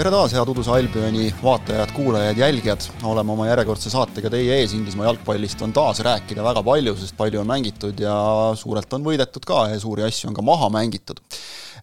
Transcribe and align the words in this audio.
tere 0.00 0.14
taas, 0.14 0.32
head 0.32 0.48
Uduse 0.48 0.70
Albioni 0.72 1.26
vaatajad, 1.42 1.90
kuulajad, 1.92 2.38
jälgijad. 2.40 2.86
oleme 3.04 3.34
oma 3.34 3.44
järjekordse 3.50 3.90
saatega 3.92 4.30
teie 4.32 4.54
ees, 4.56 4.72
Inglismaa 4.72 5.10
jalgpallist 5.10 5.60
on 5.60 5.74
taas 5.76 5.98
rääkida 6.00 6.40
väga 6.40 6.62
palju, 6.64 6.94
sest 6.96 7.12
palju 7.18 7.42
on 7.42 7.50
mängitud 7.50 8.00
ja 8.00 8.14
suurelt 8.56 8.96
on 8.96 9.04
võidetud 9.04 9.44
ka 9.44 9.66
ja 9.68 9.80
suuri 9.82 10.06
asju 10.06 10.30
on 10.30 10.38
ka 10.38 10.44
maha 10.46 10.70
mängitud. 10.72 11.20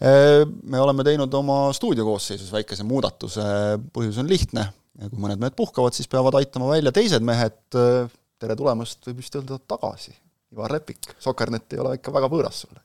Me 0.02 0.82
oleme 0.82 1.06
teinud 1.06 1.36
oma 1.38 1.60
stuudiokoosseisus 1.78 2.50
väikese 2.56 2.88
muudatuse, 2.90 3.46
põhjus 3.94 4.18
on 4.24 4.34
lihtne, 4.34 4.66
kui 5.04 5.22
mõned 5.28 5.44
mehed 5.44 5.58
puhkavad, 5.60 5.94
siis 5.94 6.10
peavad 6.10 6.40
aitama 6.42 6.72
välja 6.72 6.96
teised 6.98 7.22
mehed, 7.22 7.60
tere 7.70 8.58
tulemast, 8.58 9.04
võib 9.12 9.22
vist 9.22 9.38
öelda 9.38 9.60
tagasi, 9.76 10.16
Ivar 10.58 10.74
Lepik, 10.74 11.14
Sokernet 11.22 11.78
ei 11.78 11.86
ole 11.86 11.94
ikka 12.00 12.16
väga 12.18 12.34
võõras 12.34 12.66
sulle. 12.66 12.82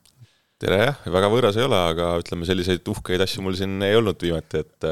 Tere 0.61 0.85
jah, 0.91 1.03
väga 1.17 1.33
võõras 1.33 1.57
ei 1.57 1.65
ole, 1.65 1.81
aga 1.97 2.13
ütleme, 2.21 2.45
selliseid 2.47 2.85
uhkeid 2.93 3.25
asju 3.25 3.49
mul 3.49 3.57
siin 3.57 3.81
ei 3.83 3.97
olnud 3.97 4.21
viimati, 4.21 4.61
et 4.61 4.91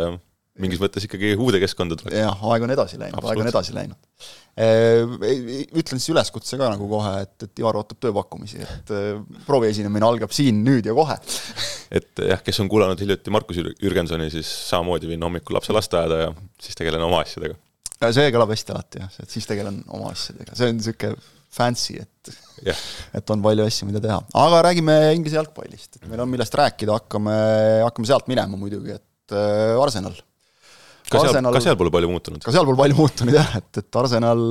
mingis 0.62 0.80
mõttes 0.82 1.06
ikkagi 1.06 1.32
uude 1.38 1.60
keskkonda 1.62 1.98
tuleks. 1.98 2.16
jah, 2.20 2.44
aeg 2.52 2.66
on 2.66 2.74
edasi 2.74 3.00
läinud, 3.00 3.24
aeg 3.24 3.42
on 3.42 3.50
edasi 3.50 3.74
läinud. 3.76 4.28
Ütlen 4.60 6.00
siis 6.00 6.10
üleskutse 6.12 6.58
ka 6.60 6.68
nagu 6.72 6.88
kohe, 6.90 7.14
et, 7.24 7.34
et 7.46 7.62
Ivar 7.62 7.78
ootab 7.80 8.00
tööpakkumisi, 8.02 8.60
et 8.64 8.92
proovi 9.46 9.70
esinemine 9.70 10.06
algab 10.06 10.34
siin, 10.36 10.62
nüüd 10.66 10.88
ja 10.90 10.96
kohe. 10.96 11.16
et 12.00 12.24
jah, 12.32 12.44
kes 12.44 12.60
on 12.62 12.70
kuulanud 12.70 13.00
hiljuti 13.00 13.34
Markus 13.34 13.60
Jürgensoni, 13.62 14.30
siis 14.32 14.50
samamoodi 14.68 15.10
viin 15.10 15.26
hommikul 15.26 15.58
lapse 15.58 15.74
lasteaeda 15.76 16.22
ja 16.26 16.30
siis 16.62 16.78
tegelen 16.78 17.04
oma 17.06 17.24
asjadega. 17.24 17.58
see 18.10 18.30
kõlab 18.34 18.54
hästi 18.54 18.74
alati 18.76 19.04
jah, 19.04 19.20
et 19.22 19.36
siis 19.36 19.48
tegelen 19.48 19.82
oma 19.88 20.14
asjadega, 20.14 20.56
see 20.58 20.72
on 20.72 20.80
niisugune 20.80 21.20
fancy, 21.50 21.98
et 21.98 22.32
yeah. 22.68 22.80
et 23.16 23.34
on 23.34 23.42
palju 23.44 23.66
asju, 23.66 23.88
mida 23.90 24.02
teha. 24.04 24.18
aga 24.44 24.64
räägime 24.68 24.96
Inglise 25.16 25.40
jalgpallist, 25.40 25.98
et 25.98 26.10
meil 26.10 26.22
on 26.24 26.30
millest 26.30 26.54
rääkida, 26.60 26.98
hakkame, 27.00 27.36
hakkame 27.86 28.10
sealt 28.10 28.30
minema 28.30 28.58
muidugi, 28.60 28.96
et 28.98 29.34
äh, 29.36 29.78
Arsenal 29.80 30.16
ka 31.10 31.22
seal 31.26 31.48
ka 31.50 31.62
seal 31.64 31.78
pole 31.80 31.92
palju 31.94 32.10
muutunud? 32.12 32.42
ka 32.44 32.54
seal 32.54 32.66
pole 32.68 32.78
palju 32.78 32.98
muutunud 32.98 33.34
jah, 33.34 33.50
et, 33.58 33.82
et 33.82 33.98
Arsenal 34.00 34.44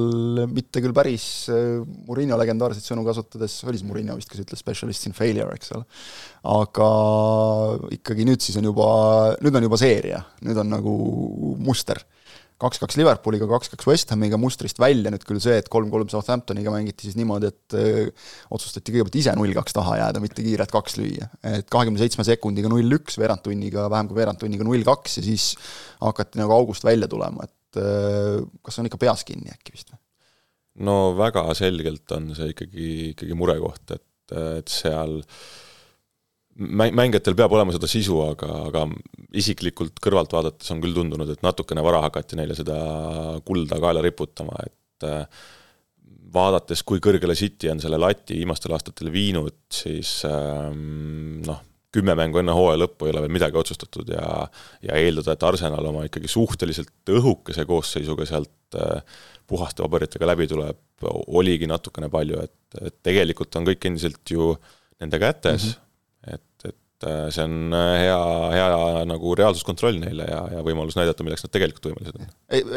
mitte 0.52 0.84
küll 0.84 0.96
päris 0.96 1.26
äh, 1.54 1.80
Murillo 2.10 2.40
legendaarseid 2.42 2.86
sõnu 2.86 3.06
kasutades, 3.08 3.60
oli 3.68 3.82
see 3.82 3.90
Murillo 3.90 4.18
vist, 4.20 4.32
kes 4.32 4.44
ütles 4.44 4.64
specialist 4.64 5.10
in 5.10 5.18
failure, 5.18 5.56
eks 5.56 5.74
ole, 5.78 5.88
aga 6.56 6.90
ikkagi 7.96 8.28
nüüd 8.28 8.44
siis 8.44 8.60
on 8.60 8.70
juba, 8.70 8.90
nüüd 9.44 9.60
on 9.60 9.70
juba 9.70 9.80
seeria, 9.82 10.24
nüüd 10.46 10.60
on 10.64 10.74
nagu 10.78 10.96
muster 11.64 12.04
kaks-kaks 12.60 12.98
Liverpooliga, 13.00 13.48
kaks-kaks 13.50 13.88
West 13.88 14.12
Hamiga 14.14 14.38
mustrist 14.40 14.80
välja 14.82 15.12
nüüd 15.14 15.24
küll 15.28 15.40
see, 15.44 15.56
et 15.62 15.70
kolm-kolm 15.72 16.10
Southamptoniga 16.12 16.74
mängiti 16.74 17.08
siis 17.08 17.16
niimoodi, 17.20 17.52
et 17.54 17.78
öö, 17.78 18.08
äh, 18.08 18.34
otsustati 18.56 18.94
kõigepealt 18.94 19.20
ise 19.22 19.36
null-kaks 19.40 19.76
taha 19.78 20.00
jääda, 20.02 20.24
mitte 20.24 20.44
kiirelt 20.46 20.74
kaks 20.74 20.98
lüüa. 21.00 21.30
et 21.46 21.70
kahekümne 21.72 22.02
seitsme 22.02 22.26
sekundiga 22.28 22.72
null-üks, 22.72 23.20
veerandtunniga, 23.22 23.88
vähem 23.92 24.12
kui 24.12 24.20
veerandtunniga 24.20 24.68
null-kaks 24.68 25.20
ja 25.22 25.26
siis 25.30 25.54
hakati 26.04 26.42
nagu 26.42 26.56
august 26.58 26.84
välja 26.88 27.08
tulema, 27.12 27.48
et 27.48 27.80
öö, 27.80 28.42
äh, 28.42 28.52
kas 28.66 28.82
on 28.82 28.92
ikka 28.92 29.00
peas 29.02 29.24
kinni 29.28 29.56
äkki 29.56 29.78
vist 29.78 29.94
või? 29.94 30.04
no 30.90 31.00
väga 31.18 31.48
selgelt 31.58 32.12
on 32.16 32.34
see 32.36 32.52
ikkagi, 32.54 32.92
ikkagi 33.14 33.40
murekoht, 33.40 33.96
et, 33.96 34.38
et 34.60 34.72
seal 34.72 35.20
äh, 35.22 35.42
mäng, 36.60 36.96
mängijatel 36.98 37.38
peab 37.40 37.54
olema 37.56 37.74
seda 37.76 37.90
sisu, 37.90 38.20
aga, 38.26 38.50
aga 38.70 38.84
isiklikult 39.40 40.02
kõrvalt 40.04 40.34
vaadates 40.36 40.74
on 40.74 40.82
küll 40.84 40.98
tundunud, 40.98 41.30
et 41.32 41.46
natukene 41.46 41.84
vara 41.86 42.02
hakati 42.06 42.40
neile 42.40 42.58
seda 42.58 42.78
kulda 43.48 43.80
kaela 43.82 44.04
riputama, 44.06 44.60
et 44.66 45.08
äh, 45.08 45.24
vaadates, 46.34 46.84
kui 46.86 47.02
kõrgele 47.04 47.36
City 47.38 47.72
on 47.72 47.82
selle 47.82 48.00
lati 48.02 48.38
viimastel 48.38 48.76
aastatel 48.76 49.12
viinud, 49.14 49.58
siis 49.74 50.20
ähm, 50.30 51.40
noh, 51.48 51.64
kümme 51.94 52.14
mängu 52.18 52.42
enne 52.42 52.54
hooaja 52.54 52.84
lõppu 52.84 53.08
ei 53.08 53.16
ole 53.16 53.24
veel 53.26 53.34
midagi 53.40 53.58
otsustatud 53.58 54.12
ja 54.14 54.28
ja 54.86 55.00
eeldada, 55.00 55.34
et 55.34 55.46
Arsenal 55.48 55.90
oma 55.90 56.06
ikkagi 56.06 56.30
suhteliselt 56.30 57.14
õhukese 57.16 57.66
koosseisuga 57.70 58.28
sealt 58.30 58.78
äh, 58.78 59.02
puhaste 59.50 59.82
paberitega 59.82 60.28
läbi 60.30 60.46
tuleb, 60.52 60.78
oligi 61.40 61.66
natukene 61.70 62.12
palju, 62.14 62.44
et, 62.44 62.82
et 62.84 62.96
tegelikult 63.06 63.56
on 63.58 63.66
kõik 63.72 63.88
endiselt 63.90 64.36
ju 64.36 64.54
nende 65.00 65.18
kätes 65.22 65.64
mm, 65.64 65.70
-hmm 65.70 65.86
et 66.28 67.08
äh, 67.08 67.30
see 67.32 67.44
on 67.46 67.76
äh, 67.76 67.94
hea, 68.04 68.18
hea 68.52 69.04
nagu 69.08 69.34
reaalsuskontroll 69.40 70.00
neile 70.02 70.26
ja, 70.28 70.40
ja 70.58 70.64
võimalus 70.66 70.98
näidata, 71.00 71.24
milleks 71.24 71.46
nad 71.46 71.54
tegelikult 71.54 71.90
võimelised 71.90 72.18
on. 72.20 72.32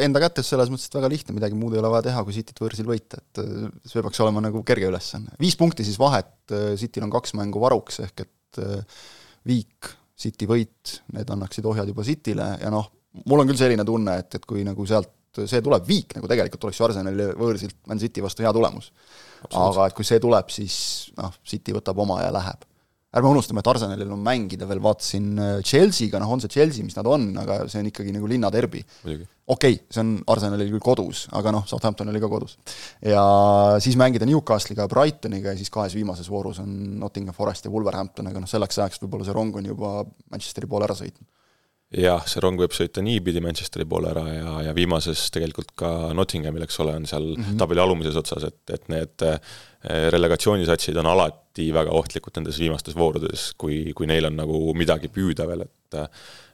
Enda 0.07 0.23
kätes 0.23 0.53
selles 0.53 0.71
mõttes, 0.71 0.87
et 0.87 0.99
väga 0.99 1.11
lihtne, 1.11 1.35
midagi 1.37 1.59
muud 1.59 1.75
ei 1.75 1.83
ole 1.83 1.91
vaja 1.91 2.07
teha, 2.09 2.23
kui 2.27 2.37
Cityt 2.37 2.63
võõrsil 2.63 2.87
võita, 2.89 3.19
et 3.19 3.43
äh, 3.43 3.67
see 3.89 4.05
peaks 4.05 4.23
olema 4.23 4.45
nagu 4.45 4.63
kerge 4.69 4.87
ülesanne. 4.93 5.35
viis 5.43 5.59
punkti 5.59 5.87
siis 5.87 5.99
vahet, 6.01 6.37
Cityl 6.79 7.09
on 7.09 7.15
kaks 7.15 7.35
mängu 7.39 7.63
varuks, 7.63 8.03
ehk 8.07 8.27
et 8.27 8.63
viik, 9.49 9.91
City 10.23 10.47
võit, 10.47 11.01
need 11.17 11.31
annaksid 11.35 11.67
ohjad 11.67 11.89
juba 11.91 12.05
Cityle 12.07 12.47
ja 12.61 12.71
noh, 12.71 12.87
mul 13.27 13.43
on 13.43 13.51
küll 13.51 13.59
selline 13.59 13.85
tunne, 13.89 14.21
et, 14.23 14.39
et 14.39 14.47
kui 14.47 14.63
nagu 14.67 14.87
sealt 14.87 15.11
see 15.33 15.63
tuleb 15.65 15.87
viik, 15.89 16.13
nagu 16.19 16.29
tegelikult 16.29 16.67
oleks 16.69 16.79
ju 16.79 16.85
Arsenali 16.85 17.31
võõrsilt 17.41 17.79
Man 17.89 17.99
City 17.99 18.21
vastu 18.23 18.45
hea 18.45 18.53
tulemus. 18.53 18.91
aga 19.49 19.87
et 19.89 19.97
kui 19.97 20.05
see 20.05 20.21
tuleb, 20.21 20.53
siis 20.53 20.77
noh, 21.17 21.33
City 21.49 21.73
võtab 21.73 21.99
oma 22.05 22.21
ja 22.23 22.29
läheb 22.35 22.69
ärme 23.13 23.29
unustame, 23.29 23.61
et 23.61 23.69
Arsenalil 23.69 24.13
on 24.15 24.23
mängida 24.25 24.67
veel, 24.69 24.81
vaatasin 24.85 25.27
äh, 25.37 25.53
Chelsea'ga, 25.67 26.21
noh, 26.23 26.33
on 26.33 26.43
see 26.43 26.53
Chelsea, 26.53 26.87
mis 26.87 26.97
nad 26.97 27.09
on, 27.11 27.29
aga 27.43 27.59
see 27.69 27.83
on 27.83 27.91
ikkagi 27.91 28.15
nagu 28.15 28.31
linnaderbi. 28.31 28.81
okei 29.03 29.27
okay,, 29.53 29.79
see 29.93 30.01
on 30.01 30.15
Arsenalil 30.33 30.73
küll 30.73 30.85
kodus, 30.85 31.27
aga 31.37 31.53
noh, 31.55 31.67
Southampton 31.69 32.09
oli 32.13 32.23
ka 32.23 32.31
kodus. 32.33 32.57
ja 33.05 33.25
siis 33.85 33.99
mängida 34.01 34.29
Newcastle'iga 34.29 34.89
Brightoniga 34.89 35.53
ja 35.53 35.61
siis 35.61 35.73
kahes 35.73 35.97
viimases 35.99 36.31
voorus 36.33 36.63
on 36.63 36.73
Nottingham 37.03 37.37
Forest 37.37 37.69
ja 37.69 37.75
Wolverhampton, 37.75 38.33
aga 38.33 38.45
noh, 38.45 38.51
selleks 38.51 38.81
ajaks 38.81 39.05
võib-olla 39.05 39.29
see 39.29 39.37
rong 39.37 39.61
on 39.61 39.71
juba 39.75 39.95
Manchesteri 40.33 40.71
poole 40.71 40.89
ära 40.89 40.97
sõitnud 40.97 41.29
jah, 41.93 42.23
see 42.29 42.41
rong 42.43 42.61
võib 42.61 42.73
sõita 42.75 43.03
niipidi 43.05 43.43
Manchesteri 43.45 43.85
poole 43.89 44.11
ära 44.13 44.25
ja, 44.33 44.53
ja 44.69 44.75
viimases 44.77 45.27
tegelikult 45.35 45.75
ka 45.79 46.13
Nottinghamil, 46.17 46.65
eks 46.67 46.79
ole, 46.85 46.95
on 47.01 47.09
seal 47.09 47.27
mm 47.35 47.43
-hmm. 47.43 47.59
tabeli 47.61 47.83
alumises 47.83 48.17
otsas, 48.17 48.47
et, 48.49 48.63
et 48.73 48.89
need 48.93 49.27
äh, 49.29 49.41
relegatsioonisatsid 50.15 50.97
on 51.03 51.11
alati 51.13 51.69
väga 51.75 51.91
ohtlikud 51.91 52.37
nendes 52.37 52.61
viimastes 52.61 52.97
voorudes, 52.97 53.53
kui, 53.59 53.93
kui 53.97 54.07
neil 54.07 54.31
on 54.31 54.37
nagu 54.41 54.63
midagi 54.75 55.13
püüda 55.13 55.47
veel, 55.49 55.67
et 55.69 56.01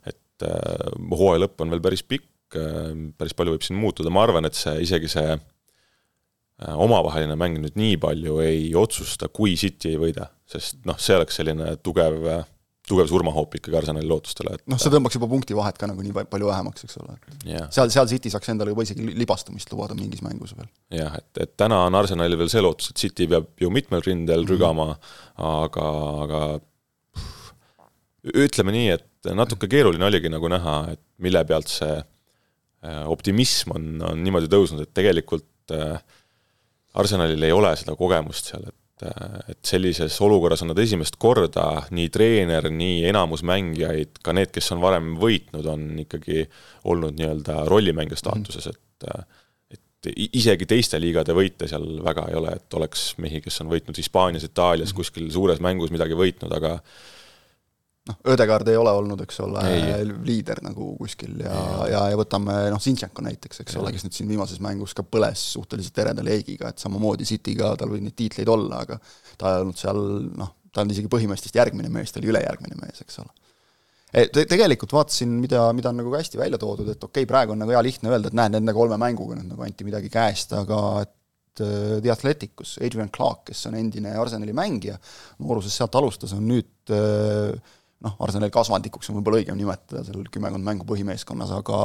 et 0.07 0.43
äh, 0.47 0.91
hooaja 1.11 1.45
lõpp 1.45 1.63
on 1.63 1.71
veel 1.71 1.83
päris 1.83 2.03
pikk, 2.03 2.57
äh, 2.57 2.91
päris 3.19 3.35
palju 3.35 3.55
võib 3.55 3.63
siin 3.63 3.79
muutuda, 3.79 4.11
ma 4.11 4.27
arvan, 4.27 4.45
et 4.45 4.55
see, 4.55 4.81
isegi 4.83 5.09
see 5.09 5.39
omavaheline 6.59 7.37
mäng 7.39 7.61
nüüd 7.63 7.77
nii 7.79 7.97
palju 8.03 8.41
ei 8.43 8.75
otsusta, 8.75 9.29
kui 9.29 9.55
City 9.55 9.93
ei 9.93 9.99
võida, 10.01 10.25
sest 10.43 10.81
noh, 10.85 10.99
see 10.99 11.15
oleks 11.15 11.37
selline 11.39 11.77
tugev 11.87 12.17
tugev 12.89 13.09
surmahoop 13.11 13.57
ikkagi 13.59 13.79
Arsenali 13.81 14.09
lootustele, 14.09 14.55
et 14.59 14.65
noh, 14.71 14.81
see 14.81 14.93
tõmbaks 14.93 15.19
juba 15.19 15.29
punktivahet 15.31 15.79
ka 15.81 15.89
nagu 15.91 16.05
nii 16.05 16.27
palju 16.31 16.51
vähemaks, 16.51 16.87
eks 16.87 16.99
ole 17.03 17.17
yeah.. 17.47 17.69
seal, 17.75 17.93
seal 17.95 18.09
City 18.11 18.33
saaks 18.33 18.53
endale 18.53 18.75
juba 18.75 18.87
isegi 18.87 19.07
libastumist 19.19 19.73
lubada 19.73 19.97
mingis 19.99 20.23
mängus 20.25 20.55
veel. 20.59 20.71
jah, 20.95 21.19
et, 21.21 21.31
et 21.45 21.55
täna 21.61 21.83
on 21.87 21.99
Arsenalil 21.99 22.39
veel 22.41 22.53
see 22.53 22.65
lootus, 22.65 22.93
et 22.93 23.05
City 23.05 23.29
peab 23.31 23.51
ju 23.61 23.71
mitmel 23.75 24.05
rindel 24.05 24.43
mm 24.43 24.47
-hmm. 24.47 24.53
rügama, 24.55 24.89
aga, 25.51 25.89
aga 26.25 26.43
pff, 27.17 27.53
ütleme 28.35 28.75
nii, 28.75 28.89
et 28.97 29.33
natuke 29.35 29.69
keeruline 29.69 30.09
oligi 30.09 30.31
nagu 30.33 30.49
näha, 30.49 30.79
et 30.95 31.03
mille 31.19 31.45
pealt 31.45 31.69
see 31.73 31.95
äh, 31.99 33.05
optimism 33.07 33.75
on, 33.77 33.91
on 34.13 34.25
niimoodi 34.25 34.51
tõusnud, 34.53 34.83
et 34.83 34.95
tegelikult 34.95 35.75
äh, 35.75 35.99
Arsenalil 36.99 37.43
ei 37.43 37.53
ole 37.53 37.75
seda 37.77 37.95
kogemust 37.99 38.53
seal, 38.53 38.65
et 38.69 38.77
et 39.05 39.59
sellises 39.67 40.15
olukorras 40.25 40.63
on 40.65 40.73
nad 40.73 40.79
esimest 40.83 41.19
korda, 41.21 41.67
nii 41.95 42.09
treener, 42.15 42.71
nii 42.71 43.03
enamus 43.11 43.45
mängijaid, 43.47 44.21
ka 44.25 44.35
need, 44.37 44.53
kes 44.55 44.73
on 44.75 44.83
varem 44.83 45.15
võitnud, 45.21 45.67
on 45.71 45.91
ikkagi 46.05 46.47
olnud 46.91 47.19
nii-öelda 47.19 47.65
rollimängija 47.71 48.21
staatuses, 48.21 48.71
et 48.73 48.85
et 49.69 50.09
isegi 50.39 50.67
teiste 50.71 50.99
liigade 51.03 51.35
võite 51.35 51.67
seal 51.67 51.85
väga 52.07 52.29
ei 52.31 52.37
ole, 52.39 52.53
et 52.55 52.75
oleks 52.79 53.17
mehi, 53.19 53.41
kes 53.43 53.57
on 53.65 53.71
võitnud 53.73 53.99
Hispaanias, 53.99 54.45
Itaalias, 54.47 54.93
kuskil 54.95 55.27
suures 55.35 55.59
mängus 55.65 55.91
midagi 55.91 56.15
võitnud, 56.15 56.53
aga 56.55 56.77
noh, 58.09 58.19
Ödegaard 58.35 58.69
ei 58.73 58.79
ole 58.81 58.93
olnud, 58.99 59.23
eks 59.25 59.41
ole, 59.45 59.65
liider 60.27 60.63
nagu 60.67 60.93
kuskil 60.99 61.39
ja, 61.45 61.55
ja, 61.91 62.03
ja, 62.13 62.19
võtame 62.19 62.57
noh, 62.73 62.83
Zinchenko 62.83 63.25
näiteks, 63.25 63.63
eks 63.65 63.77
ja. 63.77 63.83
ole, 63.83 63.93
kes 63.95 64.07
nüüd 64.07 64.17
siin 64.17 64.31
viimases 64.31 64.63
mängus 64.65 64.97
ka 64.97 65.05
põles 65.07 65.43
suhteliselt 65.55 66.05
ereda 66.05 66.25
leegiga, 66.27 66.73
et 66.73 66.83
samamoodi 66.83 67.29
Cityga 67.29 67.75
tal 67.79 67.93
võid 67.93 68.07
neid 68.07 68.17
tiitleid 68.19 68.51
olla, 68.53 68.85
aga 68.87 69.01
ta 69.39 69.55
ei 69.55 69.67
olnud 69.67 69.81
seal 69.81 70.01
noh, 70.39 70.55
ta 70.73 70.85
on 70.85 70.95
isegi 70.95 71.11
põhimeestest 71.13 71.59
järgmine 71.59 71.91
mees, 71.93 72.13
ta 72.13 72.23
oli 72.23 72.33
ülejärgmine 72.33 72.81
mees, 72.81 73.05
eks 73.05 73.21
ole. 73.25 73.33
E, 74.09 74.25
te, 74.33 74.47
tegelikult 74.49 74.95
vaatasin, 74.97 75.35
mida, 75.43 75.67
mida 75.77 75.91
on 75.91 75.99
nagu 76.01 76.13
ka 76.13 76.23
hästi 76.23 76.41
välja 76.41 76.61
toodud, 76.61 76.89
et 76.89 77.03
okei 77.03 77.25
okay,, 77.25 77.29
praegu 77.29 77.53
on 77.53 77.61
nagu 77.61 77.75
hea 77.75 77.83
lihtne 77.85 78.13
öelda, 78.13 78.31
et 78.31 78.37
näed, 78.39 78.55
nende 78.57 78.75
kolme 78.77 78.97
mänguga 79.01 79.37
nüüd 79.37 79.51
nagu 79.53 79.65
anti 79.67 79.85
midagi 79.85 80.09
käest, 80.13 80.55
aga 80.57 80.79
et 81.05 81.65
äh, 81.65 81.99
The 82.01 82.13
Athleticus, 82.15 82.79
Adrian 82.85 83.13
Clark, 83.13 83.45
kes 83.51 83.67
on 83.69 83.77
endine 83.77 84.15
Arsenali 84.17 84.55
mängija, 84.57 84.97
nooruses 85.45 85.77
sealt 85.77 85.99
alustas, 86.01 86.33
on 86.37 86.49
nüüd 86.49 86.95
äh, 86.95 87.77
noh, 88.05 88.17
Arsenali 88.25 88.53
kasvandikuks 88.55 89.11
on 89.11 89.19
võib-olla 89.19 89.43
õigem 89.43 89.59
nimetada 89.59 90.05
seal 90.07 90.27
kümmekond 90.33 90.65
mängu 90.67 90.87
põhimeeskonnas, 90.89 91.53
aga 91.57 91.79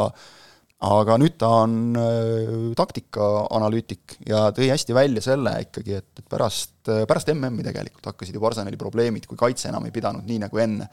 aga 0.84 1.16
nüüd 1.22 1.38
ta 1.40 1.50
on 1.64 1.76
äh, 1.96 2.50
taktikaanalüütik 2.76 4.18
ja 4.28 4.50
tõi 4.56 4.68
hästi 4.72 4.96
välja 4.96 5.24
selle 5.24 5.54
ikkagi, 5.64 5.96
et, 6.02 6.10
et 6.20 6.28
pärast, 6.30 6.76
pärast 7.08 7.32
MM-i 7.32 7.64
tegelikult 7.66 8.12
hakkasid 8.12 8.36
juba 8.36 8.52
Arsenali 8.52 8.80
probleemid, 8.80 9.28
kui 9.30 9.40
kaitse 9.40 9.70
enam 9.72 9.88
ei 9.88 9.96
pidanud 9.96 10.28
nii 10.28 10.42
nagu 10.44 10.60
enne. 10.60 10.90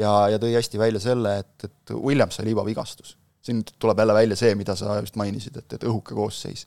ja, 0.00 0.14
ja 0.32 0.40
tõi 0.40 0.54
hästi 0.56 0.80
välja 0.80 1.02
selle, 1.02 1.36
et, 1.44 1.68
et 1.68 1.94
Williams 1.94 2.40
sai 2.40 2.48
liiva 2.48 2.64
vigastus. 2.64 3.18
siin 3.44 3.60
tuleb 3.78 3.98
jälle 4.00 4.14
välja 4.16 4.36
see, 4.40 4.54
mida 4.56 4.72
sa 4.76 4.96
just 5.00 5.16
mainisid, 5.20 5.56
et, 5.60 5.72
et 5.76 5.82
õhuke 5.84 6.14
koosseis. 6.16 6.64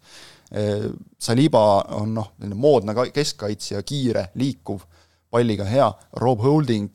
Saliba 1.20 1.64
on 1.98 2.14
noh, 2.14 2.28
selline 2.38 2.56
moodne 2.56 2.94
keskkaitsja, 3.10 3.82
kiire, 3.82 4.28
liikuv, 4.38 4.86
palliga 5.34 5.66
hea, 5.66 5.88
Rob 6.22 6.46
Holding, 6.46 6.94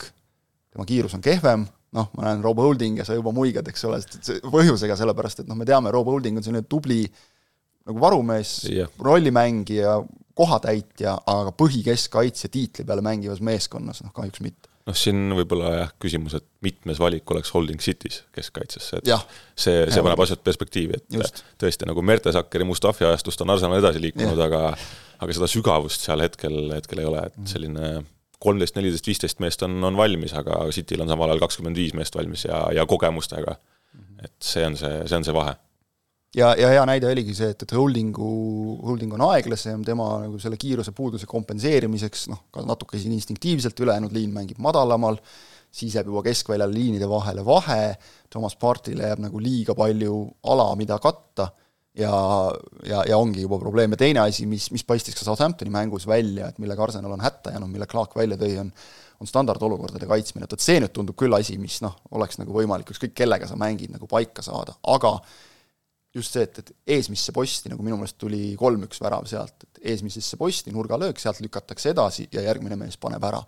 tema 0.73 0.89
kiirus 0.89 1.15
on 1.17 1.25
kehvem, 1.25 1.67
noh, 1.97 2.09
ma 2.17 2.27
näen 2.29 2.43
Rob 2.45 2.61
Holding 2.63 3.03
ja 3.03 3.07
sa 3.07 3.17
juba 3.17 3.35
muigad, 3.37 3.69
eks 3.69 3.87
ole, 3.89 4.01
põhjusega, 4.49 4.97
sellepärast 4.99 5.45
et 5.45 5.51
noh, 5.51 5.59
me 5.59 5.69
teame, 5.69 5.93
Rob 5.95 6.09
Holding 6.09 6.41
on 6.41 6.47
selline 6.47 6.65
tubli 6.69 7.05
nagu 7.89 8.03
varumees 8.03 8.57
yeah., 8.71 8.91
rollimängija, 9.03 10.01
kohatäitja, 10.39 11.17
aga 11.29 11.53
põhikeskkaitsja 11.59 12.49
tiitli 12.53 12.87
peale 12.89 13.05
mängivas 13.05 13.43
meeskonnas, 13.45 14.01
noh 14.05 14.15
kahjuks 14.17 14.41
mitte. 14.45 14.71
noh, 14.89 14.97
siin 14.99 15.35
võib-olla 15.37 15.75
jah, 15.77 15.93
küsimus, 16.03 16.39
et 16.39 16.47
mitmes 16.65 16.99
valik 17.03 17.29
oleks 17.35 17.53
Holding 17.55 17.83
City's 17.83 18.23
keskkaitsesse, 18.35 19.03
et 19.03 19.13
ja. 19.13 19.21
see, 19.53 19.85
see 19.93 20.03
paneb 20.03 20.25
asjad 20.25 20.41
perspektiivi, 20.47 20.99
et 20.99 21.21
Just. 21.21 21.45
tõesti 21.61 21.87
nagu 21.91 22.03
Mertesackeri 22.07 22.67
Mustafi 22.67 23.07
ajastust 23.07 23.45
on 23.45 23.53
Arsenal 23.55 23.83
edasi 23.83 24.03
liikunud, 24.03 24.41
aga 24.49 24.73
aga 25.23 25.37
seda 25.37 25.47
sügavust 25.51 26.03
seal 26.03 26.25
hetkel, 26.25 26.57
hetkel 26.75 27.03
ei 27.03 27.07
ole, 27.07 27.29
et 27.29 27.37
mhm. 27.37 27.51
selline 27.53 27.93
kolmteist, 28.43 28.79
neliteist, 28.79 29.09
viisteist 29.09 29.43
meest 29.44 29.62
on, 29.67 29.77
on 29.87 29.99
valmis, 29.99 30.35
aga 30.39 30.65
Cityl 30.75 31.05
on 31.05 31.12
samal 31.12 31.33
ajal 31.33 31.44
kakskümmend 31.44 31.79
viis 31.79 31.94
meest 31.99 32.17
valmis 32.19 32.47
ja, 32.49 32.65
ja 32.75 32.87
kogemustega. 32.89 33.59
et 34.23 34.35
see 34.43 34.65
on 34.67 34.79
see, 34.79 35.03
see 35.11 35.19
on 35.19 35.27
see 35.27 35.35
vahe. 35.35 35.55
ja, 36.37 36.53
ja 36.59 36.73
hea 36.73 36.83
näide 36.89 37.11
oligi 37.11 37.35
see, 37.39 37.53
et, 37.55 37.62
et 37.62 37.75
Holdingu, 37.77 38.33
Holding 38.87 39.15
on 39.19 39.25
aeglasem, 39.31 39.85
tema 39.87 40.09
nagu 40.25 40.39
selle 40.43 40.59
kiiruse 40.61 40.94
puuduse 40.97 41.29
kompenseerimiseks 41.31 42.29
noh, 42.33 42.44
ka 42.55 42.67
natuke 42.67 43.00
siin 43.00 43.15
instinktiivselt, 43.17 43.81
ülejäänud 43.87 44.15
liin 44.17 44.35
mängib 44.35 44.62
madalamal, 44.62 45.19
siis 45.73 45.97
jääb 45.97 46.11
juba 46.12 46.25
keskväljal 46.27 46.73
liinide 46.73 47.09
vahele 47.09 47.44
vahe, 47.47 47.97
Thomas 48.31 48.56
Partile 48.61 49.11
jääb 49.11 49.27
nagu 49.27 49.41
liiga 49.43 49.77
palju 49.79 50.23
ala, 50.55 50.71
mida 50.77 50.99
katta 51.03 51.53
ja, 51.99 52.17
ja, 52.89 53.05
ja 53.09 53.19
ongi 53.19 53.44
juba 53.44 53.59
probleem. 53.61 53.94
Ja 53.94 54.03
teine 54.05 54.25
asi, 54.25 54.47
mis, 54.50 54.71
mis 54.73 54.85
paistis 54.89 55.19
ka 55.19 55.27
Southamptoni 55.27 55.73
mängus 55.73 56.06
välja, 56.09 56.49
et 56.49 56.59
millega 56.62 56.85
Arsenal 56.87 57.15
on 57.15 57.25
hätta 57.25 57.55
jäänud, 57.55 57.73
mille 57.73 57.89
Clark 57.91 58.17
välja 58.17 58.41
tõi, 58.41 58.56
on 58.65 58.75
on 59.23 59.29
standardolukordade 59.31 60.09
kaitsmine, 60.11 60.49
et 60.49 60.55
vot 60.55 60.65
see 60.65 60.81
nüüd 60.83 60.91
tundub 60.94 61.15
küll 61.19 61.35
asi, 61.37 61.55
mis 61.61 61.79
noh, 61.85 61.94
oleks 62.17 62.41
nagu 62.41 62.55
võimalik 62.56 62.91
ükskõik 62.91 63.15
kellega 63.15 63.47
sa 63.47 63.55
mängid 63.61 63.93
nagu 63.94 64.09
paika 64.11 64.43
saada, 64.43 64.75
aga 64.91 65.12
just 66.17 66.35
see, 66.35 66.43
et, 66.43 66.59
et 66.59 66.97
eesmisse 66.97 67.31
posti, 67.37 67.71
nagu 67.73 67.85
minu 67.87 68.00
meelest 68.00 68.19
tuli 68.21 68.53
kolm-üks 68.59 69.00
värav 69.03 69.29
sealt, 69.31 69.62
et 69.69 69.85
eesmisesse 69.93 70.39
posti, 70.41 70.75
nurgalöök, 70.75 71.23
sealt 71.23 71.39
lükatakse 71.44 71.93
edasi 71.94 72.27
ja 72.35 72.43
järgmine 72.49 72.77
mees 72.81 72.99
paneb 73.00 73.23
ära. 73.31 73.41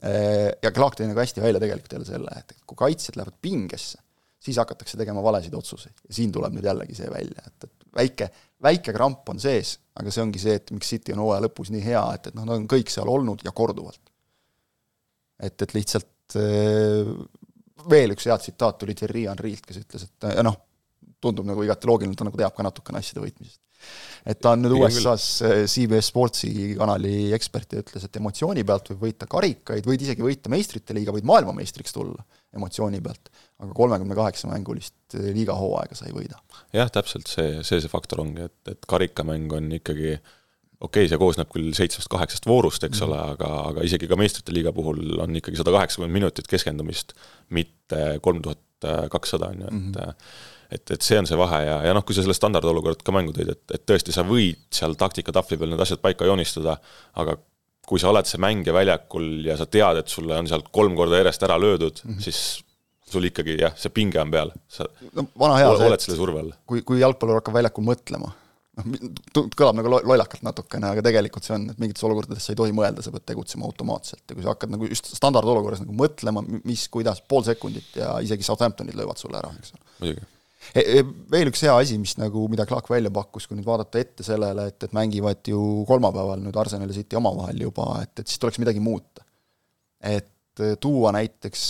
Ja 0.00 0.72
Clark 0.72 0.96
tõi 0.96 1.10
nagu 1.10 1.20
hästi 1.20 1.44
välja 1.44 1.60
tegelikult 1.60 1.92
jälle 1.98 2.08
selle, 2.08 2.40
et 2.40 2.56
kui 2.64 2.78
kaitsjad 2.80 3.20
lähevad 3.20 3.36
pingesse, 3.44 4.00
siis 4.40 4.56
hakatakse 4.58 4.96
tegema 4.96 5.22
valesid 5.22 5.54
otsuseid. 5.54 6.00
Ja 6.08 6.16
siin 6.16 6.32
tuleb 6.32 6.56
nüüd 6.56 6.64
jällegi 6.64 6.96
see 6.96 7.12
välja, 7.12 7.44
et, 7.44 7.68
et 7.68 7.79
väike, 7.96 8.30
väike 8.62 8.94
kramp 8.96 9.28
on 9.32 9.40
sees, 9.42 9.76
aga 9.98 10.12
see 10.12 10.24
ongi 10.24 10.42
see, 10.42 10.56
et 10.60 10.72
miks 10.74 10.92
City 10.94 11.14
on 11.14 11.22
hooaja 11.24 11.44
lõpus 11.46 11.72
nii 11.74 11.82
hea, 11.84 12.02
et, 12.16 12.30
et 12.30 12.38
noh, 12.38 12.46
nad 12.48 12.60
on 12.60 12.68
kõik 12.70 12.92
seal 12.92 13.10
olnud 13.10 13.44
ja 13.46 13.52
korduvalt. 13.56 14.02
et, 15.40 15.62
et 15.62 15.74
lihtsalt 15.74 16.36
äh, 16.36 17.12
veel 17.90 18.14
üks 18.14 18.26
hea 18.28 18.36
tsitaat 18.38 18.78
tuli 18.80 18.94
Thierry 18.94 19.24
Henry'lt, 19.30 19.64
kes 19.66 19.80
ütles, 19.80 20.06
et 20.06 20.28
noh, 20.44 20.58
tundub 21.20 21.48
nagu 21.48 21.64
igati 21.64 21.88
loogiline, 21.88 22.16
ta 22.16 22.26
nagu 22.28 22.38
teab 22.40 22.54
ka 22.56 22.64
natukene 22.64 23.00
asjade 23.00 23.22
võitmisest. 23.24 23.60
Et 24.26 24.40
ta 24.42 24.54
on 24.54 24.64
nüüd 24.64 24.76
USA-s 24.78 25.28
äh, 25.46 25.62
CBS 25.70 26.10
Sportsi 26.12 26.50
kanali 26.78 27.30
ekspert 27.36 27.76
ja 27.76 27.84
ütles, 27.84 28.04
et 28.06 28.20
emotsiooni 28.20 28.64
pealt 28.68 28.92
võib 28.92 29.06
võita 29.08 29.28
karikaid, 29.30 29.86
võid 29.88 30.04
isegi 30.06 30.26
võita 30.26 30.52
meistrite 30.52 30.96
liiga, 30.96 31.14
võid 31.16 31.28
maailmameistriks 31.30 31.96
tulla 31.96 32.24
emotsiooni 32.56 33.00
pealt, 33.04 33.30
aga 33.62 33.70
kolmekümne 33.76 34.16
kaheksa 34.18 34.50
mängulist 34.50 35.16
liiga 35.36 35.54
hooaega 35.58 35.96
sa 35.98 36.08
ei 36.08 36.14
võida. 36.16 36.40
jah, 36.76 36.90
täpselt 36.92 37.30
see, 37.30 37.60
see 37.66 37.80
see 37.82 37.92
faktor 37.92 38.24
ongi, 38.24 38.48
et, 38.50 38.74
et 38.74 38.88
karikamäng 38.90 39.52
on 39.56 39.70
ikkagi 39.78 40.16
okei 40.80 41.04
okay,, 41.04 41.10
see 41.10 41.20
koosneb 41.20 41.50
küll 41.52 41.72
seitsmest-kaheksast 41.76 42.48
voorust, 42.48 42.84
eks 42.84 43.00
mm 43.00 43.06
-hmm. 43.06 43.12
ole, 43.12 43.34
aga, 43.36 43.50
aga 43.72 43.84
isegi 43.86 44.08
ka 44.10 44.18
meistrite 44.20 44.54
liiga 44.56 44.72
puhul 44.72 45.20
on 45.20 45.36
ikkagi 45.36 45.60
sada 45.60 45.74
kaheksakümmend 45.76 46.16
minutit 46.16 46.48
keskendumist, 46.48 47.12
mitte 47.50 48.18
kolm 48.24 48.42
tuhat 48.42 48.58
kakssada, 49.12 49.52
on 49.52 49.60
ju, 49.60 49.66
et 49.66 49.72
mhm. 49.72 50.16
Et, 50.70 50.90
et 50.94 51.02
see 51.02 51.18
on 51.18 51.28
see 51.28 51.38
vahe 51.38 51.60
ja, 51.66 51.76
ja 51.88 51.94
noh, 51.96 52.04
kui 52.06 52.16
sa 52.16 52.24
selle 52.24 52.36
standardolukorda 52.36 53.04
ka 53.06 53.14
mängu 53.14 53.34
tõid, 53.36 53.52
et, 53.54 53.62
et 53.76 53.84
tõesti, 53.88 54.14
sa 54.14 54.24
võid 54.26 54.62
seal 54.74 54.96
taktikatahvli 54.98 55.58
peal 55.60 55.72
need 55.72 55.84
asjad 55.84 56.02
paika 56.02 56.28
joonistada, 56.28 56.76
aga 57.20 57.36
kui 57.90 58.02
sa 58.02 58.10
oled 58.12 58.28
see 58.28 58.40
mängija 58.42 58.74
väljakul 58.76 59.30
ja 59.48 59.56
sa 59.58 59.66
tead, 59.66 60.02
et 60.02 60.12
sulle 60.12 60.36
on 60.38 60.50
sealt 60.50 60.70
kolm 60.74 60.94
korda 60.98 61.18
järjest 61.20 61.46
ära 61.46 61.58
löödud 61.58 62.04
mm, 62.04 62.12
-hmm. 62.12 62.22
siis 62.22 62.62
sul 63.10 63.26
ikkagi 63.26 63.56
jah, 63.58 63.74
see 63.76 63.90
pinge 63.94 64.20
on 64.22 64.30
peal, 64.30 64.52
sa 64.70 64.86
no, 65.16 65.26
vana 65.38 65.56
hea 65.58 65.72
oled, 65.72 65.88
oled 65.88 66.04
selle 66.04 66.18
surve 66.20 66.44
all. 66.44 66.52
kui, 66.70 66.84
kui 66.86 67.00
jalgpallur 67.02 67.40
hakkab 67.40 67.58
väljakul 67.58 67.86
mõtlema, 67.88 68.30
noh, 68.78 69.00
kõlab 69.58 69.80
nagu 69.80 69.90
lollakalt 69.96 70.44
natukene, 70.46 70.92
aga 70.94 71.02
tegelikult 71.02 71.48
see 71.48 71.56
on, 71.56 71.66
et 71.72 71.80
mingites 71.82 72.06
olukordades 72.06 72.46
sa 72.46 72.54
ei 72.54 72.60
tohi 72.62 72.76
mõelda, 72.76 73.02
sa 73.02 73.10
pead 73.10 73.26
tegutsema 73.32 73.66
automaatselt 73.66 74.22
ja 74.22 74.36
kui 74.36 74.46
sa 74.46 74.54
hakkad 74.54 74.76
nagu 74.76 74.86
just 74.86 75.10
standardolukorras 75.18 75.82
nagu 75.82 75.96
mõtlema, 75.98 76.44
mis, 76.62 76.86
kuidas, 76.94 77.24
pool 77.26 77.42
sekundit 77.48 77.98
ja 77.98 78.12
isegi 78.22 78.46
Southamptonid 78.46 78.94
löövad 78.94 79.18
sulle 79.18 79.42
ära, 79.42 79.50
eks 79.58 79.74
ole. 79.74 79.88
muidugi 80.04 80.30
veel 81.32 81.50
üks 81.50 81.62
hea 81.64 81.74
asi, 81.74 81.98
mis 82.00 82.16
nagu, 82.20 82.44
mida 82.52 82.66
Clark 82.68 82.90
välja 82.92 83.12
pakkus, 83.14 83.46
kui 83.48 83.58
nüüd 83.58 83.68
vaadata 83.68 84.00
ette 84.00 84.26
sellele, 84.26 84.68
et, 84.70 84.78
et 84.86 84.96
mängivad 84.96 85.48
ju 85.48 85.60
kolmapäeval 85.88 86.42
nüüd 86.44 86.58
Arsenal 86.60 86.90
ja 86.90 86.98
City 87.00 87.18
omavahel 87.18 87.64
juba, 87.64 87.94
et, 88.04 88.12
et 88.20 88.28
siis 88.28 88.40
tuleks 88.42 88.60
midagi 88.62 88.82
muuta. 88.84 89.24
et 90.00 90.60
e, 90.60 90.74
tuua 90.80 91.12
näiteks 91.16 91.64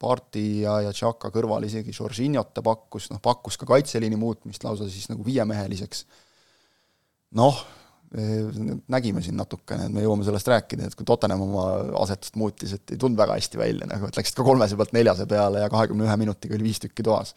Parti 0.00 0.62
ja, 0.62 0.78
ja 0.86 0.94
Tšaka 0.96 1.30
kõrval 1.32 1.64
isegi 1.68 1.92
Jorginhot 1.96 2.54
ta 2.56 2.64
pakkus, 2.64 3.10
noh 3.12 3.20
pakkus 3.22 3.60
ka 3.60 3.68
kaitseliini 3.68 4.18
muutmist 4.20 4.64
lausa 4.64 4.88
siis 4.88 5.08
nagu 5.12 5.24
viiemeheliseks, 5.24 6.04
noh, 7.40 7.62
nägime 8.90 9.22
siin 9.22 9.36
natukene, 9.38 9.84
et 9.86 9.92
me 9.94 10.02
jõuame 10.02 10.24
sellest 10.26 10.48
rääkida, 10.50 10.88
et 10.88 10.96
kui 10.98 11.06
Tottenham 11.06 11.44
oma 11.44 11.66
asetust 12.00 12.34
muutis, 12.40 12.72
et 12.74 12.96
ei 12.96 12.98
tulnud 12.98 13.20
väga 13.20 13.36
hästi 13.38 13.60
välja, 13.60 13.86
nagu 13.86 14.08
et 14.08 14.18
läksid 14.18 14.40
ka 14.40 14.46
kolmese 14.48 14.74
pealt 14.80 14.96
neljase 14.96 15.28
peale 15.30 15.62
ja 15.62 15.70
kahekümne 15.70 16.08
ühe 16.08 16.16
minutiga 16.18 16.56
oli 16.58 16.66
viis 16.66 16.82
tükki 16.82 17.06
toas 17.06 17.36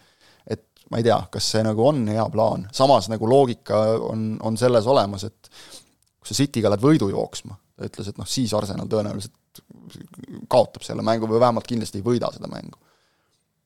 ma 0.91 0.99
ei 0.99 1.05
tea, 1.05 1.19
kas 1.31 1.47
see 1.55 1.63
nagu 1.65 1.85
on 1.87 2.03
hea 2.11 2.25
plaan, 2.33 2.67
samas 2.75 3.09
nagu 3.11 3.29
loogika 3.29 3.79
on, 4.09 4.33
on 4.43 4.57
selles 4.59 4.87
olemas, 4.89 5.25
et 5.29 5.51
kui 6.19 6.29
sa 6.29 6.37
City'ga 6.37 6.71
lähed 6.71 6.83
võidu 6.83 7.09
jooksma, 7.11 7.57
ta 7.77 7.87
ütles, 7.89 8.09
et 8.11 8.19
noh, 8.19 8.29
siis 8.29 8.53
Arsenal 8.57 8.89
tõenäoliselt 8.91 9.61
kaotab 10.51 10.85
selle 10.85 11.05
mängu 11.05 11.27
või 11.29 11.41
vähemalt 11.41 11.67
kindlasti 11.69 11.99
ei 11.99 12.05
võida 12.05 12.31
seda 12.33 12.49
mängu. 12.51 12.79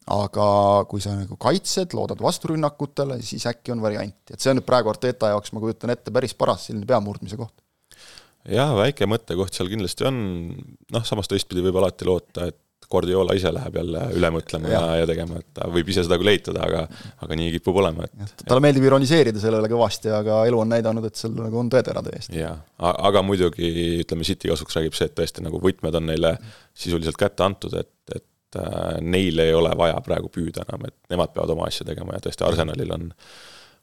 aga 0.08 0.44
kui 0.88 1.02
sa 1.04 1.18
nagu 1.18 1.36
kaitsed, 1.36 1.92
loodad 1.98 2.22
vasturünnakutele, 2.24 3.18
siis 3.28 3.44
äkki 3.50 3.74
on 3.74 3.82
varianti, 3.84 4.34
et 4.34 4.40
see 4.40 4.54
on 4.54 4.62
nüüd 4.62 4.68
praegu 4.68 4.88
Arteta 4.88 5.34
jaoks, 5.34 5.52
ma 5.52 5.60
kujutan 5.60 5.92
ette, 5.92 6.14
päris 6.16 6.32
paras 6.34 6.70
selline 6.70 6.88
peamurdmise 6.88 7.36
koht. 7.40 7.58
Jah, 8.48 8.72
väike 8.78 9.04
mõttekoht 9.12 9.52
seal 9.52 9.68
kindlasti 9.68 10.08
on, 10.08 10.22
noh, 10.96 11.04
samas 11.04 11.28
teistpidi 11.28 11.66
võib 11.66 11.82
alati 11.82 12.08
loota, 12.08 12.48
et 12.48 12.62
Guardiola 12.92 13.36
ise 13.36 13.52
läheb 13.52 13.76
jälle 13.82 14.04
üle 14.16 14.30
mõtlema 14.32 14.70
ja, 14.72 14.82
ja, 15.02 15.08
tegema, 15.10 15.42
et 15.42 15.48
ta 15.58 15.68
võib 15.72 15.90
ise 15.92 16.06
seda 16.06 16.20
küll 16.22 16.32
eitada, 16.32 16.64
aga 16.64 16.86
aga 17.26 17.40
nii 17.40 17.52
kipub 17.58 17.82
olema, 17.82 18.08
et 18.08 18.46
talle 18.46 18.64
meeldib 18.64 18.88
ironiseerida 18.88 19.42
selle 19.44 19.60
üle 19.62 19.72
kõvasti, 19.72 20.12
aga 20.16 20.40
elu 20.48 20.62
on 20.64 20.72
näidanud, 20.72 21.10
et 21.10 21.20
seal 21.20 21.36
nagu 21.36 21.60
on 21.60 21.72
tõetera 21.74 22.04
täiesti. 22.06 22.40
jaa, 22.40 22.56
aga 22.80 23.24
muidugi 23.28 23.74
ütleme, 24.06 24.28
City 24.28 24.54
kasuks 24.54 24.80
räägib 24.80 24.96
see, 24.96 25.10
et 25.12 25.18
tõesti 25.20 25.44
nagu 25.44 25.60
võtmed 25.64 26.00
on 26.00 26.10
neile 26.14 26.34
sisuliselt 26.78 27.20
kätte 27.20 27.44
antud, 27.44 27.76
et, 27.76 28.16
et 28.16 28.62
äh, 28.62 28.98
neil 29.04 29.44
ei 29.44 29.54
ole 29.58 29.76
vaja 29.78 30.00
praegu 30.06 30.32
püüda 30.32 30.64
enam, 30.68 30.88
et 30.88 30.98
nemad 31.12 31.36
peavad 31.36 31.58
oma 31.58 31.68
asja 31.68 31.88
tegema 31.92 32.16
ja 32.16 32.24
tõesti, 32.24 32.48
Arsenalil 32.48 32.96
on 32.96 33.12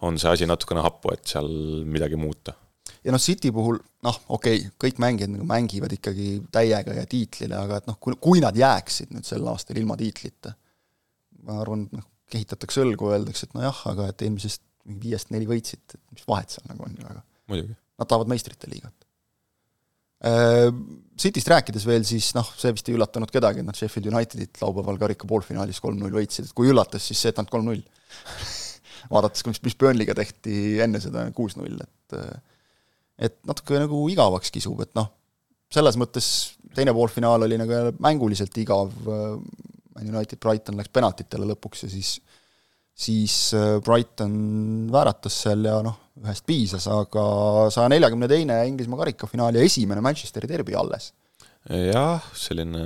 on 0.05 0.19
see 0.21 0.29
asi 0.29 0.47
natukene 0.49 0.83
happu, 0.85 1.13
et 1.15 1.29
seal 1.29 1.49
midagi 1.89 2.19
muuta 2.21 2.53
ja 3.05 3.13
noh, 3.13 3.21
City 3.21 3.53
puhul 3.55 3.79
noh, 4.07 4.19
okei 4.37 4.59
okay,, 4.63 4.73
kõik 4.87 5.01
mängijad 5.03 5.33
nagu 5.35 5.47
mängivad 5.49 5.93
ikkagi 5.97 6.39
täiega 6.55 6.97
ja 6.97 7.05
tiitlile, 7.11 7.59
aga 7.59 7.81
et 7.81 7.89
noh, 7.91 7.99
kui, 8.01 8.17
kui 8.21 8.43
nad 8.45 8.57
jääksid 8.57 9.13
nüüd 9.15 9.29
sel 9.29 9.47
aastal 9.53 9.81
ilma 9.81 9.97
tiitlita, 10.01 10.55
ma 11.45 11.61
arvan, 11.63 11.87
noh, 11.93 12.09
kehitatakse 12.33 12.83
õlgu, 12.83 13.13
öeldakse, 13.15 13.49
et 13.49 13.57
nojah, 13.57 13.81
aga 13.93 14.09
et 14.11 14.25
eelmisest 14.25 14.65
viiest 15.01 15.33
neli 15.33 15.49
võitsid, 15.49 15.85
et 15.95 16.17
mis 16.17 16.27
vahet 16.29 16.53
seal 16.53 16.67
nagu 16.69 16.85
on 16.87 16.97
ju, 16.97 17.07
aga 17.09 17.23
muidugi. 17.53 17.77
Nad 18.01 18.11
tahavad 18.11 18.31
meistrite 18.33 18.69
liigat. 18.73 18.95
Äh, 20.25 20.71
Cityst 21.21 21.47
rääkides 21.53 21.85
veel, 21.87 22.03
siis 22.09 22.33
noh, 22.35 22.49
see 22.59 22.73
vist 22.75 22.89
ei 22.91 22.97
üllatanud 22.97 23.31
kedagi, 23.31 23.63
et 23.63 23.69
nad 23.69 23.79
Sheffield 23.79 24.09
Unitedit 24.11 24.59
laupäeval 24.63 24.99
karika 24.99 25.29
poolfinaalis 25.31 25.79
kolm-null 25.85 26.17
võitsid, 26.17 26.49
et 26.49 26.57
kui 26.57 26.73
üllatas, 26.73 27.05
siis 27.07 27.21
see, 27.21 27.31
et 27.31 27.39
nad 27.39 27.51
kolm-null 27.53 27.85
vaadates, 29.13 29.45
mis, 29.47 29.61
mis 29.63 29.79
Burnley'ga 29.79 30.17
tehti 30.19 30.81
enne 30.83 31.01
seda 31.05 31.29
kuus-null, 31.37 31.79
et 31.85 32.19
äh, 32.19 32.33
et 33.19 33.37
natuke 33.47 33.79
nagu 33.79 34.05
igavaks 34.11 34.53
kisub, 34.55 34.81
et 34.85 34.93
noh, 34.99 35.11
selles 35.73 35.99
mõttes 36.01 36.29
teine 36.75 36.95
poolfinaal 36.95 37.47
oli 37.47 37.59
nagu 37.61 37.95
mänguliselt 38.03 38.57
igav, 38.63 38.93
Man 39.95 40.09
United 40.11 40.41
Brighton 40.43 40.75
läks 40.75 40.91
penaltitele 40.91 41.47
lõpuks 41.53 41.85
ja 41.85 41.89
siis 41.93 42.17
siis 42.95 43.35
Brighton 43.87 44.35
vääratas 44.91 45.37
seal 45.45 45.67
ja 45.67 45.77
noh, 45.83 45.97
ühest 46.23 46.45
piisas, 46.47 46.87
aga 46.91 47.25
saja 47.75 47.91
neljakümne 47.91 48.29
teine 48.31 48.61
Inglismaa 48.71 49.01
karikafinaal 49.03 49.59
ja 49.59 49.65
esimene 49.67 50.03
Manchesteri 50.03 50.51
derbi 50.51 50.77
alles. 50.79 51.13
jah, 51.71 52.27
selline 52.39 52.83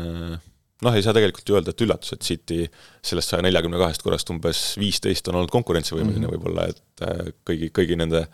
noh, 0.85 0.95
ei 0.95 1.05
saa 1.05 1.15
tegelikult 1.17 1.51
ju 1.51 1.59
öelda, 1.59 1.75
et 1.75 1.85
üllatus, 1.85 2.15
et 2.15 2.25
City 2.25 2.61
sellest 3.05 3.33
saja 3.33 3.45
neljakümne 3.45 3.81
kahest 3.81 4.05
korrast 4.05 4.31
umbes 4.33 4.63
viisteist 4.81 5.29
on 5.31 5.41
olnud 5.41 5.53
konkurentsivõimeline 5.53 6.23
mm 6.23 6.29
-hmm. 6.29 6.37
võib-olla, 6.37 6.69
et 6.71 7.05
äh, 7.05 7.33
kõigi, 7.49 7.73
kõigi 7.75 7.99
nende 7.99 8.25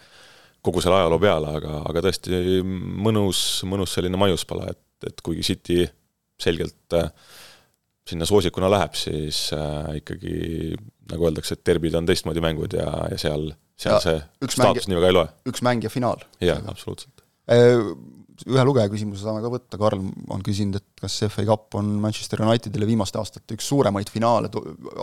kogu 0.64 0.83
selle 0.85 0.99
ajaloo 1.02 1.21
peale, 1.23 1.56
aga, 1.59 1.80
aga 1.90 2.02
tõesti 2.06 2.61
mõnus, 2.64 3.40
mõnus 3.68 3.97
selline 3.97 4.21
maiuspala, 4.21 4.71
et, 4.73 5.11
et 5.11 5.21
kuigi 5.25 5.44
City 5.52 5.83
selgelt 6.40 6.97
äh, 6.97 7.11
sinna 8.09 8.28
soosikuna 8.28 8.71
läheb, 8.73 8.97
siis 8.99 9.47
äh, 9.56 9.97
ikkagi 10.00 10.75
nagu 11.11 11.28
öeldakse, 11.28 11.56
et 11.56 11.66
derbid 11.68 11.97
on 11.99 12.09
teistmoodi 12.09 12.42
mängud 12.44 12.76
ja, 12.76 12.88
ja 13.12 13.21
seal, 13.21 13.50
seal 13.80 13.99
ja 13.99 14.02
see 14.04 14.50
staatus 14.56 14.88
nii 14.88 14.99
väga 14.99 15.12
ei 15.12 15.16
loe. 15.18 15.30
üks 15.52 15.64
mäng 15.64 15.85
ja 15.85 15.92
finaal. 15.92 16.25
jaa, 16.44 16.61
absoluutselt 16.71 17.25
äh, 17.52 17.80
ühe 18.49 18.64
lugeja 18.67 18.91
küsimuse 18.91 19.25
saame 19.25 19.43
ka 19.45 19.50
võtta, 19.53 19.79
Karl 19.81 20.00
on 20.35 20.43
küsinud, 20.45 20.81
et 20.81 21.03
kas 21.05 21.21
FA 21.31 21.45
Cup 21.49 21.76
on 21.79 21.93
Manchester 22.03 22.43
Unitedile 22.45 22.88
viimaste 22.88 23.21
aastate 23.21 23.57
üks 23.59 23.69
suuremaid 23.71 24.11
finaale, 24.12 24.50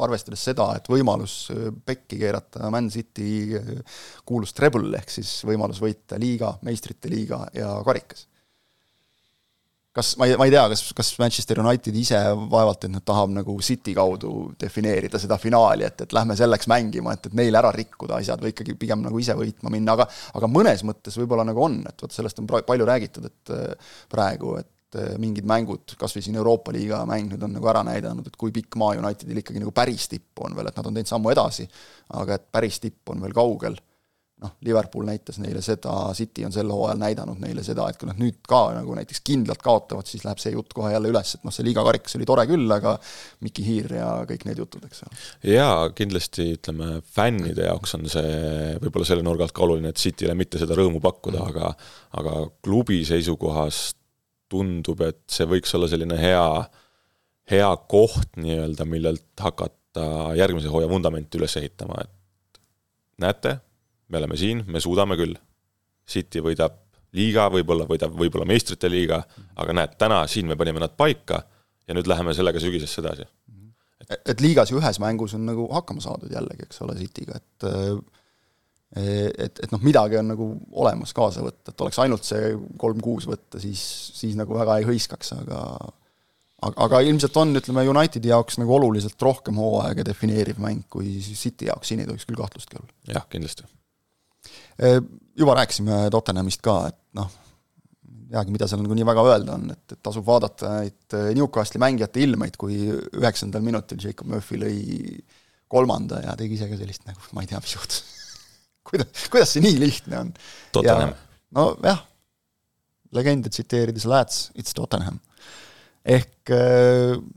arvestades 0.01 0.43
seda, 0.49 0.67
et 0.77 0.89
võimalus 0.91 1.35
äh, 1.53 1.69
pekki 1.85 2.19
keerata 2.21 2.71
Man 2.73 2.89
City 2.93 3.29
äh, 3.59 3.71
kuulus 4.27 4.55
treble, 4.57 4.91
ehk 4.99 5.15
siis 5.19 5.39
võimalus 5.47 5.81
võita 5.83 6.19
liiga, 6.21 6.55
meistrite 6.67 7.11
liiga 7.11 7.45
ja 7.55 7.77
karikas 7.87 8.27
kas, 9.95 10.15
ma 10.17 10.27
ei, 10.27 10.35
ma 10.39 10.47
ei 10.47 10.53
tea, 10.53 10.63
kas, 10.71 10.83
kas 10.95 11.11
Manchester 11.19 11.59
United 11.63 11.95
ise 11.99 12.19
vaevalt, 12.51 12.85
et 12.87 12.93
nüüd 12.93 13.05
tahab 13.07 13.33
nagu 13.35 13.55
City 13.65 13.93
kaudu 13.97 14.51
defineerida 14.59 15.19
seda 15.21 15.37
finaali, 15.41 15.85
et, 15.87 16.05
et 16.05 16.15
lähme 16.15 16.37
selleks 16.39 16.69
mängima, 16.71 17.15
et, 17.17 17.27
et 17.27 17.37
neil 17.37 17.59
ära 17.59 17.73
rikkuda 17.75 18.19
asjad 18.21 18.43
või 18.43 18.53
ikkagi 18.55 18.77
pigem 18.79 19.03
nagu 19.03 19.19
ise 19.21 19.35
võitma 19.37 19.73
minna, 19.73 19.97
aga 19.97 20.07
aga 20.39 20.51
mõnes 20.51 20.85
mõttes 20.87 21.17
võib-olla 21.19 21.45
nagu 21.47 21.65
on, 21.65 21.81
et 21.89 22.05
vot 22.05 22.15
sellest 22.15 22.39
on 22.39 22.47
palju 22.51 22.87
räägitud, 22.87 23.27
et 23.27 23.53
äh, 23.55 23.93
praegu, 24.11 24.55
et 24.61 24.99
äh, 24.99 25.13
mingid 25.21 25.47
mängud, 25.49 25.97
kas 25.99 26.15
või 26.15 26.25
siin 26.25 26.39
Euroopa 26.39 26.73
liiga 26.75 27.03
mäng 27.09 27.33
nüüd 27.33 27.43
on 27.47 27.55
nagu 27.59 27.71
ära 27.73 27.83
näidanud, 27.87 28.31
et 28.31 28.39
kui 28.39 28.55
pikk 28.55 28.79
maa 28.79 28.95
Unitedil 29.01 29.43
ikkagi 29.43 29.63
nagu 29.63 29.75
päris 29.75 30.07
tipp 30.11 30.39
on 30.45 30.55
veel, 30.55 30.71
et 30.71 30.79
nad 30.79 30.87
on 30.87 30.99
teinud 30.99 31.11
sammu 31.11 31.35
edasi, 31.35 31.67
aga 32.21 32.39
et 32.39 32.51
päris 32.51 32.79
tipp 32.79 33.11
on 33.11 33.23
veel 33.23 33.35
kaugel 33.35 33.75
noh, 34.41 34.55
Liverpool 34.65 35.05
näitas 35.05 35.37
neile 35.41 35.61
seda, 35.65 35.93
City 36.17 36.45
on 36.47 36.53
sel 36.53 36.69
hooajal 36.73 36.99
näidanud 37.01 37.39
neile 37.43 37.63
seda, 37.65 37.85
et 37.89 37.99
kui 38.01 38.09
nad 38.09 38.19
nüüd 38.21 38.39
ka 38.49 38.61
nagu 38.73 38.95
näiteks 38.97 39.21
kindlalt 39.27 39.61
kaotavad, 39.63 40.09
siis 40.09 40.25
läheb 40.25 40.41
see 40.41 40.55
jutt 40.55 40.73
kohe 40.77 40.91
jälle 40.93 41.11
üles, 41.13 41.35
et 41.37 41.45
noh, 41.45 41.53
see 41.53 41.65
liigakarikas 41.67 42.17
oli 42.17 42.27
tore 42.29 42.47
küll, 42.49 42.65
aga 42.73 42.95
Miki 43.45 43.65
Hiir 43.67 43.95
ja 43.99 44.09
kõik 44.29 44.47
need 44.49 44.61
jutud, 44.63 44.85
eks 44.89 45.05
ole. 45.05 45.21
jaa, 45.53 45.87
kindlasti 45.97 46.47
ütleme, 46.57 46.91
fännide 47.15 47.69
jaoks 47.69 47.97
on 47.99 48.09
see 48.11 48.75
võib-olla 48.81 49.09
selle 49.11 49.25
nurga 49.27 49.47
alt 49.47 49.55
ka 49.57 49.65
oluline, 49.67 49.93
et 49.93 50.01
Cityle 50.01 50.35
mitte 50.37 50.61
seda 50.61 50.77
rõõmu 50.77 51.03
pakkuda 51.03 51.41
mm., 51.41 51.51
aga 51.51 51.73
aga 52.21 52.37
klubi 52.65 53.01
seisukohast 53.07 53.97
tundub, 54.51 55.03
et 55.05 55.21
see 55.31 55.47
võiks 55.47 55.71
olla 55.77 55.87
selline 55.91 56.17
hea, 56.19 56.45
hea 57.51 57.69
koht 57.91 58.39
nii-öelda, 58.41 58.87
millelt 58.89 59.43
hakata 59.45 60.33
järgmise 60.39 60.71
hooaja 60.71 60.89
vundamenti 60.91 61.39
üles 61.39 61.55
ehitama, 61.59 62.01
et 62.03 62.61
näete, 63.21 63.59
me 64.11 64.19
oleme 64.19 64.37
siin, 64.39 64.65
me 64.67 64.81
suudame 64.83 65.17
küll. 65.19 65.37
City 66.11 66.41
võidab 66.43 66.75
liiga, 67.15 67.47
võib-olla 67.51 67.85
võidab 67.89 68.15
võib-olla 68.17 68.47
meistrite 68.47 68.89
liiga, 68.91 69.21
aga 69.59 69.75
näed, 69.75 69.97
täna 69.99 70.21
siin 70.31 70.49
me 70.49 70.57
panime 70.59 70.81
nad 70.83 70.95
paika 70.97 71.41
ja 71.87 71.95
nüüd 71.95 72.09
läheme 72.09 72.33
sellega 72.35 72.61
sügisesse 72.63 73.01
edasi. 73.03 73.27
et, 74.07 74.17
et 74.33 74.41
liigas 74.43 74.71
ju 74.71 74.79
ühes 74.79 74.99
mängus 75.03 75.35
on 75.37 75.45
nagu 75.47 75.67
hakkama 75.71 76.03
saadud 76.03 76.31
jällegi, 76.31 76.67
eks 76.67 76.81
ole, 76.85 76.97
Cityga, 76.99 77.39
et 77.39 77.69
et, 78.91 79.59
et 79.63 79.71
noh, 79.71 79.79
midagi 79.83 80.17
on 80.19 80.33
nagu 80.33 80.45
olemas 80.83 81.13
kaasa 81.15 81.43
võtta, 81.45 81.71
et 81.71 81.83
oleks 81.83 81.99
ainult 82.03 82.27
see 82.27 82.51
kolm-kuus 82.79 83.27
võtta, 83.29 83.59
siis, 83.63 83.81
siis 84.17 84.35
nagu 84.39 84.55
väga 84.57 84.81
ei 84.81 84.87
hõiskaks, 84.87 85.31
aga 85.37 85.61
aga, 86.61 86.75
aga 86.87 87.03
ilmselt 87.07 87.37
on, 87.39 87.55
ütleme, 87.59 87.85
Unitedi 87.87 88.33
jaoks 88.33 88.59
nagu 88.59 88.75
oluliselt 88.75 89.21
rohkem 89.23 89.59
hooaega 89.63 90.05
defineeriv 90.07 90.59
mäng 90.63 90.83
kui 90.91 91.19
City 91.23 91.71
jaoks, 91.71 91.91
siin 91.91 92.03
ei 92.03 92.09
tohiks 92.09 92.27
küll 92.27 92.39
kahtlustki 92.39 92.81
olla. 92.81 92.91
jah, 93.15 93.27
kindlasti 93.31 93.67
juba 94.81 95.55
rääkisime 95.59 96.03
Tottenhamist 96.13 96.63
ka, 96.65 96.77
et 96.91 96.99
noh, 97.17 97.29
ei 98.11 98.31
teagi, 98.33 98.53
mida 98.55 98.67
seal 98.69 98.81
nagu 98.83 98.95
nii 98.97 99.07
väga 99.07 99.25
öelda 99.27 99.57
on, 99.57 99.67
et, 99.73 99.83
et 99.91 99.99
tasub 100.03 100.25
vaadata 100.27 100.77
neid 100.79 101.17
Newcastli 101.37 101.81
mängijate 101.83 102.23
ilmeid, 102.23 102.57
kui 102.59 102.85
üheksandal 102.89 103.63
minutil 103.65 103.99
Jacob 104.01 104.31
Murphy 104.31 104.59
lõi 104.61 104.77
kolmanda 105.71 106.21
ja 106.25 106.35
tegi 106.39 106.57
ise 106.57 106.69
ka 106.71 106.79
sellist 106.79 107.05
nagu, 107.07 107.23
ma 107.35 107.43
ei 107.43 107.51
tea, 107.51 107.59
mis 107.63 107.75
juhtus 107.75 108.03
kuidas, 108.87 109.27
kuidas 109.31 109.53
see 109.53 109.63
nii 109.63 109.77
lihtne 109.81 110.21
on? 110.25 110.31
Nojah, 111.51 111.99
legende 113.15 113.51
tsiteerides, 113.51 114.07
lads, 114.07 114.47
it's 114.55 114.75
Tottenham. 114.77 115.19
ehk 116.01 116.49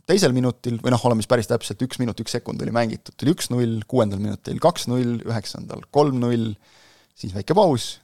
teisel 0.08 0.32
minutil, 0.32 0.78
või 0.80 0.94
noh, 0.94 1.02
oleme 1.04 1.20
siis 1.20 1.30
päris 1.30 1.50
täpselt, 1.50 1.82
üks 1.84 1.98
minut, 2.00 2.20
üks 2.22 2.32
sekund 2.32 2.62
oli 2.64 2.72
mängitud, 2.72 3.12
tuli 3.20 3.34
üks-null, 3.34 3.82
kuuendal 3.90 4.22
minutil 4.22 4.60
kaks-null, 4.62 5.18
üheksandal 5.26 5.84
kolm-null, 5.94 6.54
siis 7.18 7.34
väike 7.34 7.56
paus, 7.56 7.98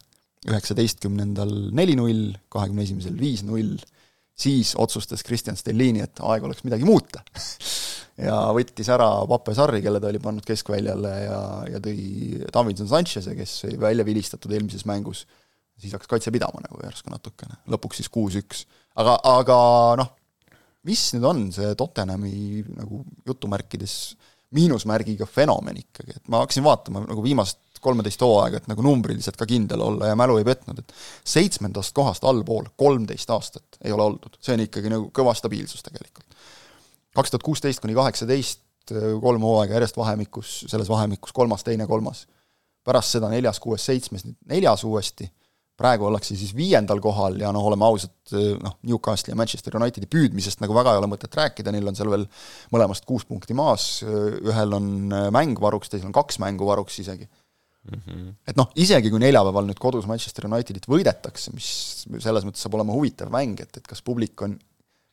üheksateistkümnendal 0.48 1.50
neli-null, 1.76 2.30
kahekümne 2.52 2.86
esimesel 2.86 3.16
viis-null, 3.20 3.74
siis 4.40 4.72
otsustas 4.80 5.24
Kristjan 5.26 5.58
Stellini, 5.58 6.04
et 6.06 6.22
aeg 6.24 6.46
oleks 6.48 6.64
midagi 6.66 6.88
muuta. 6.88 7.24
Ja 8.20 8.34
võttis 8.52 8.88
ära 8.92 9.06
Pape 9.30 9.54
Sarri, 9.56 9.78
kelle 9.80 9.96
ta 10.02 10.10
oli 10.10 10.18
pannud 10.20 10.44
keskväljale 10.44 11.12
ja, 11.22 11.38
ja 11.72 11.78
tõi 11.80 12.42
Davidson 12.52 12.90
Sanchez'e, 12.90 13.32
kes 13.38 13.54
oli 13.64 13.78
välja 13.80 14.04
vilistatud 14.04 14.52
eelmises 14.52 14.84
mängus, 14.84 15.22
siis 15.80 15.94
hakkas 15.96 16.10
kaitse 16.10 16.32
pidama 16.34 16.60
nagu 16.60 16.82
järsku 16.84 17.08
natukene, 17.08 17.56
lõpuks 17.72 18.02
siis 18.02 18.10
kuus-üks. 18.12 18.66
aga, 19.00 19.14
aga 19.30 19.56
noh, 20.02 20.10
mis 20.84 21.06
nüüd 21.14 21.30
on 21.30 21.40
see 21.54 21.72
Tottenhami 21.80 22.34
nagu 22.74 23.00
jutumärkides 23.30 23.96
miinusmärgiga 24.58 25.24
fenomen 25.30 25.80
ikkagi, 25.80 26.18
et 26.18 26.28
ma 26.28 26.42
hakkasin 26.42 26.66
vaatama 26.66 27.06
nagu 27.06 27.24
viimast 27.24 27.62
kolmeteist 27.84 28.22
hooaega, 28.24 28.60
et 28.60 28.70
nagu 28.70 28.84
numbriliselt 28.84 29.38
ka 29.40 29.48
kindel 29.48 29.82
olla 29.84 30.10
ja 30.10 30.18
mälu 30.18 30.38
ei 30.40 30.46
petnud, 30.46 30.82
et 30.82 30.94
seitsmendast 31.26 31.94
kohast 31.96 32.24
allpool 32.28 32.70
kolmteist 32.80 33.30
aastat 33.34 33.80
ei 33.84 33.94
ole 33.96 34.06
oldud, 34.06 34.36
see 34.40 34.56
on 34.56 34.64
ikkagi 34.66 34.92
nagu 34.92 35.08
kõva 35.16 35.34
stabiilsus 35.36 35.84
tegelikult. 35.86 36.26
kaks 37.16 37.32
tuhat 37.32 37.46
kuusteist 37.46 37.82
kuni 37.82 37.96
kaheksateist, 37.98 38.62
kolm 39.22 39.44
hooaega 39.46 39.78
järjest 39.78 39.98
vahemikus, 39.98 40.54
selles 40.70 40.88
vahemikus 40.88 41.32
kolmas, 41.32 41.64
teine, 41.64 41.86
kolmas. 41.86 42.26
pärast 42.84 43.12
seda 43.12 43.28
neljas, 43.28 43.58
kuues, 43.60 43.84
seitsmes, 43.84 44.24
nüüd 44.24 44.36
neljas 44.48 44.84
uuesti, 44.88 45.26
praegu 45.80 46.06
ollakse 46.08 46.36
siis 46.36 46.52
viiendal 46.56 47.00
kohal 47.00 47.36
ja 47.40 47.50
noh, 47.52 47.64
oleme 47.68 47.84
ausad, 47.84 48.12
noh, 48.60 48.76
Newcastle'i 48.88 49.34
ja 49.34 49.36
Manchester 49.36 49.76
Unitedi 49.76 50.08
püüdmisest 50.10 50.60
nagu 50.64 50.76
väga 50.76 50.94
ei 50.94 51.00
ole 51.00 51.08
mõtet 51.12 51.36
rääkida, 51.36 51.72
neil 51.72 51.88
on 51.88 51.96
seal 51.96 52.10
veel 52.12 52.26
mõlemast 52.72 53.06
kuus 53.08 53.24
punkti 53.28 53.56
maas, 53.56 54.02
ühel 54.04 54.76
on 54.76 54.90
mäng 55.32 55.60
varuks, 55.60 55.92
teisel 55.92 56.10
on 56.10 56.16
kaks 56.16 56.40
mängu 56.42 56.68
varuks 56.68 56.98
isegi 57.04 57.28
mm. 57.88 58.00
-hmm. 58.06 58.34
et 58.48 58.58
noh, 58.58 58.70
isegi 58.80 59.12
kui 59.12 59.22
neljapäeval 59.22 59.68
nüüd 59.68 59.80
kodus 59.80 60.08
Manchester 60.10 60.46
Unitedit 60.50 60.88
võidetakse, 60.90 61.54
mis 61.54 61.70
selles 62.18 62.46
mõttes 62.46 62.64
saab 62.64 62.76
olema 62.78 62.96
huvitav 62.96 63.32
mäng, 63.32 63.60
et, 63.62 63.80
et 63.80 63.86
kas 63.86 64.02
publik 64.06 64.42
on, 64.46 64.56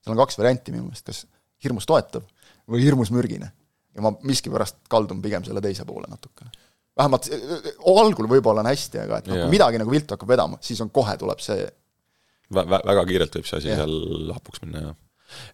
seal 0.04 0.16
on 0.16 0.22
kaks 0.24 0.40
varianti 0.40 0.76
minu 0.76 0.88
meelest, 0.88 1.06
kas 1.08 1.26
hirmus 1.64 1.88
toetav 1.90 2.26
või 2.68 2.84
hirmus 2.84 3.12
mürgine. 3.16 3.52
ja 3.98 4.04
ma 4.06 4.14
miskipärast 4.30 4.84
kaldun 4.92 5.22
pigem 5.24 5.44
selle 5.46 5.62
teise 5.62 5.86
poole 5.86 6.06
natukene. 6.10 6.52
vähemalt 6.98 7.30
algul 7.86 8.30
võib-olla 8.30 8.62
on 8.62 8.70
hästi, 8.70 9.00
aga 9.06 9.18
et 9.22 9.28
noh, 9.28 9.42
kui 9.44 9.58
midagi 9.58 9.82
nagu 9.82 9.92
viltu 9.92 10.16
hakkab 10.16 10.30
vedama, 10.36 10.62
siis 10.62 10.82
on 10.82 10.90
kohe, 10.94 11.18
tuleb 11.18 11.44
see 11.44 11.68
Vä-, 12.48 12.64
väga 12.64 13.02
kiirelt 13.04 13.34
võib 13.36 13.48
see 13.48 13.58
asi 13.58 13.68
yeah. 13.68 13.82
seal 13.82 14.32
hapuks 14.32 14.62
minna, 14.64 14.86
jah. 14.86 14.96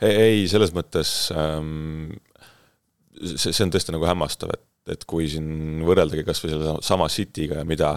ei, 0.05 0.43
selles 0.49 0.69
mõttes 0.75 1.31
ähm, 1.33 2.11
see, 3.17 3.49
see 3.49 3.63
on 3.65 3.73
tõesti 3.73 3.95
nagu 3.95 4.05
hämmastav, 4.05 4.53
et 4.53 4.61
et 4.91 5.05
kui 5.07 5.29
siin 5.31 5.83
võrreldagi 5.87 6.25
kas 6.27 6.41
või 6.43 6.53
selle 6.53 6.75
sama 6.83 7.07
Cityga 7.11 7.61
ja 7.61 7.67
mida, 7.67 7.93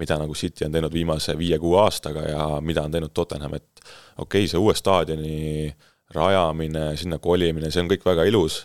mida 0.00 0.16
nagu 0.20 0.36
City 0.38 0.66
on 0.66 0.74
teinud 0.74 0.94
viimase 0.94 1.36
viie-kuue 1.38 1.80
aastaga 1.82 2.24
ja 2.28 2.46
mida 2.64 2.84
on 2.86 2.94
teinud 2.94 3.12
Tottenham, 3.14 3.56
et 3.58 3.84
okei 4.16 4.44
okay,, 4.44 4.50
see 4.50 4.60
uue 4.60 4.74
staadioni 4.78 5.74
rajamine, 6.14 6.92
sinna 7.00 7.18
kolimine, 7.22 7.70
see 7.72 7.82
on 7.84 7.90
kõik 7.92 8.06
väga 8.06 8.24
ilus, 8.30 8.62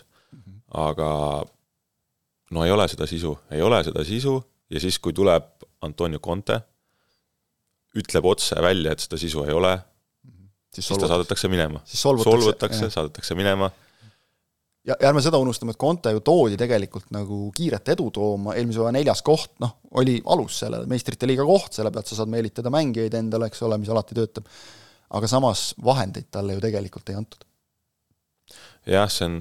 aga 0.80 1.10
no 2.54 2.64
ei 2.64 2.72
ole 2.72 2.86
seda 2.88 3.08
sisu, 3.10 3.34
ei 3.52 3.62
ole 3.62 3.82
seda 3.84 4.04
sisu 4.06 4.38
ja 4.70 4.80
siis, 4.80 4.98
kui 5.02 5.12
tuleb 5.16 5.50
Antonio 5.84 6.20
Conte, 6.22 6.60
ütleb 7.98 8.26
otse 8.30 8.56
välja, 8.62 8.94
et 8.94 9.02
seda 9.02 9.18
sisu 9.20 9.44
ei 9.44 9.54
ole, 9.56 9.74
siis, 10.72 10.86
siis 10.86 11.00
ta 11.00 11.10
saadetakse 11.10 11.50
minema. 11.50 11.82
solvutakse, 11.84 12.90
saadetakse 12.92 13.36
minema 13.36 13.70
ja, 14.90 14.96
ärme 15.10 15.22
seda 15.24 15.38
unustame, 15.42 15.74
et 15.74 15.80
Conte 15.80 16.12
ju 16.14 16.22
toodi 16.24 16.58
tegelikult 16.60 17.10
nagu 17.14 17.42
kiiret 17.56 17.92
edu 17.94 18.08
tooma, 18.14 18.54
eelmise 18.58 18.82
hooaja 18.82 18.96
neljas 18.98 19.22
koht, 19.26 19.52
noh, 19.62 19.76
oli 20.00 20.18
alus 20.32 20.60
sellele, 20.64 20.88
meistrite 20.90 21.28
liiga 21.28 21.46
koht, 21.46 21.72
selle 21.76 21.92
pealt 21.94 22.10
sa 22.10 22.20
saad 22.20 22.32
meelitada 22.32 22.72
mängijaid 22.74 23.16
endale, 23.18 23.50
eks 23.50 23.62
ole, 23.66 23.78
mis 23.80 23.92
alati 23.92 24.18
töötab. 24.18 24.50
aga 25.10 25.26
samas 25.26 25.72
vahendeid 25.84 26.28
talle 26.30 26.54
ju 26.54 26.60
tegelikult 26.62 27.10
ei 27.10 27.18
antud. 27.18 27.46
jah, 28.86 29.08
see 29.10 29.26
on 29.28 29.40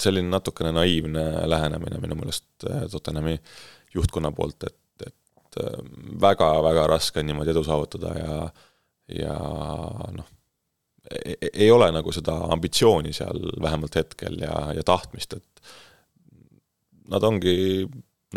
selline 0.00 0.30
natukene 0.32 0.72
naiivne 0.72 1.24
lähenemine 1.48 2.00
minu 2.00 2.18
meelest 2.20 2.68
äh, 2.68 2.86
Tottenhami 2.90 3.38
juhtkonna 3.94 4.32
poolt, 4.32 4.64
et, 4.64 5.08
et 5.08 5.62
väga-väga 6.20 6.86
raske 6.88 7.20
on 7.20 7.26
niimoodi 7.28 7.52
edu 7.52 7.64
saavutada 7.66 8.14
ja 8.18 8.36
ja 9.12 9.34
noh, 10.14 10.28
ei 11.52 11.70
ole 11.70 11.90
nagu 11.92 12.12
seda 12.14 12.36
ambitsiooni 12.54 13.12
seal 13.12 13.42
vähemalt 13.62 13.96
hetkel 13.98 14.38
ja, 14.40 14.54
ja 14.76 14.84
tahtmist, 14.86 15.34
et 15.36 15.74
nad 17.12 17.24
ongi, 17.26 17.84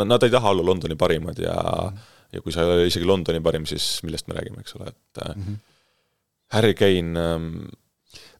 nad 0.02 0.26
ei 0.26 0.34
taha 0.34 0.52
olla 0.52 0.66
Londoni 0.66 0.98
parimad 1.00 1.40
ja 1.40 1.56
mm 1.56 1.96
-hmm. 1.96 2.12
ja 2.34 2.42
kui 2.42 2.52
sa 2.52 2.62
ei 2.62 2.68
ole 2.68 2.88
isegi 2.88 3.06
Londoni 3.06 3.42
parim, 3.42 3.66
siis 3.66 4.04
millest 4.04 4.28
me 4.28 4.34
räägime, 4.34 4.60
eks 4.60 4.76
ole, 4.76 4.88
et 4.88 5.36
mm 5.36 5.44
-hmm. 5.44 5.58
Harry 6.52 6.74
Kane 6.74 7.20
ähm, 7.20 7.68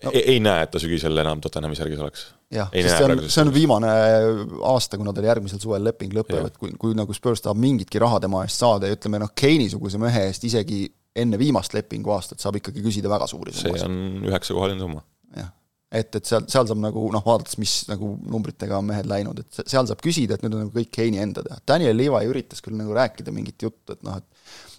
no. 0.04 0.12
ei, 0.14 0.24
ei 0.32 0.40
näe, 0.40 0.64
et 0.64 0.72
ta 0.72 0.80
sügisel 0.80 1.18
enam 1.18 1.42
Tottenhami 1.42 1.76
särgis 1.76 2.00
oleks. 2.00 2.28
jah, 2.52 2.70
sest 2.74 2.98
see 2.98 3.06
on, 3.06 3.30
see 3.30 3.42
on 3.46 3.54
viimane 3.54 3.88
aasta, 4.64 4.98
kuna 4.98 5.14
tal 5.14 5.24
järgmisel 5.24 5.60
suvel 5.60 5.84
leping 5.84 6.14
lõpeb, 6.14 6.46
et 6.46 6.58
kui, 6.58 6.72
kui 6.80 6.94
nagu 6.98 7.14
Spurs 7.14 7.42
tahab 7.42 7.58
mingitki 7.58 8.00
raha 8.00 8.20
tema 8.20 8.44
eest 8.44 8.62
saada 8.64 8.88
ja 8.88 8.98
ütleme 8.98 9.20
noh, 9.20 9.34
Kane'i-suguse 9.42 10.02
mehe 10.02 10.28
eest 10.30 10.44
isegi 10.44 10.86
enne 11.16 11.40
viimast 11.40 11.76
lepingu 11.76 12.12
aastat 12.16 12.44
saab 12.44 12.60
ikkagi 12.60 12.84
küsida 12.84 13.12
väga 13.12 13.28
suuri 13.32 13.54
summasid. 13.56 13.84
see 13.84 13.88
on 13.88 14.28
üheksakohaline 14.30 14.84
summa. 14.84 15.04
jah, 15.36 15.52
et, 15.92 16.12
et 16.20 16.28
seal, 16.28 16.46
seal 16.52 16.68
saab 16.70 16.82
nagu 16.84 17.08
noh, 17.14 17.24
vaadates, 17.26 17.58
mis 17.62 17.76
nagu 17.92 18.14
numbritega 18.20 18.80
on 18.82 18.90
mehed 18.92 19.10
läinud, 19.10 19.42
et 19.44 19.64
seal 19.64 19.88
saab 19.88 20.04
küsida, 20.04 20.36
et 20.36 20.46
nüüd 20.46 20.58
on 20.58 20.66
nagu 20.66 20.76
kõik 20.76 20.92
Keini 21.00 21.22
enda 21.24 21.44
teha. 21.46 21.62
Daniel 21.68 21.98
Levi 21.98 22.32
üritas 22.32 22.64
küll 22.66 22.78
nagu 22.80 22.96
rääkida 22.96 23.34
mingit 23.36 23.68
juttu, 23.68 23.96
et 23.96 24.04
noh, 24.08 24.20
et 24.22 24.32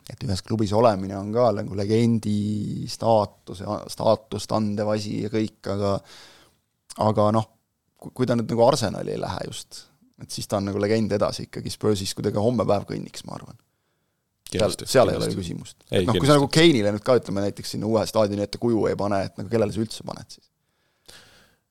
et 0.07 0.23
ühes 0.23 0.43
klubis 0.47 0.71
olemine 0.77 1.17
on 1.19 1.33
ka 1.35 1.49
nagu 1.57 1.75
legendi 1.75 2.87
staatus 2.91 3.65
ja 3.65 3.81
staatust 3.91 4.53
andev 4.55 4.93
asi 4.93 5.25
ja 5.25 5.31
kõik, 5.33 5.59
aga 5.73 5.97
aga 7.03 7.29
noh, 7.35 7.49
kui 8.15 8.29
ta 8.29 8.37
nüüd 8.39 8.53
nagu 8.53 8.67
Arsenali 8.69 9.17
ei 9.17 9.21
lähe 9.21 9.49
just, 9.49 9.83
et 10.23 10.31
siis 10.31 10.47
ta 10.47 10.61
on 10.61 10.71
nagu 10.71 10.81
legend 10.83 11.13
edasi 11.17 11.49
ikkagi 11.49 11.73
Spursis, 11.75 12.15
kui 12.15 12.25
ta 12.25 12.33
ka 12.35 12.45
homme 12.45 12.67
päev 12.69 12.87
kõnniks, 12.89 13.27
ma 13.27 13.35
arvan 13.41 13.59
seal, 14.53 14.77
seal 14.85 15.13
ei 15.13 15.19
ole 15.19 15.31
ju 15.31 15.39
küsimust. 15.41 15.79
noh, 15.91 16.19
kui 16.19 16.29
sa 16.29 16.37
nagu 16.37 16.49
Keinile 16.53 16.93
nüüd 16.95 17.05
ka 17.07 17.19
ütleme 17.21 17.45
näiteks 17.47 17.75
sinna 17.75 17.89
uue 17.91 18.05
staadioni 18.09 18.47
ette 18.47 18.61
kuju 18.63 18.87
ei 18.91 18.99
pane, 18.99 19.25
et 19.29 19.41
nagu 19.41 19.51
kellele 19.53 19.75
sa 19.75 19.83
üldse 19.83 20.07
paned 20.07 20.29
siis? 20.31 20.47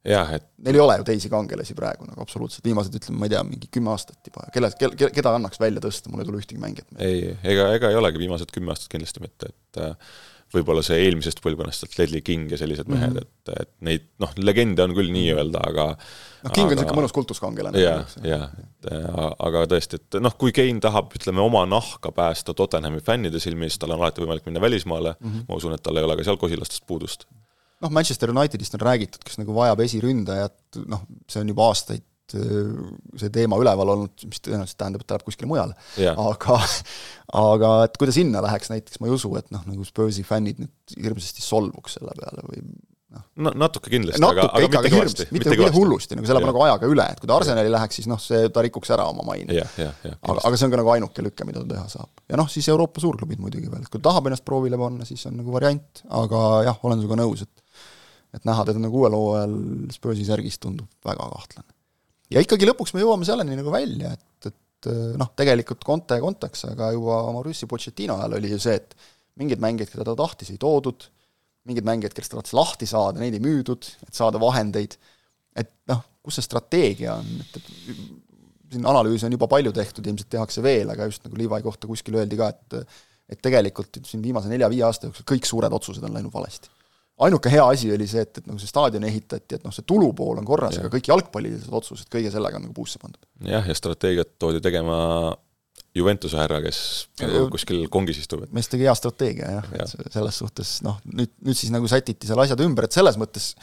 jah, 0.06 0.36
et 0.38 0.46
Neil 0.66 0.78
ei 0.78 0.84
ole 0.84 1.00
ju 1.00 1.08
teisi 1.08 1.32
kangelasi 1.32 1.76
praegu 1.78 2.06
nagu 2.06 2.22
absoluutselt, 2.22 2.66
viimased 2.68 2.94
ütleme, 3.00 3.18
ma 3.22 3.30
ei 3.30 3.34
tea, 3.34 3.42
mingi 3.48 3.70
kümme 3.74 3.92
aastat 3.94 4.30
juba, 4.30 4.46
kelle, 4.54 4.70
kelle, 4.78 5.10
keda 5.16 5.34
annaks 5.40 5.62
välja 5.62 5.82
tõsta, 5.84 6.12
mul 6.12 6.22
ei 6.22 6.30
tule 6.30 6.42
ühtegi 6.44 6.62
mängijat 6.62 7.02
ei, 7.02 7.34
ega, 7.42 7.72
ega 7.80 7.90
ei 7.90 8.00
olegi 8.00 8.22
viimased 8.22 8.54
kümme 8.54 8.76
aastat 8.76 8.92
kindlasti 8.94 9.24
mitte, 9.24 9.50
et 9.50 9.82
äh, 9.82 10.14
võib-olla 10.56 10.84
see 10.86 10.98
eelmisest 11.06 11.42
põlvkonnast, 11.44 11.86
et 11.86 11.98
Ledley 12.00 12.24
King 12.26 12.52
ja 12.52 12.60
sellised 12.60 12.90
mehed 12.92 13.14
mm, 13.14 13.22
-hmm. 13.22 13.54
et, 13.54 13.62
et 13.66 13.72
neid 13.88 14.08
noh, 14.24 14.32
legende 14.42 14.84
on 14.86 14.96
küll 14.98 15.12
nii-öelda, 15.14 15.62
aga 15.72 15.88
noh, 15.94 16.52
King 16.52 16.66
aga, 16.66 16.72
on 16.72 16.80
niisugune 16.80 17.00
mõnus 17.02 17.16
kultuskangelane. 17.16 17.84
jah, 17.84 18.18
jah, 18.24 18.50
et 18.64 18.90
aga 19.50 19.66
tõesti, 19.76 20.02
et 20.02 20.20
noh, 20.24 20.36
kui 20.40 20.56
Kane 20.56 20.84
tahab, 20.84 21.14
ütleme, 21.20 21.44
oma 21.44 21.66
nahka 21.70 22.12
päästa 22.16 22.56
Tottenhami 22.58 23.04
fännide 23.06 23.42
silmis, 23.44 23.80
tal 23.82 23.96
on 23.96 24.04
alati 24.04 24.24
võimalik 24.24 24.48
minna 24.50 24.64
välismaale 24.64 25.16
mm, 25.20 25.32
-hmm. 25.32 25.46
ma 25.50 25.62
usun, 25.62 25.78
et 25.78 25.84
tal 25.84 25.98
ei 25.98 26.08
ole 26.08 26.18
ka 26.18 26.28
seal 26.28 26.42
kosilastest 26.42 26.88
puudust. 26.88 27.28
noh, 27.82 27.92
Manchester 27.92 28.32
Unitedist 28.32 28.74
on 28.74 28.88
räägitud, 28.88 29.24
kes 29.24 29.38
nagu 29.38 29.56
vajab 29.56 29.80
esiründajat, 29.86 30.84
noh, 30.88 31.08
see 31.30 31.42
on 31.42 31.56
juba 31.56 31.70
aastaid 31.70 32.02
Äh, 32.02 32.15
see 32.34 33.30
teema 33.34 33.60
üleval 33.62 33.94
olnud, 33.96 34.26
mis 34.30 34.42
tõenäoliselt 34.42 34.80
tähendab, 34.80 35.04
et 35.04 35.10
ta 35.10 35.18
läheb 35.18 35.28
kuskile 35.28 35.50
mujale 35.50 35.76
yeah.. 36.02 36.18
aga 36.18 36.58
aga 37.52 37.76
et 37.86 38.00
kui 38.00 38.10
ta 38.10 38.16
sinna 38.16 38.42
läheks 38.46 38.72
näiteks, 38.74 39.00
ma 39.02 39.10
ei 39.10 39.16
usu, 39.16 39.32
et 39.40 39.52
noh, 39.54 39.64
nagu 39.70 39.86
Spursi 39.88 40.26
fännid 40.28 40.62
nüüd 40.64 41.00
hirmsasti 41.06 41.46
solvuks 41.46 42.00
selle 42.00 42.16
peale 42.18 42.46
või 42.48 42.64
noh. 43.16 43.26
no 43.46 43.54
natuke 43.66 43.92
kindlasti, 43.94 44.24
aga, 44.26 44.48
aga 44.50 44.70
mitte 44.70 44.94
kõvasti. 44.94 45.28
mitte, 45.36 45.52
mitte 45.54 45.74
hullusti, 45.76 46.18
nagu 46.18 46.30
see 46.30 46.38
läheb 46.38 46.50
nagu 46.50 46.64
ajaga 46.68 46.90
üle, 46.92 47.08
et 47.14 47.22
kui 47.22 47.30
ta 47.30 47.38
Arsenali 47.40 47.74
läheks, 47.74 48.00
siis 48.00 48.10
noh, 48.12 48.22
see, 48.22 48.48
ta 48.54 48.64
rikuks 48.66 48.94
ära 48.96 49.08
oma 49.12 49.26
maine. 49.28 49.60
aga, 49.76 50.40
aga 50.40 50.54
see 50.56 50.68
on 50.68 50.74
ka 50.74 50.82
nagu 50.82 50.94
ainuke 50.96 51.26
lüke, 51.26 51.48
mida 51.48 51.64
ta 51.64 51.70
teha 51.76 51.86
saab. 51.98 52.26
ja 52.32 52.40
noh, 52.42 52.50
siis 52.52 52.70
Euroopa 52.74 53.04
suurklubid 53.04 53.44
muidugi 53.44 53.70
veel, 53.72 53.86
et 53.86 53.92
kui 53.92 54.02
ta 54.02 54.10
tahab 54.10 54.32
ennast 54.32 54.46
proovile 54.48 54.80
panna, 54.82 55.08
siis 55.08 55.26
on 55.30 55.38
nagu 55.42 55.54
variant, 55.56 56.04
aga 56.22 56.42
jah, 56.72 56.82
olen 56.88 57.04
sinuga 57.04 57.22
nõus, 57.22 57.46
et 57.46 57.54
et 58.36 58.44
näha 58.44 58.66
teda 58.68 58.82
nagu 58.84 59.00
uuel 59.00 59.14
hooajal 59.16 59.54
Spursi 59.96 60.26
särgis 60.28 60.60
tundub 60.60 60.90
väga 61.08 61.24
kahtlane 61.32 61.75
ja 62.34 62.44
ikkagi 62.44 62.68
lõpuks 62.70 62.96
me 62.96 63.04
jõuame 63.04 63.28
selleni 63.28 63.58
nagu 63.58 63.74
välja, 63.74 64.14
et, 64.16 64.50
et 64.52 64.90
noh, 65.20 65.32
tegelikult 65.38 65.86
Conte 65.86 66.18
konteks, 66.22 66.68
aga 66.72 66.92
juba 66.96 67.22
Mauricio 67.36 67.70
Pochettino 67.70 68.20
ajal 68.20 68.38
oli 68.40 68.54
ju 68.54 68.62
see, 68.62 68.78
et 68.80 68.96
mingeid 69.40 69.62
mängijaid, 69.64 69.92
keda 69.92 70.08
ta 70.08 70.18
tahtis, 70.24 70.52
ei 70.54 70.62
toodud, 70.62 71.08
mingeid 71.70 71.88
mängijaid, 71.88 72.16
kellest 72.16 72.34
ta 72.34 72.40
tahtis 72.40 72.56
lahti 72.58 72.90
saada, 72.90 73.22
neid 73.22 73.36
ei 73.36 73.44
müüdud, 73.44 73.90
et 74.08 74.14
saada 74.16 74.42
vahendeid, 74.42 74.98
et 75.58 75.74
noh, 75.92 76.04
kus 76.26 76.40
see 76.40 76.46
strateegia 76.48 77.18
on, 77.18 77.34
et, 77.44 77.58
et 77.60 78.76
siin 78.76 78.88
analüüse 78.90 79.28
on 79.28 79.36
juba 79.36 79.50
palju 79.52 79.74
tehtud, 79.76 80.06
ilmselt 80.06 80.32
tehakse 80.38 80.64
veel, 80.66 80.90
aga 80.94 81.10
just 81.10 81.26
nagu 81.26 81.38
Levi 81.40 81.62
kohta 81.66 81.90
kuskil 81.90 82.22
öeldi 82.22 82.40
ka, 82.40 82.54
et 82.54 83.04
et 83.26 83.40
tegelikult 83.42 83.98
siin 84.06 84.22
viimase 84.22 84.46
nelja-viie 84.52 84.84
aasta 84.86 85.08
jooksul 85.08 85.26
kõik 85.26 85.48
suured 85.50 85.74
otsused 85.74 86.04
on 86.06 86.14
läinud 86.14 86.30
valesti 86.30 86.70
ainuke 87.24 87.52
hea 87.52 87.64
asi 87.72 87.92
oli 87.96 88.08
see, 88.10 88.26
et, 88.26 88.42
et 88.42 88.50
nagu 88.50 88.60
see 88.60 88.70
staadion 88.70 89.06
ehitati, 89.08 89.58
et 89.58 89.64
noh, 89.64 89.74
see 89.76 89.88
tulupool 89.88 90.42
on 90.42 90.48
korras, 90.48 90.80
aga 90.82 90.92
kõik 90.92 91.10
jalgpallilised 91.14 91.72
otsused, 91.80 92.10
kõige 92.12 92.32
sellega 92.34 92.60
on 92.60 92.68
nagu 92.68 92.76
puusse 92.76 93.00
pandud. 93.02 93.22
jah, 93.48 93.66
ja 93.66 93.76
strateegiat 93.78 94.36
toodi 94.42 94.64
tegema 94.64 94.98
Juventuse 95.96 96.36
härra, 96.36 96.58
kes 96.60 96.78
nagu 97.22 97.46
kuskil 97.54 97.86
kongis 97.92 98.18
istub. 98.20 98.42
mees 98.56 98.68
tegi 98.68 98.84
hea 98.84 98.96
strateegia 99.00 99.52
jah 99.54 99.70
ja., 99.78 99.86
et 100.04 100.18
selles 100.18 100.40
suhtes 100.42 100.72
noh, 100.84 100.98
nüüd, 101.08 101.32
nüüd 101.48 101.56
siis 101.56 101.72
nagu 101.72 101.88
sätiti 101.88 102.28
seal 102.28 102.42
asjad 102.44 102.60
ümber, 102.66 102.88
et 102.88 102.96
selles 102.96 103.16
mõttes 103.20 103.54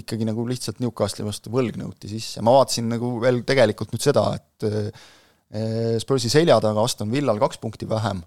ikkagi 0.00 0.24
nagu 0.24 0.46
lihtsalt 0.48 0.80
Newcastli 0.80 1.26
vastu 1.26 1.52
võlg 1.52 1.76
nõuti 1.80 2.08
sisse, 2.08 2.40
ma 2.44 2.56
vaatasin 2.56 2.88
nagu 2.94 3.12
veel 3.20 3.42
tegelikult 3.46 3.92
nüüd 3.92 4.06
seda, 4.06 4.30
et 4.38 4.68
eh, 4.70 4.88
Spursi 6.02 6.32
selja 6.32 6.56
taga 6.64 6.82
Aston 6.82 7.12
Villal 7.12 7.38
kaks 7.38 7.60
punkti 7.62 7.86
vähem, 7.86 8.24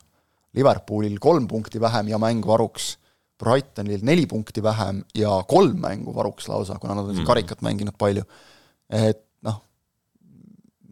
Liverpoolil 0.56 1.18
kolm 1.20 1.50
punkti 1.50 1.82
vähem 1.82 2.14
ja 2.14 2.22
mäng 2.22 2.46
varuks 2.46 2.94
Brightonil 3.38 4.04
neli 4.06 4.26
punkti 4.30 4.64
vähem 4.64 5.04
ja 5.18 5.36
kolm 5.50 5.82
mängu 5.84 6.14
varuks 6.16 6.48
lausa, 6.50 6.80
kuna 6.82 6.96
nad 6.98 7.12
on 7.12 7.20
mm. 7.20 7.28
karikat 7.28 7.62
mänginud 7.66 7.98
palju, 8.00 8.24
et 8.90 9.22
noh, 9.46 9.60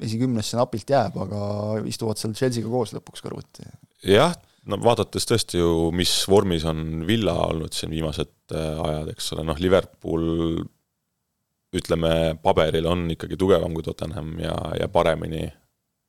esikümnesse 0.05 0.60
napilt 0.60 0.89
jääb, 0.93 1.17
aga 1.25 1.41
istuvad 1.89 2.21
seal 2.21 2.36
Chelsea'ga 2.38 2.69
koos 2.69 2.93
lõpuks 2.93 3.25
kõrvuti. 3.25 3.65
jah, 4.12 4.36
no 4.69 4.79
vaadates 4.84 5.25
tõesti 5.29 5.62
ju, 5.62 5.89
mis 5.95 6.13
vormis 6.29 6.67
on 6.69 7.05
Villa 7.10 7.38
olnud 7.47 7.73
siin 7.73 7.93
viimased 7.95 8.53
äh, 8.53 8.86
ajad, 8.86 9.12
eks 9.15 9.34
ole, 9.36 9.47
noh, 9.49 9.60
Liverpool 9.62 10.25
ütleme, 11.75 12.38
paberil 12.43 12.86
on 12.88 13.08
ikkagi 13.12 13.38
tugevam 13.39 13.73
kui 13.75 13.84
Tottenham 13.84 14.36
ja, 14.39 14.53
ja 14.79 14.88
paremini 14.91 15.47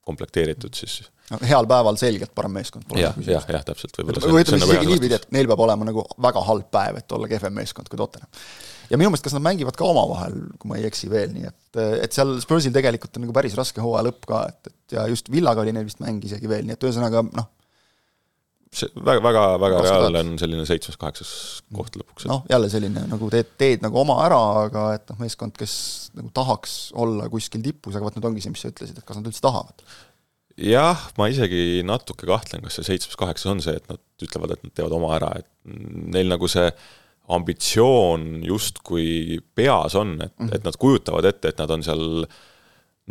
komplekteeritud 0.06 0.76
siis 0.78 1.00
no 1.32 1.40
heal 1.46 1.66
päeval 1.68 1.98
selgelt 2.00 2.32
parem 2.36 2.54
meeskond. 2.58 2.86
jah, 2.98 3.16
jah, 3.26 3.44
jah, 3.50 3.66
täpselt, 3.66 3.98
või 3.98 4.14
ütleme 4.14 4.44
siis 4.46 4.62
nagu 4.62 4.74
isegi 4.76 4.90
niipidi, 4.92 5.18
et 5.18 5.28
neil 5.34 5.50
peab 5.50 5.62
olema 5.66 5.88
nagu 5.88 6.06
väga 6.22 6.42
halb 6.46 6.70
päev, 6.72 7.00
et 7.02 7.16
olla 7.16 7.30
kehvem 7.30 7.56
meeskond 7.60 7.90
kui 7.90 8.00
Tottenham. 8.00 8.30
ja 8.90 9.00
minu 9.00 9.10
meelest, 9.10 9.26
kas 9.26 9.36
nad 9.36 9.44
mängivad 9.46 9.78
ka 9.78 9.88
omavahel, 9.88 10.38
kui 10.60 10.70
ma 10.70 10.78
ei 10.78 10.86
eksi 10.88 11.10
veel, 11.10 11.34
nii 11.34 11.50
et, 11.50 11.82
et 12.06 12.16
seal 12.16 12.36
Spursil 12.42 12.74
tegelikult 12.74 13.18
on 13.18 13.26
nagu 13.26 13.34
päris 13.36 13.58
raske 13.58 13.82
hooaja 13.82 14.06
lõpp 14.08 14.30
ka, 14.30 14.44
et, 14.52 14.72
et 14.72 14.98
ja 14.98 15.08
just 15.10 15.30
Villaga 15.32 15.64
oli 15.64 15.74
neil 15.74 15.88
vist 15.88 16.02
mäng 16.04 16.22
isegi 16.24 16.50
veel, 16.50 16.66
nii 16.68 16.78
et 16.78 16.88
ühesõnaga 16.88 17.26
noh, 17.26 17.50
see 18.74 18.90
väga, 18.96 19.20
väga, 19.24 19.44
väga 19.62 19.82
reaalne 19.84 20.22
on 20.24 20.32
selline 20.40 20.64
seitsmes-kaheksas 20.68 21.30
koht 21.76 21.96
lõpuks. 21.98 22.26
noh, 22.30 22.42
jälle 22.50 22.70
selline 22.72 23.06
nagu 23.10 23.30
teed, 23.32 23.54
teed 23.60 23.84
nagu 23.86 24.00
oma 24.02 24.18
ära, 24.26 24.40
aga 24.66 24.88
et 24.96 25.06
noh, 25.12 25.20
meeskond, 25.22 25.54
kes 25.58 25.76
nagu 26.16 26.32
tahaks 26.34 26.76
olla 26.98 27.30
kuskil 27.32 27.64
tipus, 27.64 27.96
aga 27.96 28.08
vot 28.08 28.18
nüüd 28.18 28.28
ongi 28.30 28.44
see, 28.44 28.54
mis 28.54 28.66
sa 28.66 28.72
ütlesid, 28.72 28.98
et 28.98 29.06
kas 29.06 29.20
nad 29.20 29.30
üldse 29.30 29.44
tahavad 29.44 29.86
jah, 30.56 31.08
ma 31.20 31.28
isegi 31.30 31.82
natuke 31.86 32.28
kahtlen, 32.28 32.64
kas 32.64 32.78
see 32.78 32.90
seitsmes-kaheksas 32.90 33.52
on 33.52 33.62
see, 33.64 33.76
et 33.76 33.88
nad 33.90 34.00
ütlevad, 34.24 34.56
et 34.56 34.64
nad 34.64 34.72
teevad 34.76 34.96
oma 34.96 35.12
ära, 35.18 35.32
et 35.40 35.48
neil 36.16 36.30
nagu 36.32 36.48
see 36.50 36.70
ambitsioon 37.36 38.44
justkui 38.46 39.40
peas 39.54 39.96
on, 39.98 40.14
et 40.20 40.32
mm, 40.32 40.46
-hmm. 40.46 40.54
et 40.54 40.64
nad 40.64 40.76
kujutavad 40.78 41.24
ette, 41.24 41.48
et 41.48 41.58
nad 41.58 41.70
on 41.70 41.82
seal 41.82 42.26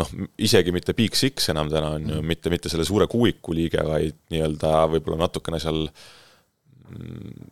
noh, 0.02 0.14
isegi 0.42 0.74
mitte 0.76 0.96
Big 0.98 1.16
Six 1.18 1.52
enam 1.54 1.70
täna 1.72 1.96
on 1.98 2.10
ju 2.10 2.20
mm., 2.20 2.32
mitte, 2.32 2.52
mitte 2.54 2.72
selle 2.72 2.88
suure 2.88 3.08
kuuiku 3.12 3.56
liige, 3.56 3.84
vaid 3.88 4.18
nii-öelda 4.34 4.74
võib-olla 4.92 5.26
natukene 5.26 5.62
seal 5.64 5.86
mm, 5.86 7.46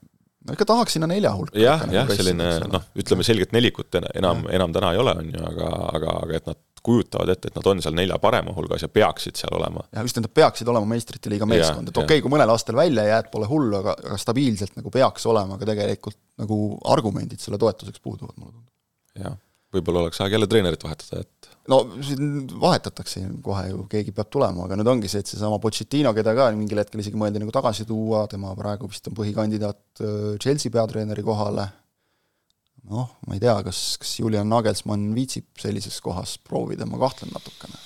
no 0.48 0.58
ikka 0.58 0.68
tahaks 0.68 0.98
sinna 0.98 1.08
nelja 1.10 1.32
hulka. 1.36 1.58
jah, 1.60 1.86
jah, 1.94 2.12
selline 2.18 2.50
noh, 2.68 2.92
ütleme 3.00 3.26
selgelt 3.26 3.56
nelikut 3.56 4.00
enam, 4.02 4.46
enam 4.52 4.76
täna 4.76 4.92
ei 4.94 5.02
ole, 5.02 5.16
on 5.24 5.32
ju, 5.32 5.44
aga, 5.54 5.72
aga, 5.94 6.16
aga 6.26 6.40
et 6.40 6.52
nad 6.52 6.62
kujutavad 6.84 7.32
ette, 7.32 7.48
et 7.48 7.56
nad 7.56 7.68
on 7.72 7.80
seal 7.84 7.96
nelja 7.96 8.18
parema 8.20 8.52
hulgas 8.56 8.84
ja 8.84 8.90
peaksid 8.92 9.40
seal 9.40 9.56
olema. 9.56 9.86
jah, 9.94 10.04
just, 10.04 10.20
nad 10.20 10.34
peaksid 10.42 10.68
olema 10.68 10.90
meistrite 10.90 11.32
liiga 11.32 11.48
meeskond, 11.50 11.90
et 11.90 11.96
okei 11.96 12.18
okay,, 12.18 12.26
kui 12.26 12.34
mõnel 12.34 12.52
aastal 12.52 12.76
välja 12.80 13.08
jääd, 13.08 13.32
pole 13.32 13.48
hullu, 13.48 13.80
aga, 13.80 13.96
aga 14.12 14.20
stabiilselt 14.20 14.76
nagu 14.80 14.92
peaks 14.94 15.28
olema, 15.32 15.56
aga 15.56 15.70
tegelikult 15.72 16.20
nagu 16.44 16.60
argumendid 16.92 17.40
selle 17.44 17.62
toetuseks 17.62 18.04
puuduvad, 18.04 18.36
mulle 18.36 18.52
tundub. 18.52 18.72
jah, 19.24 19.40
võib-olla 19.74 20.06
oleks 20.06 20.22
aeg 20.24 20.36
jälle 20.36 20.48
treenerit 20.50 20.84
vahetada, 20.86 21.24
et 21.24 21.50
no 21.72 21.80
siin 22.04 22.48
vahetatakse 22.60 23.24
kohe 23.44 23.68
ju, 23.70 23.86
keegi 23.92 24.14
peab 24.16 24.32
tulema, 24.34 24.66
aga 24.68 24.78
nüüd 24.80 24.90
ongi 24.96 25.12
see, 25.12 25.24
et 25.24 25.32
seesama 25.32 25.60
Pochettino, 25.64 26.14
keda 26.16 26.36
ka 26.38 26.50
mingil 26.58 26.82
hetkel 26.82 27.04
isegi 27.04 27.20
mõeldi 27.20 27.42
nagu 27.44 27.54
tagasi 27.56 27.88
tuua, 27.90 28.26
tema 28.32 28.54
praegu 28.58 28.90
vist 28.92 29.08
on 29.10 29.18
põhikandidaat 29.18 30.04
äh, 30.04 30.28
Chelsea 30.44 30.74
peatreeneri 30.74 31.26
kohale, 31.26 31.68
noh, 32.92 33.16
ma 33.28 33.38
ei 33.38 33.44
tea, 33.44 33.56
kas, 33.66 33.82
kas 34.02 34.18
Julian 34.20 34.50
Nagelsmann 34.52 35.14
viitsib 35.16 35.48
sellises 35.62 36.00
kohas 36.04 36.36
proovida, 36.44 36.88
ma 36.90 37.00
kahtlen 37.02 37.34
natukene. 37.36 37.80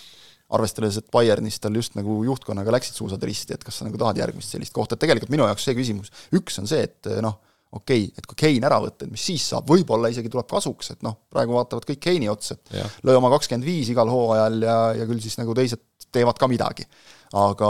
arvestades, 0.47 0.95
et 0.95 1.09
Bayernis 1.11 1.57
tal 1.59 1.75
just 1.75 1.97
nagu 1.97 2.21
juhtkonnaga 2.23 2.71
läksid 2.71 2.95
suusad 2.95 3.23
risti, 3.27 3.57
et 3.57 3.65
kas 3.67 3.81
sa 3.81 3.83
nagu 3.83 3.99
tahad 3.99 4.15
järgmist 4.21 4.53
sellist 4.53 4.71
kohta, 4.71 4.95
et 4.95 5.01
tegelikult 5.03 5.33
minu 5.33 5.43
jaoks 5.43 5.65
see 5.67 5.75
küsimus, 5.75 6.13
üks 6.39 6.55
on 6.61 6.69
see, 6.71 6.85
et 6.87 7.09
noh, 7.21 7.35
okei 7.71 8.05
okay,, 8.07 8.13
et 8.17 8.29
kui 8.29 8.39
Kein 8.39 8.63
ära 8.67 8.79
võtta, 8.83 9.05
et 9.05 9.11
mis 9.11 9.25
siis 9.29 9.43
saab, 9.51 9.67
võib-olla 9.69 10.11
isegi 10.13 10.31
tuleb 10.31 10.47
kasuks, 10.49 10.93
et 10.95 11.03
noh, 11.05 11.17
praegu 11.33 11.57
vaatavad 11.57 11.87
kõik 11.89 12.01
Keini 12.07 12.29
otsa, 12.31 12.57
löö 13.03 13.19
oma 13.19 13.31
kakskümmend 13.33 13.67
viis 13.67 13.91
igal 13.91 14.09
hooajal 14.11 14.61
ja, 14.63 14.77
ja 15.01 15.07
küll 15.09 15.21
siis 15.23 15.37
nagu 15.41 15.55
teised 15.57 15.83
teevad 16.13 16.39
ka 16.39 16.49
midagi. 16.49 16.87
aga 17.35 17.69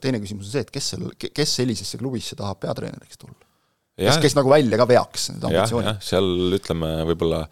teine 0.00 0.20
küsimus 0.22 0.48
on 0.48 0.54
see, 0.54 0.62
et 0.64 0.70
kes 0.72 0.94
seal, 0.94 1.10
kes 1.20 1.58
sellisesse 1.58 1.98
klubisse 2.00 2.38
tahab 2.38 2.62
peatreeneriks 2.62 3.20
tulla? 3.20 3.36
kes, 4.00 4.16
kes 4.22 4.36
nagu 4.38 4.48
välja 4.48 4.78
ka 4.80 4.88
veaks 4.88 5.28
need 5.34 5.44
ambitsioonid. 5.50 6.00
seal 6.04 6.56
ütleme 6.56 6.94
võib-olla 7.10 7.42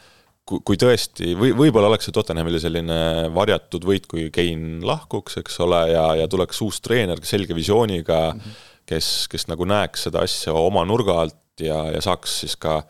kui, 0.49 0.63
kui 0.65 0.81
tõesti, 0.81 1.35
või 1.39 1.53
võib-olla 1.57 1.91
oleks 1.91 2.09
see 2.09 2.17
Tottenhamile 2.17 2.61
selline 2.63 3.29
varjatud 3.37 3.85
võit, 3.87 4.09
kui 4.11 4.31
Kein 4.35 4.81
lahkuks, 4.87 5.39
eks 5.43 5.61
ole, 5.67 5.83
ja, 5.93 6.07
ja 6.23 6.31
tuleks 6.31 6.63
uus 6.65 6.81
treener 6.85 7.21
selge 7.27 7.57
visiooniga 7.57 8.23
mm, 8.33 8.41
-hmm. 8.41 8.67
kes, 8.95 9.13
kes 9.31 9.47
nagu 9.53 9.69
näeks 9.69 10.09
seda 10.09 10.25
asja 10.27 10.57
oma 10.57 10.87
nurga 10.89 11.21
alt 11.27 11.39
ja, 11.65 11.83
ja 11.95 12.03
saaks 12.05 12.41
siis 12.45 12.57
ka 12.61 12.81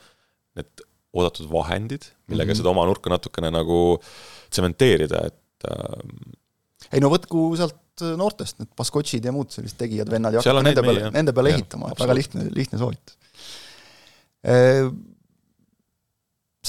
need 0.59 0.85
oodatud 1.16 1.50
vahendid, 1.50 2.06
millega 2.30 2.50
mm 2.50 2.54
-hmm. 2.54 2.62
seda 2.62 2.70
oma 2.70 2.87
nurka 2.87 3.11
natukene 3.11 3.50
nagu 3.50 3.98
tsementeerida, 4.50 5.26
et 5.26 5.70
äh, 5.70 6.90
ei 6.92 7.00
no 7.02 7.11
võtku 7.12 7.50
sealt 7.59 7.78
noortest, 8.16 8.59
need 8.59 8.70
baskotšid 8.78 9.24
ja 9.24 9.33
muud 9.33 9.50
sellised 9.52 9.76
tegijad, 9.78 10.11
vennad 10.11 10.35
ja 10.35 10.40
hakake 10.40 10.62
nende 10.64 10.83
peale, 10.83 11.11
nende 11.12 11.33
peale 11.37 11.50
ehitama, 11.52 11.90
et 11.92 12.00
väga 12.00 12.16
lihtne, 12.16 12.46
lihtne 12.56 12.78
soovitus 12.80 13.18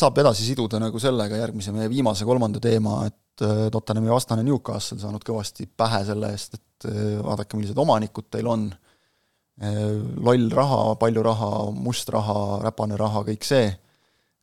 saab 0.01 0.19
edasi 0.23 0.45
siduda 0.47 0.79
nagu 0.81 0.99
sellega 1.01 1.39
järgmise, 1.39 1.73
meie 1.75 1.89
viimase, 1.91 2.25
kolmanda 2.27 2.61
teema, 2.63 3.01
et 3.09 3.43
äh, 3.45 3.65
Tottenhami 3.73 4.11
vastane 4.11 4.45
Newcastle 4.47 4.99
saanud 5.01 5.23
kõvasti 5.27 5.67
pähe 5.77 6.01
selle 6.07 6.31
eest, 6.35 6.57
et 6.59 6.87
äh, 6.89 7.17
vaadake, 7.23 7.59
millised 7.59 7.79
omanikud 7.81 8.29
teil 8.31 8.47
on, 8.51 8.69
loll 9.59 10.49
raha, 10.55 10.95
palju 11.01 11.23
raha, 11.25 11.51
must 11.75 12.09
raha, 12.13 12.61
räpane 12.63 12.97
raha, 12.99 13.23
kõik 13.27 13.45
see, 13.45 13.67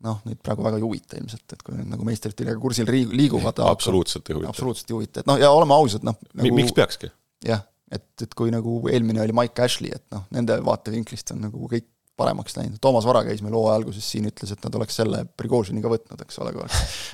noh, 0.04 0.20
neid 0.28 0.38
praegu 0.44 0.66
väga 0.66 0.78
ei 0.78 0.84
huvita 0.84 1.18
ilmselt, 1.18 1.56
et 1.56 1.64
kui 1.64 1.74
nad 1.78 1.88
nagu 1.90 2.06
meistrite 2.06 2.54
kursil 2.62 2.90
liiguvad 2.90 3.62
absoluutselt 3.66 4.28
ei 4.30 4.38
huvita. 4.38 4.52
absoluutselt 4.54 4.92
ei 4.92 4.98
huvita, 4.98 5.24
et 5.24 5.30
noh, 5.30 5.40
ja 5.40 5.50
oleme 5.54 5.74
ausad, 5.74 6.06
noh 6.06 6.14
nagu, 6.38 6.54
miks 6.54 6.74
peakski? 6.76 7.10
jah, 7.46 7.64
et, 7.90 8.06
et 8.22 8.36
kui 8.38 8.52
nagu 8.54 8.80
eelmine 8.92 9.24
oli 9.24 9.34
Mike 9.36 9.64
Ashley, 9.64 9.90
et 9.94 10.04
noh, 10.14 10.28
nende 10.34 10.60
vaatevinklist 10.66 11.34
on 11.34 11.42
nagu 11.48 11.70
kõik 11.72 11.88
paremaks 12.18 12.56
läinud, 12.58 12.78
Toomas 12.82 13.06
Vara 13.06 13.24
käis 13.26 13.42
meil 13.44 13.54
hooaja 13.54 13.78
alguses 13.78 14.06
siin, 14.06 14.26
ütles, 14.30 14.52
et 14.54 14.62
nad 14.66 14.74
oleks 14.78 14.96
selle 14.98 15.22
Prigožini 15.38 15.82
ka 15.82 15.90
võtnud, 15.92 16.22
eks 16.24 16.40
ole, 16.42 16.54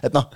et 0.07 0.17
noh, 0.17 0.29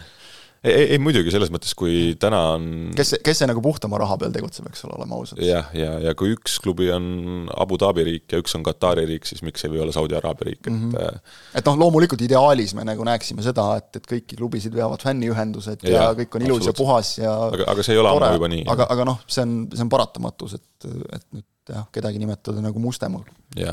ei, 0.64 0.84
ei, 0.94 0.98
muidugi, 1.02 1.30
selles 1.32 1.50
mõttes, 1.54 1.74
kui 1.78 2.14
täna 2.20 2.40
on 2.56 2.64
kes, 2.96 3.14
kes 3.24 3.42
see 3.42 3.48
nagu 3.50 3.62
puhtama 3.64 4.00
raha 4.00 4.16
peal 4.20 4.32
tegutseb, 4.34 4.66
eks 4.70 4.84
ole, 4.86 4.96
oleme 4.98 5.14
ausad. 5.16 5.42
jah, 5.44 5.68
ja, 5.76 5.92
ja, 5.94 6.08
ja 6.08 6.14
kui 6.18 6.32
üks 6.34 6.58
klubi 6.64 6.90
on 6.94 7.46
Abu 7.54 7.78
Dhabi 7.80 8.06
riik 8.08 8.34
ja 8.34 8.40
üks 8.42 8.56
on 8.58 8.64
Katari 8.66 9.06
riik, 9.08 9.28
siis 9.28 9.44
miks 9.46 9.64
ei 9.64 9.72
või 9.72 9.84
olla 9.84 9.94
Saudi 9.94 10.18
Araabia 10.18 10.50
riik, 10.50 10.62
et 10.64 10.72
mm 10.72 10.90
-hmm. 10.94 11.20
et 11.60 11.70
noh, 11.70 11.78
loomulikult 11.84 12.24
ideaalis 12.26 12.74
me 12.78 12.86
nagu 12.88 13.06
näeksime 13.06 13.44
seda, 13.46 13.68
et, 13.78 14.00
et 14.00 14.10
kõiki 14.14 14.40
klubisid 14.40 14.74
veavad 14.74 15.04
fänniühendused 15.04 15.86
ja, 15.86 16.08
ja 16.08 16.10
kõik 16.18 16.38
on 16.40 16.48
ilus 16.48 16.66
ja 16.70 16.76
puhas 16.76 17.14
ja 17.18 17.34
aga, 17.48 17.70
aga 17.74 17.86
see 17.86 17.96
ei 17.96 18.02
ole 18.02 18.14
ammu 18.14 18.34
juba 18.40 18.52
nii. 18.56 18.66
aga, 18.74 18.90
aga 18.96 19.08
noh, 19.12 19.22
see 19.26 19.46
on, 19.46 19.56
see 19.74 19.86
on 19.86 19.94
paratamatus, 19.94 20.58
et, 20.58 20.90
et 21.14 21.26
nüüd 21.38 21.46
jah, 21.68 21.88
kedagi 21.92 22.18
nimetada 22.18 22.62
nagu 22.64 22.80
Mustemaa 22.82 23.24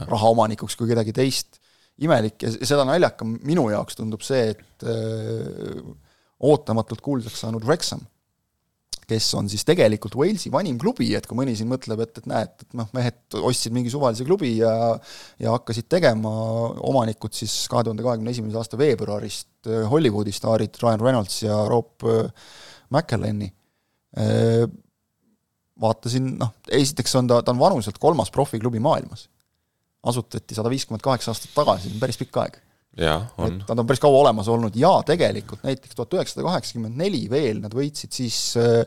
rahaomanikuks 0.09 0.75
kui 0.77 0.89
kedagi 0.89 1.13
teist, 1.15 1.59
imelik 2.03 2.43
ja 2.43 2.51
seda 2.55 2.83
naljakam 2.87 3.37
minu 3.47 3.69
jaoks 3.71 3.95
tundub 3.95 4.23
see, 4.25 4.49
et 4.51 4.83
öö, 4.83 5.95
ootamatult 6.43 7.01
kuulsaks 7.01 7.39
saanud 7.45 7.63
Wrexham, 7.65 8.01
kes 9.05 9.27
on 9.37 9.47
siis 9.49 9.61
tegelikult 9.67 10.15
Walesi 10.17 10.49
vanim 10.51 10.79
klubi, 10.81 11.11
et 11.15 11.27
kui 11.29 11.37
mõni 11.37 11.53
siin 11.57 11.69
mõtleb, 11.69 12.01
et, 12.01 12.17
et 12.21 12.29
näed, 12.29 12.63
et 12.65 12.77
noh, 12.77 12.87
mehed 12.95 13.37
ostsid 13.37 13.75
mingi 13.75 13.91
suvalise 13.93 14.25
klubi 14.25 14.55
ja 14.57 14.71
ja 15.41 15.53
hakkasid 15.53 15.87
tegema, 15.91 16.31
omanikud 16.89 17.35
siis 17.37 17.53
kahe 17.71 17.85
tuhande 17.85 18.05
kahekümne 18.05 18.33
esimese 18.33 18.57
aasta 18.59 18.79
veebruarist 18.81 19.69
Hollywoodi 19.91 20.33
staarid 20.35 20.81
Ryan 20.81 21.05
Reynolds 21.05 21.37
ja 21.43 21.59
Rob 21.69 22.01
McElhenney, 22.89 23.51
vaatasin, 25.81 26.35
noh, 26.39 26.53
esiteks 26.71 27.15
on 27.19 27.29
ta, 27.29 27.41
ta 27.43 27.53
on 27.53 27.61
vanuselt 27.61 27.97
kolmas 28.01 28.31
profiklubi 28.33 28.81
maailmas. 28.81 29.29
asutati 30.05 30.53
sada 30.53 30.69
viiskümmend 30.69 31.01
kaheksa 31.01 31.31
aastat 31.31 31.53
tagasi, 31.55 31.89
päris 31.99 32.17
pikk 32.19 32.37
aeg 32.37 32.59
et 32.95 33.69
nad 33.69 33.81
on 33.81 33.87
päris 33.89 34.01
kaua 34.03 34.23
olemas 34.23 34.47
olnud 34.51 34.75
ja 34.79 34.93
tegelikult 35.07 35.65
näiteks 35.67 35.97
tuhat 35.97 36.15
üheksasada 36.17 36.47
kaheksakümmend 36.47 36.99
neli 36.99 37.25
veel 37.31 37.59
nad 37.63 37.75
võitsid 37.75 38.15
siis 38.15 38.39
äh, 38.61 38.83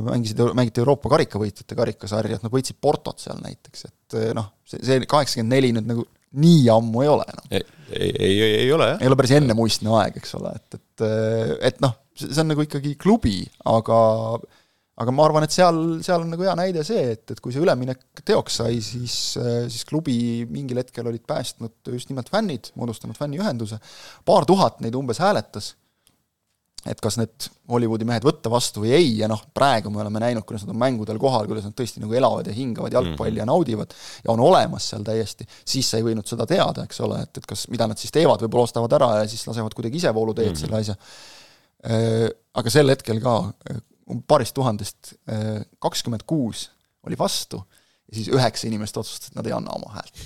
mängisid, 0.00 0.40
mängiti 0.56 0.80
Euroopa 0.80 1.10
karikavõitjate 1.12 1.76
karikasarja, 1.76 2.38
et 2.38 2.46
nad 2.46 2.52
võitsid 2.54 2.78
Portot 2.80 3.20
seal 3.20 3.40
näiteks, 3.44 3.86
et 3.90 4.18
äh, 4.20 4.30
noh, 4.36 4.52
see, 4.68 4.80
see 4.86 5.02
kaheksakümmend 5.08 5.56
neli 5.56 5.72
nüüd 5.76 5.90
nagu 5.90 6.06
nii 6.42 6.62
ammu 6.72 7.02
ei 7.04 7.10
ole 7.12 7.26
enam. 7.28 7.50
ei, 7.50 7.64
ei, 7.98 8.12
ei, 8.16 8.54
ei 8.62 8.72
ole 8.72 8.88
jah. 8.94 9.02
ei 9.02 9.10
ole 9.10 9.18
päris 9.20 9.34
ennemuistne 9.36 9.92
aeg, 9.98 10.16
eks 10.22 10.34
ole, 10.38 10.54
et, 10.56 10.78
et, 10.78 11.04
äh, 11.04 11.52
et 11.68 11.82
noh, 11.84 11.98
see 12.16 12.40
on 12.40 12.52
nagu 12.52 12.64
ikkagi 12.64 12.94
klubi, 13.00 13.40
aga 13.68 13.98
aga 15.02 15.14
ma 15.14 15.26
arvan, 15.26 15.46
et 15.46 15.54
seal, 15.54 15.78
seal 16.04 16.24
on 16.24 16.32
nagu 16.34 16.46
hea 16.46 16.54
näide 16.58 16.86
see, 16.86 17.04
et, 17.16 17.24
et 17.34 17.42
kui 17.42 17.54
see 17.54 17.62
üleminek 17.62 18.22
teoks 18.26 18.60
sai, 18.62 18.80
siis, 18.84 19.18
siis 19.36 19.84
klubi 19.88 20.16
mingil 20.50 20.82
hetkel 20.82 21.08
olid 21.10 21.26
päästnud 21.28 21.92
just 21.96 22.12
nimelt 22.12 22.30
fännid, 22.32 22.72
moodustanud 22.78 23.18
fänniühenduse, 23.18 23.80
paar 24.28 24.48
tuhat 24.48 24.82
neid 24.84 24.96
umbes 24.98 25.20
hääletas, 25.22 25.74
et 26.88 26.98
kas 27.02 27.14
need 27.20 27.46
Hollywoodi 27.70 28.06
mehed 28.08 28.24
võtta 28.26 28.50
vastu 28.50 28.82
või 28.82 28.90
ei 28.96 29.10
ja 29.20 29.28
noh, 29.30 29.44
praegu 29.54 29.90
me 29.92 30.00
oleme 30.02 30.22
näinud, 30.22 30.44
kuidas 30.46 30.64
nad 30.66 30.72
on 30.74 30.80
mängudel 30.82 31.20
kohal, 31.22 31.46
kuidas 31.50 31.68
nad 31.68 31.76
tõesti 31.78 32.02
nagu 32.02 32.16
elavad 32.18 32.48
ja 32.50 32.54
hingavad 32.56 32.94
jalgpalli 32.96 33.38
ja 33.38 33.46
naudivad 33.46 33.94
ja 34.24 34.32
on 34.34 34.42
olemas 34.42 34.88
seal 34.90 35.06
täiesti, 35.06 35.46
siis 35.62 35.92
sa 35.92 36.00
ei 36.00 36.06
võinud 36.08 36.26
seda 36.26 36.46
teada, 36.50 36.86
eks 36.88 36.98
ole, 37.06 37.20
et, 37.22 37.38
et 37.38 37.46
kas, 37.46 37.68
mida 37.70 37.86
nad 37.90 38.02
siis 38.02 38.14
teevad, 38.14 38.42
võib-olla 38.42 38.66
ostavad 38.66 38.98
ära 38.98 39.12
ja 39.20 39.30
siis 39.30 39.46
lasevad 39.46 39.78
kuidagi 39.78 40.02
ise 40.02 40.10
vooluteed 40.14 40.50
mm 40.50 40.56
-hmm. 40.56 40.64
selle 40.66 40.82
asja. 40.82 40.98
Aga 42.54 42.70
sel 42.70 42.90
hetkel 42.90 43.22
ka 43.22 43.36
paarist 44.28 44.54
tuhandest 44.56 45.14
äh, 45.30 45.62
kakskümmend 45.82 46.26
kuus 46.28 46.68
oli 47.06 47.18
vastu 47.18 47.62
ja 48.12 48.18
siis 48.18 48.30
üheksa 48.32 48.68
inimest 48.68 48.96
otsustasid, 49.00 49.32
et 49.32 49.40
nad 49.40 49.48
ei 49.48 49.56
anna 49.56 49.74
oma 49.76 49.96
häält. 49.96 50.22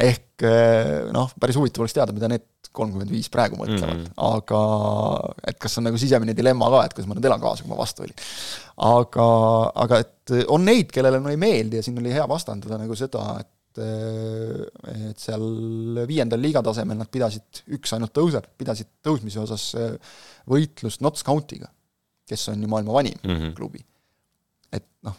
ehk 0.00 0.46
äh, 0.46 1.10
noh, 1.14 1.32
päris 1.40 1.58
huvitav 1.58 1.84
oleks 1.84 1.96
teada, 1.96 2.14
mida 2.16 2.30
need 2.30 2.46
kolmkümmend 2.70 3.10
viis 3.10 3.26
praegu 3.32 3.58
mõtlevad 3.58 3.96
mm, 3.96 4.02
-hmm. 4.04 4.18
aga 4.22 4.60
et 5.50 5.58
kas 5.58 5.78
on 5.80 5.88
nagu 5.88 5.98
sisemine 5.98 6.36
dilemma 6.38 6.68
ka, 6.70 6.84
et 6.86 6.92
kuidas 6.94 7.08
ma 7.10 7.16
nüüd 7.18 7.26
elan 7.26 7.42
kaasa, 7.42 7.64
kui 7.64 7.72
ma 7.72 7.80
vastu 7.80 8.04
olin. 8.06 8.20
aga, 8.90 9.30
aga 9.84 10.02
et 10.04 10.36
on 10.54 10.64
neid, 10.64 10.92
kellele 10.94 11.18
no 11.20 11.32
ei 11.32 11.40
meeldi 11.40 11.80
ja 11.80 11.86
siin 11.86 11.98
oli 11.98 12.14
hea 12.14 12.28
vastandada 12.30 12.78
nagu 12.78 12.94
seda, 12.98 13.24
et 13.40 13.82
äh, 13.82 15.10
et 15.10 15.18
seal 15.18 15.42
viiendal 16.06 16.40
liiga 16.42 16.62
tasemel 16.62 16.98
nad 17.00 17.10
pidasid, 17.10 17.64
üks 17.74 17.96
ainult 17.96 18.14
tõuseb, 18.14 18.46
pidasid 18.58 18.88
tõusmise 19.02 19.42
osas 19.42 19.66
võitlust 20.50 21.02
Notts 21.02 21.26
County'ga 21.26 21.70
kes 22.30 22.48
on 22.52 22.62
ju 22.62 22.70
maailma 22.70 22.94
vanim 22.94 23.18
mm 23.22 23.36
-hmm. 23.36 23.54
klubi. 23.56 23.84
et 24.72 24.86
noh, 25.06 25.16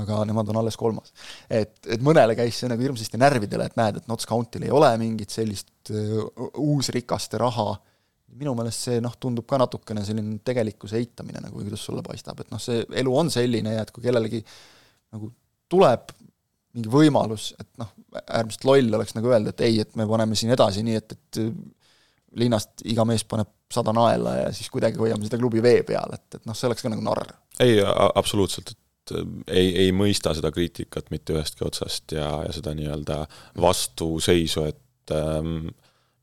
aga 0.00 0.24
nemad 0.28 0.48
on 0.48 0.60
alles 0.62 0.76
kolmas. 0.80 1.12
et, 1.50 1.74
et 1.86 2.02
mõnele 2.02 2.36
käis 2.38 2.58
see 2.60 2.70
nagu 2.70 2.82
hirmsasti 2.82 3.20
närvidele, 3.20 3.66
et 3.66 3.76
näed, 3.76 4.00
et 4.00 4.08
Notts 4.08 4.28
County'l 4.28 4.66
ei 4.66 4.70
ole 4.70 4.90
mingit 4.98 5.30
sellist 5.30 5.92
uusrikaste 6.56 7.38
raha, 7.38 7.74
minu 8.40 8.54
meelest 8.56 8.88
see 8.88 9.00
noh, 9.04 9.14
tundub 9.20 9.46
ka 9.48 9.58
natukene 9.60 10.04
selline 10.04 10.38
tegelikkuse 10.44 10.96
eitamine 10.96 11.42
nagu, 11.44 11.58
kuidas 11.60 11.84
sulle 11.84 12.02
paistab, 12.02 12.40
et 12.40 12.50
noh, 12.50 12.60
see 12.62 12.84
elu 13.02 13.16
on 13.18 13.30
selline 13.30 13.76
ja 13.76 13.82
et 13.82 13.90
kui 13.90 14.04
kellelegi 14.04 14.44
nagu 15.12 15.32
tuleb 15.68 16.12
mingi 16.72 16.88
võimalus, 16.88 17.50
et 17.60 17.68
noh, 17.80 17.90
äärmiselt 18.22 18.64
loll 18.64 18.96
oleks 18.96 19.14
nagu 19.16 19.28
öelda, 19.28 19.52
et 19.52 19.60
ei, 19.66 19.80
et 19.84 19.96
me 20.00 20.06
paneme 20.08 20.36
siin 20.38 20.54
edasi 20.54 20.84
nii, 20.86 21.00
et, 21.02 21.12
et 21.12 21.40
linnast 22.38 22.84
iga 22.88 23.04
mees 23.08 23.24
paneb 23.28 23.50
sada 23.72 23.94
naela 23.96 24.36
ja 24.38 24.52
siis 24.54 24.70
kuidagi 24.72 25.00
hoiame 25.00 25.26
seda 25.26 25.40
klubi 25.40 25.62
vee 25.64 25.82
peal, 25.88 26.14
et, 26.16 26.38
et 26.38 26.46
noh, 26.48 26.56
see 26.56 26.68
oleks 26.68 26.84
ka 26.84 26.92
nagu 26.92 27.04
narr. 27.04 27.32
ei, 27.64 27.78
absoluutselt, 27.82 28.74
et 28.74 29.14
äh, 29.16 29.28
ei, 29.60 29.72
ei 29.86 29.94
mõista 29.96 30.34
seda 30.36 30.52
kriitikat 30.54 31.10
mitte 31.14 31.36
ühestki 31.36 31.66
otsast 31.66 32.16
ja, 32.16 32.28
ja 32.46 32.54
seda 32.54 32.74
nii-öelda 32.78 33.22
vastuseisu, 33.60 34.66
et 34.72 35.16
ähm, 35.16 35.68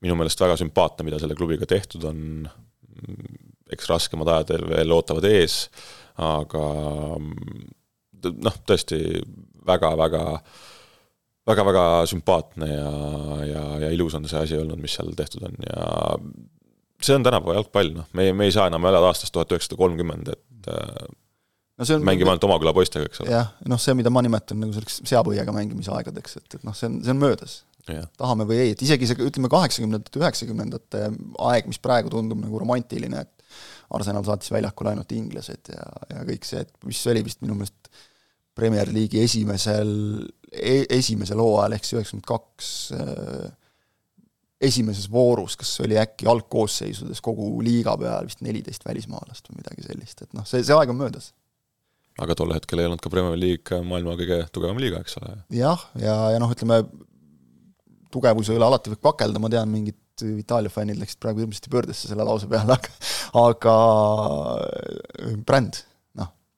minu 0.03 0.17
meelest 0.19 0.41
väga 0.41 0.57
sümpaatne, 0.59 1.07
mida 1.07 1.19
selle 1.21 1.37
klubiga 1.37 1.67
tehtud 1.69 2.05
on, 2.09 2.47
eks 3.69 3.89
raskemad 3.89 4.29
ajad 4.33 4.69
veel 4.69 4.95
ootavad 4.95 5.27
ees, 5.29 5.61
aga 6.19 6.65
noh, 7.19 8.57
tõesti 8.67 8.99
väga-väga 9.67 10.23
väga-väga 11.49 11.85
sümpaatne 12.11 12.69
ja, 12.69 12.91
ja, 13.49 13.63
ja 13.85 13.91
ilus 13.95 14.15
on 14.17 14.27
see 14.29 14.39
asi 14.43 14.59
olnud, 14.59 14.79
mis 14.81 14.95
seal 14.97 15.11
tehtud 15.17 15.47
on 15.49 15.57
ja 15.65 15.87
see 17.03 17.15
on 17.15 17.25
tänapäeva 17.25 17.59
jalgpall, 17.59 17.93
noh, 17.95 18.09
me 18.13 18.27
ei, 18.27 18.35
me 18.35 18.49
ei 18.49 18.53
saa 18.55 18.67
enam 18.69 18.85
elada 18.89 19.09
aastast 19.09 19.33
tuhat 19.35 19.51
üheksasada 19.55 19.79
kolmkümmend, 19.79 20.31
et 20.33 20.69
no 21.79 21.87
see 21.87 21.95
on 21.95 22.05
mängime 22.07 22.33
ainult 22.33 22.45
oma 22.47 22.59
küla 22.61 22.73
poistega, 22.75 23.07
eks 23.07 23.23
ole. 23.23 23.33
jah, 23.33 23.53
noh, 23.71 23.79
see, 23.81 23.95
mida 23.97 24.11
ma 24.13 24.23
nimetan 24.25 24.59
nagu 24.61 24.75
selleks 24.75 24.99
seapõiega 25.07 25.55
mängimise 25.55 25.93
aegadeks, 25.95 26.39
et, 26.41 26.59
et 26.59 26.67
noh, 26.67 26.75
see 26.77 26.89
on, 26.91 26.99
see 27.05 27.15
on 27.15 27.21
möödas. 27.21 27.59
tahame 28.19 28.45
või 28.49 28.59
ei, 28.65 28.73
et 28.75 28.83
isegi 28.85 29.07
see, 29.09 29.29
ütleme, 29.29 29.49
kaheksakümnendate, 29.51 30.19
üheksakümnendate 30.21 31.05
aeg, 31.49 31.69
mis 31.71 31.79
praegu 31.81 32.11
tundub 32.13 32.41
nagu 32.43 32.61
romantiline, 32.61 33.23
et 33.23 33.35
Arsenal 33.95 34.25
saatis 34.27 34.51
väljakule 34.53 34.91
ainult 34.91 35.11
inglased 35.15 35.71
ja, 35.73 35.85
ja 36.11 36.25
kõik 36.27 36.43
see, 36.45 36.61
et 36.61 36.85
mis 36.85 36.99
oli 37.09 37.23
vist 37.25 37.39
minu 37.41 37.55
meelest 37.57 37.89
Premier 38.59 38.91
League'i 38.91 39.23
esimesel 39.23 39.89
esimesel 40.49 41.41
hooajal 41.41 41.75
ehk 41.77 41.85
siis 41.85 41.97
üheksakümmend 41.99 42.27
kaks 42.29 42.69
äh, 42.97 43.49
esimeses 44.59 45.07
voorus, 45.11 45.55
kas 45.59 45.71
oli 45.85 45.97
äkki 45.99 46.27
algkoosseisudes 46.27 47.21
kogu 47.23 47.51
liiga 47.63 47.95
peal 47.99 48.27
vist 48.27 48.41
neliteist 48.43 48.83
välismaalast 48.87 49.47
või 49.49 49.61
midagi 49.61 49.85
sellist, 49.87 50.25
et 50.25 50.33
noh, 50.35 50.47
see, 50.47 50.63
see 50.65 50.75
aeg 50.75 50.91
on 50.91 50.99
möödas. 50.99 51.31
aga 52.19 52.35
tol 52.35 52.51
hetkel 52.51 52.81
ei 52.81 52.89
olnud 52.89 53.03
ka 53.03 53.11
Premier 53.13 53.39
League 53.39 53.79
maailma 53.87 54.17
kõige 54.19 54.41
tugevam 54.51 54.81
liiga, 54.81 54.99
eks 55.05 55.19
ole? 55.21 55.37
jah, 55.55 55.85
ja, 55.95 56.03
ja, 56.03 56.17
ja 56.35 56.41
noh, 56.43 56.51
ütleme, 56.51 56.81
tugevuse 58.11 58.55
üle 58.57 58.67
alati 58.67 58.91
võib 58.93 59.03
kakelda, 59.11 59.41
ma 59.41 59.51
tean, 59.53 59.71
mingid 59.71 59.97
Itaalia 60.19 60.67
fännid 60.67 60.99
läksid 60.99 61.21
praegu 61.23 61.39
hirmsasti 61.39 61.71
pöördesse 61.71 62.09
selle 62.09 62.25
lause 62.27 62.49
peale, 62.51 62.75
aga 62.75 62.89
aga 63.39 63.75
bränd, 65.47 65.79
noh, 65.79 65.88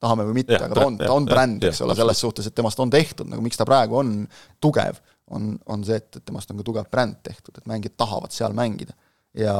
tahame 0.02 0.26
või 0.28 0.40
mitte, 0.42 0.58
aga 0.58 0.74
ta 0.76 0.86
on, 0.88 0.98
ta 1.00 1.12
on 1.14 1.26
bränd, 1.28 1.64
eks 1.70 1.82
ole, 1.86 1.96
selles 1.98 2.22
suhtes, 2.24 2.48
et 2.50 2.56
temast 2.58 2.80
on 2.82 2.90
tehtud, 2.92 3.30
nagu 3.30 3.44
miks 3.44 3.60
ta 3.60 3.66
praegu 3.68 4.00
on 4.02 4.14
tugev 4.62 4.98
on, 5.36 5.52
on 5.72 5.84
see, 5.86 5.98
et, 6.00 6.18
et 6.18 6.24
temast 6.26 6.50
on 6.52 6.60
ka 6.60 6.66
tugev 6.66 6.88
bränd 6.92 7.20
tehtud, 7.24 7.56
et 7.58 7.68
mängijad 7.70 7.96
tahavad 8.04 8.34
seal 8.34 8.56
mängida. 8.56 8.96
ja, 9.38 9.54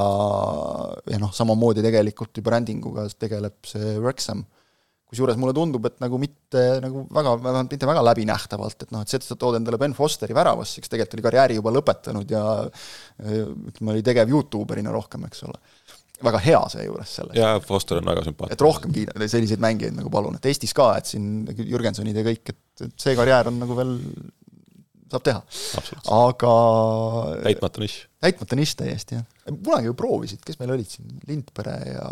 ja 1.09 1.21
noh, 1.21 1.31
samamoodi 1.33 1.85
tegelikult 1.85 2.37
ju 2.37 2.45
brändinguga 2.45 3.07
tegeleb 3.17 3.55
see 3.65 3.95
Wrexham, 4.03 4.43
kusjuures 5.13 5.37
mulle 5.41 5.55
tundub, 5.57 5.87
et 5.89 5.99
nagu 6.01 6.19
mitte 6.21 6.61
nagu 6.81 7.07
väga, 7.13 7.35
vähemalt 7.41 7.73
mitte 7.73 7.89
väga 7.89 8.03
läbinähtavalt, 8.05 8.85
et 8.85 8.93
noh, 8.93 9.05
et 9.05 9.13
see, 9.13 9.21
et 9.21 9.29
sa 9.29 9.37
tood 9.41 9.57
endale 9.59 9.81
Ben 9.81 9.97
Fosteri 9.97 10.37
väravasse, 10.37 10.81
kes 10.81 10.93
tegelikult 10.93 11.19
oli 11.19 11.27
karjääri 11.29 11.59
juba 11.61 11.73
lõpetanud 11.77 12.33
ja 12.33 12.45
ütleme, 13.23 13.95
oli 13.95 14.05
tegev 14.05 14.33
Youtuberina 14.33 14.93
rohkem, 14.93 15.25
eks 15.29 15.45
ole 15.49 15.61
väga 16.27 16.41
hea 16.45 16.61
seejuures 16.75 17.17
selles. 17.19 17.39
jaa, 17.39 17.57
Foster 17.65 18.01
on 18.01 18.11
väga 18.13 18.25
sümpaatne. 18.27 18.57
et 18.57 18.65
rohkem 18.65 18.95
kiida-, 18.95 19.29
selliseid 19.31 19.63
mängijaid 19.63 19.97
nagu 19.97 20.13
palun, 20.13 20.37
et 20.39 20.49
Eestis 20.51 20.75
ka, 20.77 20.93
et 21.01 21.11
siin 21.11 21.49
Jürgensonid 21.59 22.19
ja 22.19 22.25
kõik, 22.27 22.55
et, 22.55 22.87
et 22.87 22.95
see 23.07 23.17
karjäär 23.19 23.51
on 23.53 23.61
nagu 23.63 23.77
veel 23.79 23.97
saab 25.13 25.27
teha. 25.27 25.43
aga 26.17 26.55
täitmata 27.45 27.83
nišš. 27.83 27.99
täitmata 28.25 28.59
nišš 28.59 28.75
täiesti, 28.81 29.19
jah. 29.19 29.55
kunagi 29.55 29.91
ju 29.91 29.97
proovisid, 29.99 30.43
kes 30.47 30.59
meil 30.63 30.75
olid 30.77 30.89
siin, 30.89 31.15
Lindpere 31.29 31.77
ja, 31.91 32.11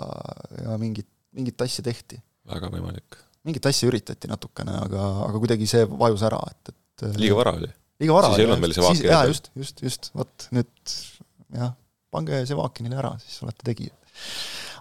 ja 0.67 0.79
mingit, 0.81 1.09
mingit 1.37 1.67
asja 1.67 1.85
tehti. 1.87 2.21
väga 2.51 2.71
võimalik. 2.73 3.21
mingit 3.49 3.71
asja 3.71 3.89
üritati 3.91 4.31
natukene, 4.31 4.77
aga, 4.87 5.07
aga 5.29 5.43
kuidagi 5.43 5.69
see 5.71 5.87
vajus 5.91 6.25
ära, 6.29 6.41
et, 6.53 6.75
et 6.75 7.07
liiga 7.21 7.39
vara 7.41 7.55
oli. 7.57 7.71
liiga 8.03 8.19
vara 8.19 8.33
siis 8.33 8.43
ei 8.43 8.51
olnud 8.51 8.67
meil 8.67 8.77
see 8.77 8.87
vaak. 8.87 9.05
jaa, 9.07 9.23
just, 9.31 9.53
just, 9.57 9.87
just, 9.87 10.11
vot 10.17 10.51
nüüd 10.57 10.97
jah, 11.57 11.73
pange 12.13 12.45
see 12.45 12.59
vaakinile 12.59 13.01
ära, 13.01 13.15
siis 13.23 13.41
olete 13.47 13.65
tegijad 13.73 13.97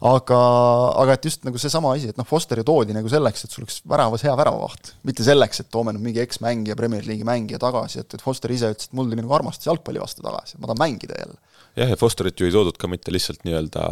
aga, 0.10 0.39
aga 1.02 1.15
et 1.17 1.25
just 1.28 1.43
nagu 1.47 1.60
seesama 1.60 1.91
asi, 1.95 2.12
et 2.12 2.19
noh, 2.19 2.28
Foster 2.28 2.62
ju 2.62 2.65
toodi 2.67 2.95
nagu 2.95 3.12
selleks, 3.12 3.43
et 3.45 3.56
sul 3.56 3.65
oleks 3.65 3.82
väravas 3.89 4.23
hea 4.28 4.36
väravavaht. 4.39 4.93
mitte 5.08 5.25
selleks, 5.28 5.63
et 5.63 5.71
toome 5.73 5.93
nüüd 5.95 6.06
mingi 6.10 6.23
eksmängija, 6.23 6.78
Premier 6.80 7.08
League'i 7.08 7.28
mängija 7.28 7.60
tagasi, 7.62 8.04
et, 8.04 8.15
et 8.15 8.23
Foster 8.23 8.54
ise 8.56 8.71
ütles, 8.75 8.89
et 8.89 8.95
mul 8.95 9.12
tuli 9.12 9.19
nagu 9.21 9.36
armastus 9.36 9.67
jalgpalli 9.67 10.02
vastu 10.02 10.23
tagasi, 10.25 10.60
ma 10.60 10.69
tahan 10.69 10.84
mängida 10.86 11.19
jälle. 11.19 11.38
jah, 11.75 11.91
ja 11.91 11.99
Fosterit 11.99 12.39
ju 12.39 12.47
ei 12.47 12.56
toodud 12.56 12.80
ka 12.80 12.91
mitte 12.91 13.13
lihtsalt 13.13 13.43
nii-öelda 13.47 13.84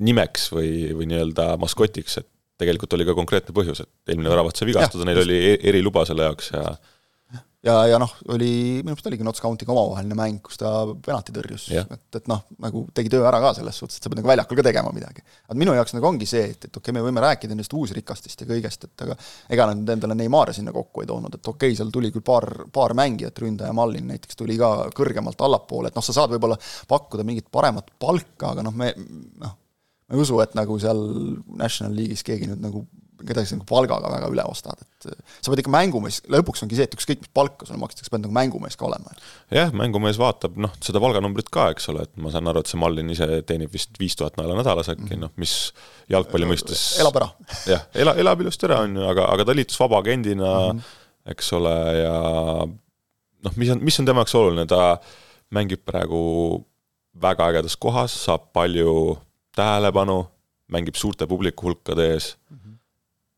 nimeks 0.00 0.50
või, 0.54 0.70
või 0.96 1.10
nii-öelda 1.10 1.54
maskotiks, 1.60 2.20
et 2.22 2.28
tegelikult 2.60 2.94
oli 2.96 3.04
ka 3.04 3.14
konkreetne 3.16 3.52
põhjus, 3.56 3.82
et 3.84 4.12
eelmine 4.12 4.32
väravat 4.32 4.56
sai 4.56 4.70
vigastada, 4.70 5.04
neil 5.04 5.20
oli 5.20 5.36
e-, 5.52 5.58
eriluba 5.68 6.06
selle 6.08 6.28
jaoks 6.28 6.54
ja 6.54 6.70
ja, 7.66 7.74
ja 7.90 7.98
noh, 8.00 8.12
oli, 8.32 8.50
minu 8.84 8.94
arust 8.94 9.08
oligi 9.10 9.26
Notts 9.26 9.42
County'ga 9.42 9.72
omavaheline 9.74 10.16
mäng, 10.18 10.38
kus 10.44 10.60
ta 10.60 10.70
penalti 11.04 11.34
tõrjus, 11.34 11.66
et, 11.82 12.18
et 12.20 12.30
noh, 12.30 12.44
nagu 12.62 12.84
tegi 12.96 13.10
töö 13.12 13.26
ära 13.28 13.40
ka 13.42 13.52
selles 13.58 13.80
suhtes, 13.80 13.98
et 13.98 14.06
sa 14.06 14.12
pead 14.12 14.20
nagu 14.20 14.30
väljakul 14.30 14.60
ka 14.60 14.64
tegema 14.66 14.92
midagi. 14.94 15.24
aga 15.48 15.58
minu 15.58 15.74
jaoks 15.76 15.96
nagu 15.96 16.08
ongi 16.08 16.28
see, 16.30 16.44
et, 16.52 16.68
et 16.68 16.70
okei 16.70 16.90
okay,, 16.90 16.96
me 16.96 17.04
võime 17.04 17.24
rääkida 17.24 17.54
nendest 17.54 17.74
uusrikastest 17.76 18.44
ja 18.44 18.48
kõigest, 18.50 18.88
et 18.88 19.06
aga 19.06 19.18
ega 19.56 19.68
nad 19.72 19.94
endale 19.96 20.18
Neimari 20.18 20.54
sinna 20.56 20.74
kokku 20.76 21.04
ei 21.04 21.10
toonud, 21.10 21.38
et 21.38 21.42
okei 21.42 21.72
okay,, 21.72 21.78
seal 21.78 21.92
tuli 21.94 22.12
küll 22.14 22.24
paar, 22.26 22.48
paar 22.72 22.94
mängijat, 22.98 23.38
ründaja 23.42 23.74
Mallin 23.76 24.10
näiteks 24.12 24.38
tuli 24.38 24.58
ka 24.60 24.72
kõrgemalt 24.96 25.42
allapoole, 25.42 25.90
et 25.90 25.98
noh, 25.98 26.06
sa 26.06 26.16
saad 26.16 26.34
võib-olla 26.34 26.58
pakkuda 26.88 27.26
mingit 27.26 27.50
paremat 27.52 27.90
palka, 27.98 28.54
aga 28.54 28.66
noh, 28.66 28.76
me 28.76 28.92
noh, 28.96 29.56
ma 30.06 30.14
ei 30.14 30.22
usu, 30.22 30.38
et 30.44 30.54
nagu 30.54 30.78
seal 30.82 31.02
National 31.58 31.96
League'is 31.98 32.22
keegi 32.26 32.52
nüüd 32.52 32.62
nagu 32.62 32.86
kedagi 33.24 33.56
nagu 33.56 33.64
palgaga 33.68 34.10
väga 34.12 34.28
üle 34.32 34.44
ostad, 34.50 34.80
et 34.82 35.08
äh, 35.08 35.16
sa 35.40 35.52
pead 35.52 35.62
ikka 35.62 35.72
mängumees, 35.72 36.18
lõpuks 36.32 36.64
ongi 36.64 36.76
see, 36.78 36.86
et 36.88 36.96
ükskõik 36.96 37.22
mis 37.22 37.32
palka 37.36 37.68
sulle 37.68 37.80
makstakse, 37.80 38.10
pead 38.12 38.24
nagu 38.24 38.34
mängumees 38.36 38.76
ka 38.76 38.86
olema. 38.88 39.14
jah, 39.54 39.72
mängumees 39.76 40.18
vaatab 40.20 40.58
noh, 40.60 40.74
seda 40.84 41.00
palganumbrit 41.02 41.48
ka, 41.52 41.70
eks 41.74 41.88
ole, 41.92 42.04
et 42.06 42.12
ma 42.20 42.32
saan 42.34 42.50
aru, 42.52 42.60
et 42.60 42.72
see 42.72 42.80
Mallin 42.80 43.12
ise 43.14 43.28
teenib 43.48 43.72
vist 43.72 43.96
viis 44.00 44.18
tuhat 44.18 44.36
naela 44.40 44.58
nädalas 44.58 44.90
äkki 44.92 45.06
mm 45.06 45.12
-hmm., 45.14 45.24
noh, 45.24 45.32
mis 45.40 45.54
jalgpalli 46.12 46.50
mõistes 46.50 46.84
elab 47.00 47.16
ära. 47.22 47.30
jah, 47.72 47.88
ela, 47.94 48.16
elab 48.20 48.44
ilusti 48.44 48.68
ära, 48.68 48.82
on 48.84 49.00
ju, 49.00 49.08
aga, 49.08 49.30
aga 49.32 49.48
ta 49.48 49.56
liitus 49.56 49.80
vabaagendina 49.80 50.52
mm, 50.72 50.78
-hmm. 50.78 51.32
eks 51.32 51.52
ole, 51.56 51.76
ja 52.02 52.16
noh, 52.66 53.56
mis 53.56 53.72
on, 53.72 53.84
mis 53.84 54.00
on 54.00 54.08
tema 54.08 54.26
jaoks 54.26 54.36
oluline, 54.36 54.66
ta 54.68 54.98
mängib 55.56 55.86
praegu 55.88 56.64
väga 57.16 57.48
ägedas 57.48 57.76
kohas, 57.80 58.12
saab 58.26 58.52
palju 58.52 59.16
tähelepanu, 59.56 60.26
mängib 60.68 60.98
suurte 60.98 61.26
publiku 61.26 61.70
hulkade 61.70 62.12
ees 62.12 62.36
mm, 62.50 62.56
-hmm 62.56 62.65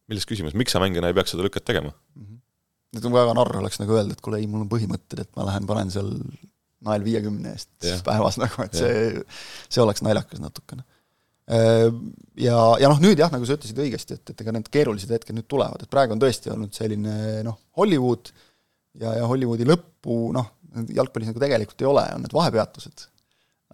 milles 0.09 0.29
küsimus, 0.29 0.57
miks 0.59 0.75
sa 0.75 0.83
mängijana 0.83 1.11
ei 1.11 1.17
peaks 1.17 1.35
seda 1.35 1.47
lüket 1.47 1.67
tegema 1.69 1.93
mm? 1.93 2.25
-hmm. 2.25 2.99
et 2.99 3.09
väga 3.19 3.35
narr 3.37 3.61
oleks 3.63 3.81
nagu 3.83 3.97
öelda, 3.97 4.17
et 4.17 4.25
kuule, 4.25 4.41
ei, 4.41 4.51
mul 4.51 4.65
on 4.65 4.71
põhimõtted, 4.73 5.25
et 5.25 5.33
ma 5.37 5.49
lähen 5.51 5.67
panen 5.69 5.91
seal 5.95 6.13
nael 6.87 7.05
viiekümne 7.05 7.53
eest 7.57 7.73
yeah. 7.85 8.01
päevas 8.07 8.39
nagu, 8.41 8.63
et 8.65 8.79
yeah. 8.79 8.87
see, 8.87 9.67
see 9.77 9.83
oleks 9.83 10.05
naljakas 10.07 10.43
natukene. 10.43 10.85
Äh, 11.49 11.89
ja, 12.37 12.59
ja 12.83 12.91
noh, 12.93 13.01
nüüd 13.03 13.19
jah, 13.19 13.33
nagu 13.33 13.47
sa 13.49 13.57
ütlesid 13.57 13.81
õigesti, 13.83 14.19
et, 14.19 14.35
et 14.35 14.45
ega 14.45 14.55
need 14.55 14.69
keerulised 14.73 15.13
hetked 15.17 15.37
nüüd 15.37 15.49
tulevad, 15.51 15.83
et 15.83 15.91
praegu 15.91 16.15
on 16.15 16.23
tõesti 16.23 16.53
olnud 16.53 16.75
selline 16.77 17.43
noh, 17.47 17.59
Hollywood 17.81 18.31
ja, 19.01 19.15
ja 19.17 19.29
Hollywoodi 19.31 19.67
lõppu 19.69 20.19
noh, 20.37 20.53
jalgpallis 20.95 21.33
nagu 21.33 21.41
tegelikult 21.43 21.83
ei 21.83 21.89
ole, 21.89 22.05
on 22.15 22.27
need 22.27 22.37
vahepeatused. 22.37 23.09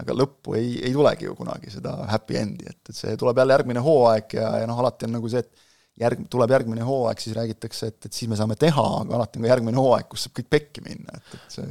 aga 0.00 0.14
lõppu 0.16 0.56
ei, 0.58 0.72
ei 0.88 0.94
tulegi 0.94 1.28
ju 1.28 1.36
kunagi 1.38 1.70
seda 1.70 1.92
happy 2.10 2.38
end'i, 2.38 2.66
et, 2.70 2.80
et 2.90 2.96
see 2.96 3.12
tuleb 3.18 3.38
jälle 3.38 3.54
järgmine 3.54 3.82
hooaeg 3.84 4.32
ja, 4.38 4.48
ja 4.62 4.70
noh, 4.70 4.80
alati 4.82 5.06
on 5.06 5.14
nagu 5.18 5.30
see, 5.30 5.44
et 5.44 5.63
järg, 6.00 6.26
tuleb 6.30 6.52
järgmine 6.56 6.86
hooaeg, 6.86 7.22
siis 7.22 7.36
räägitakse, 7.36 7.92
et, 7.92 8.00
et 8.08 8.12
siis 8.12 8.30
me 8.30 8.38
saame 8.38 8.56
teha, 8.58 8.84
aga 9.04 9.18
alati 9.18 9.40
on 9.40 9.46
ka 9.46 9.52
järgmine 9.52 9.80
hooaeg, 9.80 10.08
kus 10.10 10.26
saab 10.26 10.36
kõik 10.40 10.50
pekki 10.56 10.84
minna, 10.86 11.18
et, 11.20 11.38
et 11.38 11.58
see 11.58 11.68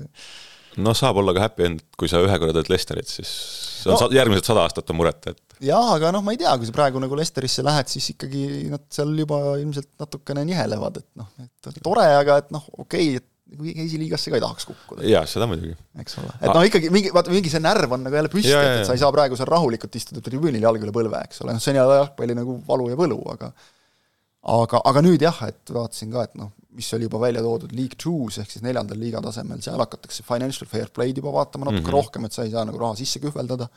no 0.82 0.94
saab 0.98 1.20
olla 1.22 1.34
ka 1.36 1.44
happy 1.44 1.68
end, 1.68 1.84
kui 2.00 2.10
sa 2.10 2.22
ühe 2.24 2.38
korra 2.42 2.56
teed 2.56 2.70
Lesterit, 2.72 3.10
siis 3.10 3.34
no, 3.86 3.98
on 3.98 4.16
järgmised 4.16 4.48
sada 4.48 4.64
aastat 4.66 4.90
on 4.90 5.00
muret, 5.00 5.28
et 5.30 5.60
jah, 5.68 5.92
aga 5.96 6.14
noh, 6.16 6.24
ma 6.26 6.34
ei 6.34 6.40
tea, 6.42 6.54
kui 6.60 6.70
sa 6.70 6.76
praegu 6.76 7.02
nagu 7.04 7.18
Lesterisse 7.20 7.66
lähed, 7.66 7.92
siis 7.92 8.14
ikkagi 8.16 8.46
nad 8.72 8.86
seal 8.94 9.14
juba 9.20 9.58
ilmselt 9.62 9.92
natukene 10.02 10.46
nihelevad, 10.50 11.04
et 11.04 11.10
noh, 11.20 11.30
et 11.44 11.84
tore, 11.84 12.08
aga 12.24 12.40
et 12.44 12.52
noh, 12.56 12.66
okei 12.78 13.14
okay,, 13.14 13.22
et 13.22 13.30
esiliigasse 13.84 14.32
ka 14.32 14.40
ei 14.40 14.42
tahaks 14.42 14.66
kukkuda. 14.66 15.04
jaa, 15.06 15.28
seda 15.30 15.46
muidugi. 15.50 15.76
eks 16.02 16.18
ole, 16.22 16.32
et 16.40 16.50
noh, 16.50 16.64
ikkagi 16.66 16.90
mingi, 16.94 17.12
vaata 17.14 17.34
mingi 17.34 17.52
see 17.54 17.62
närv 17.62 17.94
on 17.94 18.08
nagu 18.08 18.18
jälle 18.18 18.32
püsti, 18.34 18.56
et, 18.56 18.80
et 18.80 18.90
sa 18.90 18.96
ei 18.98 19.04
saa 19.04 19.14
praegu 19.14 19.38
seal 19.38 19.52
rahulikult 19.52 20.00
istuda 20.00 20.24
tribüünil 20.26 20.64
jalg 20.64 20.82
üle 20.82 20.96
põlve, 20.96 21.22
eks 21.28 21.44
ole, 21.46 21.54
noh, 21.54 21.62
see 21.62 21.76
on 21.76 21.82
jälle 21.84 22.00
jalgpalli 22.02 22.38
nagu 22.40 22.58
valu 22.66 22.90
ja 22.90 22.98
võlu, 22.98 23.20
aga 23.36 23.52
aga, 24.44 24.82
aga 24.84 25.04
nüüd 25.06 25.24
jah, 25.24 25.40
et 25.48 25.72
vaatasin 25.72 26.12
ka, 26.14 26.26
et 26.28 26.36
noh, 26.40 26.52
mis 26.74 26.90
oli 26.98 27.08
juba 27.08 27.22
välja 27.22 27.44
toodud 27.46 27.72
League 27.78 28.00
Two's 28.02 28.40
ehk 28.42 28.52
siis 28.52 28.64
neljandal 28.66 29.00
liiga 29.00 29.22
tasemel, 29.24 29.62
seal 29.64 29.80
hakatakse 29.82 30.26
financial 30.28 30.70
fair 30.70 30.90
play'd 30.94 31.22
juba 31.22 31.34
vaatama 31.36 31.70
natuke 31.70 31.84
mm 31.84 31.90
-hmm. 31.90 31.98
rohkem, 32.00 32.26
et 32.26 32.34
sa 32.34 32.44
ei 32.44 32.52
saa 32.52 32.66
nagu 32.66 32.82
raha 32.82 32.98
sisse 33.00 33.22
kühveldada, 33.24 33.70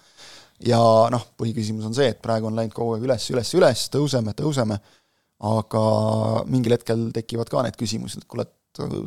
ja 0.64 0.80
noh, 1.12 1.26
põhiküsimus 1.38 1.86
on 1.86 1.94
see, 1.94 2.08
et 2.14 2.22
praegu 2.22 2.48
on 2.48 2.56
läinud 2.56 2.74
kogu 2.74 2.96
aeg 2.96 3.04
üles, 3.04 3.30
üles, 3.30 3.54
üles, 3.58 3.86
tõuseme, 3.92 4.34
tõuseme, 4.38 4.78
aga 5.46 5.82
mingil 6.48 6.72
hetkel 6.78 7.10
tekivad 7.12 7.50
ka 7.52 7.62
need 7.66 7.76
küsimused, 7.76 8.24
et 8.24 8.28
kuule, 8.30 8.46
et 8.48 8.54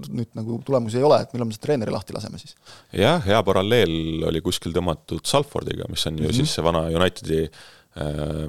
nüüd 0.09 0.29
nagu 0.37 0.61
tulemusi 0.65 0.97
ei 0.97 1.05
ole, 1.05 1.21
et 1.21 1.33
millal 1.33 1.49
me 1.49 1.53
selle 1.53 1.65
treeneri 1.65 1.93
lahti 1.93 2.13
laseme 2.13 2.39
siis? 2.41 2.55
jah, 2.93 3.21
hea 3.25 3.41
paralleel 3.43 4.25
oli 4.29 4.41
kuskil 4.41 4.73
tõmmatud 4.73 5.25
Salfordiga, 5.25 5.89
mis 5.89 6.05
on 6.07 6.17
ju 6.17 6.23
mm 6.23 6.29
-hmm. 6.29 6.35
siis 6.35 6.53
see 6.53 6.63
vana 6.63 6.87
Unitedi 6.89 7.43
äh, 7.43 8.47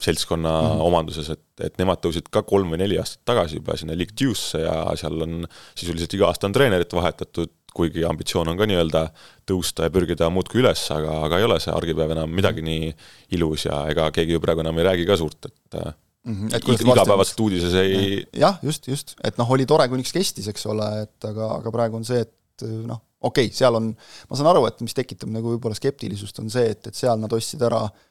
seltskonna 0.00 0.50
mm 0.62 0.66
-hmm. 0.66 0.82
omanduses, 0.88 1.30
et, 1.30 1.44
et 1.60 1.78
nemad 1.78 2.00
tõusid 2.00 2.28
ka 2.32 2.42
kolm 2.42 2.72
või 2.72 2.80
neli 2.80 2.98
aastat 2.98 3.22
tagasi 3.28 3.60
juba 3.60 3.76
sinna 3.76 3.96
League 3.96 4.16
Two'sse 4.16 4.62
ja 4.62 4.74
seal 4.96 5.24
on 5.26 5.46
sisuliselt 5.74 6.14
iga 6.16 6.30
aasta 6.30 6.48
on 6.48 6.56
treenerit 6.56 6.92
vahetatud, 6.96 7.52
kuigi 7.74 8.04
ambitsioon 8.04 8.48
on 8.50 8.58
ka 8.58 8.66
nii-öelda 8.66 9.02
tõusta 9.46 9.86
ja 9.86 9.94
pürgida 9.94 10.30
muudkui 10.32 10.62
üles, 10.62 10.82
aga, 10.94 11.20
aga 11.26 11.38
ei 11.38 11.46
ole 11.46 11.58
see 11.62 11.74
argipäev 11.74 12.14
enam 12.16 12.32
midagi 12.34 12.64
nii 12.66 12.92
ilus 13.36 13.66
ja 13.68 13.84
ega 13.92 14.08
keegi 14.14 14.38
ju 14.38 14.40
praegu 14.42 14.64
enam 14.64 14.80
ei 14.80 14.88
räägi 14.88 15.06
ka 15.06 15.16
suurt, 15.20 15.46
et 15.46 15.76
mm 15.76 16.34
-hmm. 16.34 16.56
et 16.56 16.64
iga, 16.64 16.92
igapäevaselt 16.96 17.40
uudises 17.40 17.74
ei 17.74 18.26
jah, 18.32 18.58
just, 18.62 18.88
just, 18.88 19.14
et 19.24 19.38
noh, 19.38 19.50
oli 19.50 19.66
tore, 19.66 19.88
kuniks 19.88 20.12
kestis, 20.12 20.48
eks 20.48 20.66
ole, 20.66 20.90
et 21.02 21.24
aga, 21.24 21.54
aga 21.60 21.70
praegu 21.70 21.96
on 21.96 22.04
see, 22.04 22.20
et 22.20 22.66
noh, 22.86 23.00
okei 23.20 23.46
okay,, 23.46 23.56
seal 23.56 23.74
on, 23.74 23.96
ma 24.30 24.36
saan 24.36 24.50
aru, 24.50 24.66
et 24.66 24.80
mis 24.80 24.94
tekitab 24.94 25.30
nagu 25.30 25.54
võib-olla 25.54 25.74
skeptilisust, 25.76 26.38
on 26.38 26.50
see, 26.50 26.70
et, 26.70 26.86
et 26.86 26.94
seal 26.94 27.20
nad 27.20 27.32
ostsid 27.32 27.62
ära 27.62 27.84
äh, 27.84 28.09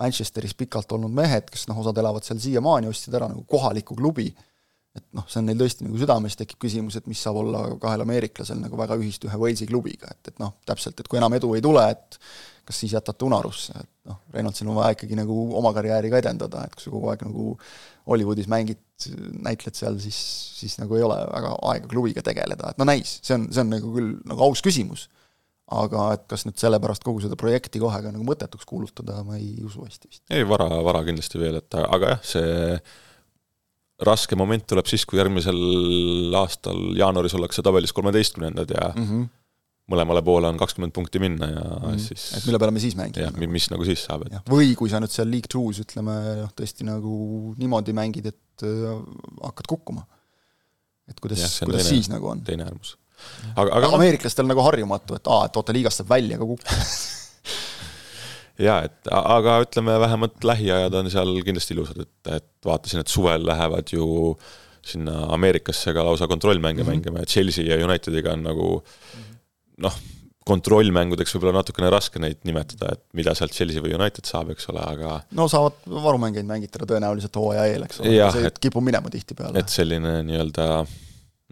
Manchesteris 0.00 0.54
pikalt 0.56 0.92
olnud 0.96 1.12
mehed, 1.12 1.50
kes 1.52 1.66
noh, 1.68 1.82
osad 1.82 1.98
elavad 2.00 2.24
seal 2.24 2.40
siiamaani, 2.40 2.88
ostsid 2.88 3.14
ära 3.18 3.28
nagu 3.28 3.44
kohaliku 3.48 3.96
klubi. 3.98 4.30
Et 4.96 5.04
noh, 5.16 5.24
see 5.28 5.40
on 5.40 5.46
neil 5.48 5.60
tõesti 5.60 5.86
nagu 5.86 5.96
südames, 6.00 6.36
tekib 6.36 6.60
küsimus, 6.60 6.98
et 6.98 7.06
mis 7.08 7.20
saab 7.24 7.38
olla 7.40 7.62
kahel 7.80 8.04
ameeriklasel 8.04 8.58
nagu 8.60 8.76
väga 8.76 8.98
ühist 9.00 9.24
ühe 9.24 9.38
Walesi 9.40 9.68
klubiga, 9.68 10.10
et, 10.12 10.32
et 10.32 10.42
noh, 10.42 10.52
täpselt, 10.68 11.00
et 11.00 11.08
kui 11.08 11.20
enam 11.20 11.32
edu 11.36 11.54
ei 11.56 11.64
tule, 11.64 11.84
et 11.94 12.18
kas 12.68 12.78
siis 12.82 12.92
jätate 12.92 13.24
unarusse, 13.24 13.72
et 13.72 14.10
noh, 14.10 14.18
Reynoldsil 14.34 14.68
on 14.68 14.76
vaja 14.76 14.92
ikkagi 14.96 15.16
nagu 15.18 15.36
oma 15.58 15.72
karjääri 15.72 16.12
ka 16.12 16.20
edendada, 16.20 16.66
et 16.66 16.76
kui 16.76 16.84
sa 16.84 16.92
kogu 16.92 17.08
aeg 17.08 17.24
nagu 17.24 17.46
Hollywoodis 18.12 18.50
mängid, 18.52 18.82
näitled 19.42 19.78
seal, 19.78 19.96
siis, 20.02 20.18
siis 20.60 20.76
nagu 20.78 20.98
ei 20.98 21.06
ole 21.06 21.16
väga 21.24 21.56
aega 21.72 21.88
klubiga 21.90 22.24
tegeleda, 22.26 22.74
et 22.74 22.82
no 22.82 22.86
näis, 22.88 23.16
see 23.24 23.38
on, 23.38 23.48
see 23.48 23.64
on 23.64 23.72
nagu 23.72 23.96
küll 23.96 24.12
nagu 24.28 24.44
aus 24.44 24.60
küsimus. 24.64 25.08
Aga 25.70 26.08
et 26.16 26.26
kas 26.30 26.44
nüüd 26.46 26.58
sellepärast 26.60 27.04
kogu 27.06 27.22
seda 27.24 27.38
projekti 27.38 27.80
kohe 27.82 28.00
ka 28.02 28.10
nagu 28.12 28.26
mõttetuks 28.26 28.66
kuulutada, 28.68 29.22
ma 29.26 29.38
ei 29.38 29.54
usu 29.64 29.84
hästi 29.86 30.10
vist. 30.10 30.24
ei, 30.30 30.44
vara, 30.48 30.68
vara 30.84 31.04
kindlasti 31.06 31.40
veel, 31.40 31.60
et 31.62 31.78
aga 31.82 32.14
jah, 32.14 32.22
see 32.34 32.80
raske 34.02 34.38
moment 34.38 34.64
tuleb 34.68 34.88
siis, 34.90 35.04
kui 35.08 35.20
järgmisel 35.20 36.34
aastal 36.38 36.80
jaanuaris 36.98 37.36
ollakse 37.38 37.64
tabelis 37.64 37.94
kolmeteistkümnendad 37.94 38.74
ja 38.74 38.88
mm 38.90 39.04
-hmm. 39.04 39.28
mõlemale 39.92 40.22
poole 40.26 40.48
on 40.48 40.58
kakskümmend 40.58 40.92
punkti 40.92 41.18
minna 41.22 41.46
ja 41.46 41.60
mm 41.60 41.92
-hmm. 41.92 41.98
siis 41.98 42.32
et 42.36 42.46
mille 42.46 42.58
peale 42.58 42.72
me 42.72 42.80
siis 42.80 42.96
mängime? 42.96 43.26
jah, 43.26 43.48
mis 43.48 43.70
nagu 43.70 43.84
siis 43.84 44.04
saab, 44.04 44.26
et 44.26 44.50
või 44.50 44.74
kui 44.74 44.90
sa 44.90 45.00
nüüd 45.00 45.14
seal 45.14 45.30
League 45.30 45.50
Two's 45.54 45.80
ütleme 45.84 46.16
noh, 46.42 46.50
tõesti 46.60 46.84
nagu 46.84 47.54
niimoodi 47.58 47.92
mängid, 47.92 48.26
et 48.26 48.66
äh, 48.66 48.98
hakkad 49.42 49.66
kukkuma. 49.68 50.06
et 51.08 51.20
kuidas, 51.20 51.60
kuidas 51.60 51.82
teine, 51.82 51.96
siis 51.96 52.08
nagu 52.08 52.28
on? 52.28 52.42
teine 52.42 52.64
äärmus. 52.64 52.98
Aga, 53.56 53.68
aga 53.68 53.82
noh 53.86 53.98
ameeriklastel 53.98 54.48
nagu 54.48 54.64
harjumatu, 54.66 55.18
et 55.18 55.32
aa, 55.32 55.48
et 55.48 55.58
oota, 55.60 55.76
liigast 55.76 56.02
saab 56.02 56.12
välja 56.14 56.38
ka 56.40 56.48
kukkuda 56.48 56.78
jaa, 58.68 58.78
et 58.88 59.12
aga 59.18 59.60
ütleme, 59.66 59.98
vähemalt 60.06 60.48
lähiajad 60.52 60.98
on 61.00 61.10
seal 61.12 61.34
kindlasti 61.46 61.76
ilusad, 61.76 62.02
et, 62.04 62.34
et 62.38 62.50
vaatasin, 62.66 63.02
et 63.02 63.12
suvel 63.12 63.46
lähevad 63.48 63.94
ju 63.94 64.06
sinna 64.82 65.28
Ameerikasse 65.34 65.94
ka 65.94 66.02
lausa 66.04 66.26
kontrollmänge 66.26 66.82
mm 66.82 66.88
-hmm. 66.88 66.90
mängima 66.90 67.18
ja 67.18 67.26
Chelsea 67.26 67.64
ja 67.64 67.84
Unitediga 67.86 68.32
on 68.32 68.42
nagu 68.42 68.82
noh, 69.78 69.94
kontrollmängudeks 70.46 71.34
võib-olla 71.36 71.60
natukene 71.60 71.90
raske 71.92 72.18
neid 72.22 72.40
nimetada, 72.48 72.92
et 72.96 73.02
mida 73.14 73.34
sealt 73.38 73.54
Chelsea 73.54 73.82
või 73.82 73.94
United 73.94 74.26
saab, 74.26 74.50
eks 74.54 74.68
ole, 74.72 74.82
aga 74.82 75.20
no 75.38 75.46
saavad 75.48 75.78
varumängijaid 75.86 76.48
mängitada 76.48 76.88
tõenäoliselt 76.90 77.38
hooaja 77.38 77.66
eel, 77.70 77.86
eks 77.86 78.00
ole, 78.02 78.30
see 78.36 78.50
et, 78.50 78.58
kipub 78.58 78.84
minema 78.84 79.12
tihtipeale. 79.12 79.58
et 79.58 79.68
selline 79.68 80.22
nii-öelda 80.26 80.66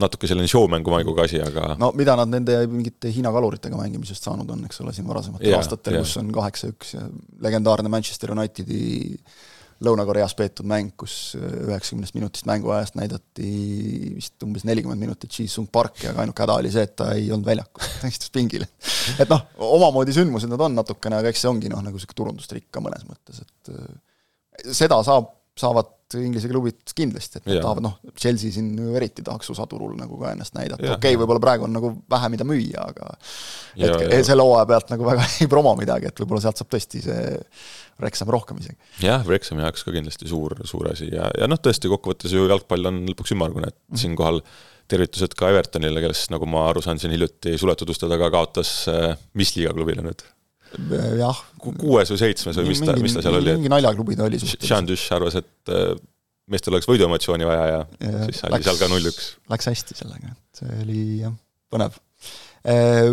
natuke 0.00 0.28
selline 0.30 0.50
showmängu 0.50 0.92
maiguga 0.94 1.26
asi, 1.28 1.40
aga 1.42 1.74
no 1.80 1.92
mida 1.98 2.16
nad 2.18 2.30
nende 2.32 2.56
mingite 2.70 3.12
Hiina 3.14 3.32
kaluritega 3.34 3.78
mängimisest 3.78 4.26
saanud 4.26 4.50
on, 4.54 4.66
eks 4.68 4.82
ole, 4.84 4.94
siin 4.96 5.08
varasematel 5.08 5.56
aastatel, 5.58 6.00
kus 6.02 6.16
on 6.20 6.32
kaheksa-üks 6.34 6.96
ja 6.96 7.06
legendaarne 7.46 7.92
Manchester 7.92 8.34
Unitedi 8.34 8.82
Lõuna-Koreas 9.80 10.34
peetud 10.36 10.66
mäng, 10.68 10.90
kus 11.00 11.32
üheksakümnest 11.38 12.12
minutist 12.12 12.44
mänguajast 12.48 12.98
näidati 13.00 13.52
vist 14.12 14.44
umbes 14.44 14.66
nelikümmend 14.68 15.00
minutit 15.00 15.32
Ji-Sung 15.32 15.70
Parki, 15.72 16.04
aga 16.10 16.20
ainuke 16.26 16.44
häda 16.44 16.58
oli 16.60 16.72
see, 16.74 16.84
et 16.84 16.92
ta 17.00 17.14
ei 17.16 17.30
olnud 17.32 17.48
väljakul, 17.48 17.86
ta 18.02 18.10
istus 18.12 18.32
pingil. 18.34 18.66
et 19.16 19.32
noh, 19.32 19.46
omamoodi 19.70 20.12
sündmused 20.16 20.52
nad 20.52 20.66
on 20.66 20.76
natukene, 20.76 21.22
aga 21.22 21.32
eks 21.32 21.46
see 21.46 21.52
ongi 21.52 21.72
noh, 21.72 21.80
nagu 21.80 21.96
niisugune 21.96 22.20
turundustrikk 22.20 22.68
ka 22.76 22.84
mõnes 22.84 23.08
mõttes, 23.08 23.40
et 23.40 24.74
seda 24.76 25.00
saab 25.06 25.32
saavad 25.60 25.88
Inglise 26.18 26.48
klubid 26.50 26.94
kindlasti, 26.96 27.40
et 27.40 27.48
nad 27.48 27.60
tahavad 27.62 27.84
noh, 27.84 27.96
Chelsea 28.18 28.52
siin 28.54 28.72
ju 28.78 28.94
eriti 28.98 29.24
tahaks 29.26 29.52
USA 29.52 29.66
turul 29.70 29.92
nagu 29.98 30.18
ka 30.20 30.32
ennast 30.34 30.56
näidata, 30.56 30.82
okei 30.82 30.96
okay,, 30.96 31.18
võib-olla 31.20 31.42
praegu 31.42 31.66
on 31.66 31.76
nagu 31.76 31.92
vähe, 32.10 32.30
mida 32.34 32.46
müüa, 32.48 32.86
aga 32.92 33.12
hetke, 33.78 34.22
selle 34.26 34.46
hooaja 34.46 34.66
pealt 34.70 34.90
nagu 34.94 35.06
väga 35.06 35.28
ei 35.44 35.50
promo 35.52 35.74
midagi, 35.78 36.10
et 36.10 36.22
võib-olla 36.22 36.42
sealt 36.44 36.60
saab 36.60 36.72
tõesti 36.74 37.04
see 37.04 37.22
Wrexham 38.00 38.32
rohkem 38.32 38.58
isegi. 38.62 38.76
jah, 39.04 39.22
Wrexhami 39.28 39.64
jaoks 39.66 39.86
ka 39.86 39.94
kindlasti 39.94 40.28
suur, 40.30 40.56
suur 40.68 40.90
asi 40.92 41.10
ja, 41.12 41.30
ja 41.36 41.48
noh, 41.50 41.60
tõesti 41.60 41.92
kokkuvõttes 41.92 42.34
ju 42.34 42.48
jalgpall 42.50 42.90
on 42.90 43.04
lõpuks 43.12 43.36
ümmargune, 43.36 43.70
et 43.70 43.76
mm 43.76 43.94
-hmm. 43.94 44.02
siinkohal 44.04 44.42
tervitused 44.90 45.36
ka 45.38 45.52
Evertonile, 45.52 46.02
kes, 46.02 46.26
nagu 46.34 46.48
ma 46.50 46.66
aru 46.72 46.82
saan, 46.82 46.98
siin 46.98 47.14
hiljuti 47.14 47.54
suletud 47.60 47.92
uste 47.92 48.08
taga 48.10 48.30
kaotas 48.32 48.72
äh, 48.90 49.14
mis 49.38 49.54
liigaklubile 49.56 50.02
nüüd 50.02 50.26
jah. 51.20 51.40
kuues 51.60 52.12
või 52.12 52.20
seitsmes 52.20 52.58
või 52.60 52.70
mis 52.70 52.82
ta, 52.84 52.94
mis 52.98 53.16
ta 53.16 53.24
seal 53.24 53.38
oli? 53.40 53.54
mingi 53.58 53.72
naljaklubi 53.72 54.16
ta 54.18 54.26
oli 54.28 54.40
suhteliselt. 54.40 54.90
Duch 54.90 55.06
arvas, 55.16 55.38
et 55.40 55.72
äh, 55.74 55.94
meestel 56.50 56.76
oleks 56.76 56.88
võiduemotsiooni 56.90 57.48
vaja 57.48 57.66
ja, 57.70 57.80
ja 58.06 58.24
siis 58.28 58.44
oli 58.48 58.62
seal 58.66 58.80
ka 58.80 58.90
null-üks. 58.90 59.30
Läks 59.50 59.70
hästi 59.70 59.98
sellega, 59.98 60.32
et 60.34 60.62
see 60.62 60.80
oli 60.84 61.04
jah, 61.24 61.34
põnev. 61.72 61.98
Äh, 62.70 63.10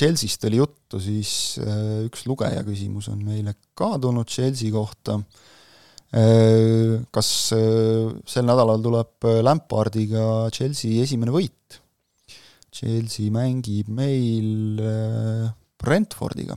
Chelsea'st 0.00 0.46
oli 0.48 0.60
juttu, 0.60 1.00
siis 1.02 1.32
äh, 1.64 2.06
üks 2.06 2.24
lugeja 2.30 2.62
küsimus 2.66 3.10
on 3.12 3.22
meile 3.26 3.56
ka 3.78 3.96
tulnud 4.02 4.30
Chelsea 4.30 4.72
kohta. 4.74 5.20
Kas 6.10 7.28
sel 7.54 8.42
nädalal 8.42 8.80
tuleb 8.82 9.26
Lampardiga 9.46 10.48
Chelsea 10.50 11.04
esimene 11.04 11.30
võit? 11.30 11.76
Chelsea 12.74 13.30
mängib 13.30 13.86
meil 13.94 14.80
Brentfordiga. 15.80 16.56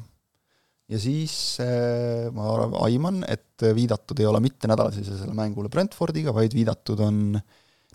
ja 0.90 1.00
siis 1.00 1.58
äh, 1.64 2.30
ma 2.36 2.54
aiman, 2.86 3.24
et 3.28 3.64
viidatud 3.76 4.20
ei 4.20 4.28
ole 4.30 4.42
mitte 4.44 4.68
nädalasisesele 4.70 5.34
mängule 5.38 5.72
Brentfordiga, 5.72 6.34
vaid 6.36 6.54
viidatud 6.54 7.00
on 7.04 7.40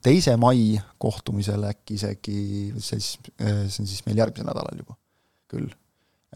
teise 0.02 0.34
mai 0.40 0.78
kohtumisele 1.00 1.72
äkki 1.72 1.98
isegi, 1.98 2.40
siis, 2.82 3.16
äh, 3.42 3.66
see 3.68 3.84
on 3.84 3.90
siis 3.90 4.04
meil 4.06 4.22
järgmisel 4.22 4.48
nädalal 4.48 4.80
juba, 4.80 4.96
küll. 5.50 5.70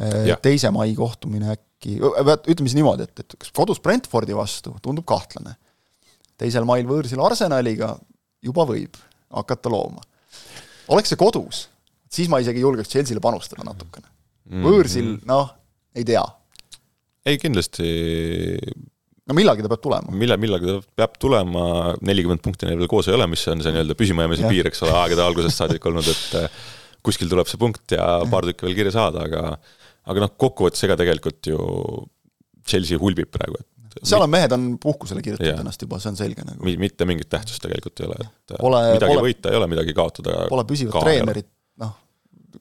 Äh, 0.01 0.33
teise 0.45 0.71
mai 0.75 0.95
kohtumine 0.99 1.53
äkki, 1.57 1.99
ütleme 2.01 2.69
siis 2.69 2.79
niimoodi, 2.79 3.09
et, 3.09 3.25
et 3.25 3.37
kas 3.39 3.53
kodus 3.55 3.81
Brentfordi 3.83 4.37
vastu 4.37 4.75
tundub 4.85 5.07
kahtlane. 5.09 5.57
teisel 6.41 6.65
mail 6.67 6.87
võõrsil 6.89 7.21
Arsenaliga 7.23 7.93
juba 8.43 8.65
võib 8.67 8.97
hakata 9.33 9.71
looma. 9.71 10.03
oleks 10.89 11.13
see 11.13 11.21
kodus, 11.21 11.67
siis 12.11 12.29
ma 12.29 12.41
isegi 12.43 12.65
julgeks 12.65 12.91
Chelsea'le 12.93 13.21
panustada 13.23 13.65
natukene. 13.67 14.12
Võõrsil 14.53 15.15
noh, 15.29 15.53
ei 15.97 16.05
tea. 16.09 16.23
ei 17.29 17.41
kindlasti 17.41 17.89
no 19.29 19.37
millalgi 19.39 19.65
ta 19.65 19.71
peab 19.73 19.83
tulema. 19.85 20.15
mille, 20.23 20.39
millalgi 20.41 20.69
ta 20.69 20.79
peab 21.03 21.19
tulema, 21.23 21.67
nelikümmend 22.05 22.45
punkti 22.45 22.69
neil 22.69 22.81
veel 22.83 22.91
koos 22.91 23.09
ei 23.09 23.17
ole, 23.17 23.29
mis 23.31 23.45
on 23.53 23.65
see 23.65 23.75
nii-öelda 23.75 23.99
püsimajäämise 23.99 24.49
piir, 24.51 24.71
eks 24.71 24.85
ole, 24.87 24.95
aegade 25.03 25.25
algusest 25.25 25.63
saadik 25.63 25.87
olnud, 25.91 26.09
et 26.13 26.39
eh, 26.41 26.63
kuskil 27.07 27.31
tuleb 27.31 27.51
see 27.51 27.61
punkt 27.61 27.97
ja 27.97 28.07
paar 28.31 28.49
tükki 28.49 28.69
veel 28.69 28.79
kirja 28.79 28.97
saada, 28.99 29.27
aga 29.29 29.57
aga 30.11 30.25
noh, 30.25 30.33
kokkuvõttes 30.41 30.83
ega 30.89 30.99
tegelikult 30.99 31.53
ju 31.53 31.61
Chelsea 32.67 32.99
hulbib 32.99 33.31
praegu, 33.35 33.61
et 33.61 34.07
seal 34.09 34.25
on 34.25 34.31
mehed 34.33 34.53
on 34.57 34.69
puhkusele 34.83 35.23
kirjutanud 35.25 35.63
ennast 35.63 35.83
juba, 35.85 35.99
see 36.03 36.13
on 36.13 36.19
selge 36.19 36.45
nagu. 36.47 36.75
mitte 36.81 37.07
mingit 37.09 37.31
tähtsust 37.33 37.63
tegelikult 37.65 38.03
ei 38.03 38.09
ole, 38.09 38.19
et 38.27 38.55
pole, 38.59 38.81
midagi 38.97 39.15
pole, 39.15 39.25
võita 39.29 39.53
ei 39.53 39.59
ole, 39.59 39.69
midagi 39.71 39.95
kaotada. 39.97 40.47
Pole 40.51 40.65
püsivat 40.69 41.05
treenerit, 41.05 41.51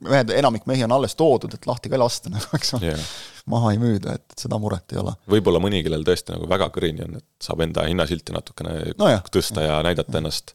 mehed, 0.08 0.32
enamik 0.36 0.66
mehi 0.70 0.86
on 0.86 0.96
alles 0.96 1.16
toodud, 1.20 1.54
et 1.56 1.68
lahti 1.70 1.92
ka 1.92 1.98
ei 1.98 2.02
lasta 2.02 2.32
nagu, 2.34 2.50
eks 2.58 2.76
ole 2.78 2.92
yeah., 2.92 3.12
maha 3.50 3.72
ei 3.74 3.80
müüda, 3.82 4.14
et, 4.20 4.36
seda 4.38 4.58
muret 4.62 4.94
ei 4.94 5.00
ole. 5.02 5.14
võib-olla 5.32 5.62
mõni, 5.64 5.82
kellel 5.86 6.04
tõesti 6.06 6.36
nagu 6.36 6.46
väga 6.50 6.68
kõrini 6.74 7.06
on, 7.08 7.18
et 7.18 7.46
saab 7.46 7.64
enda 7.66 7.88
hinnasilti 7.88 8.36
natukene 8.36 8.94
no 9.00 9.10
jah, 9.10 9.24
tõsta 9.34 9.66
ja, 9.66 9.80
ja 9.80 9.86
näidata 9.88 10.14
ja. 10.14 10.22
ennast 10.22 10.54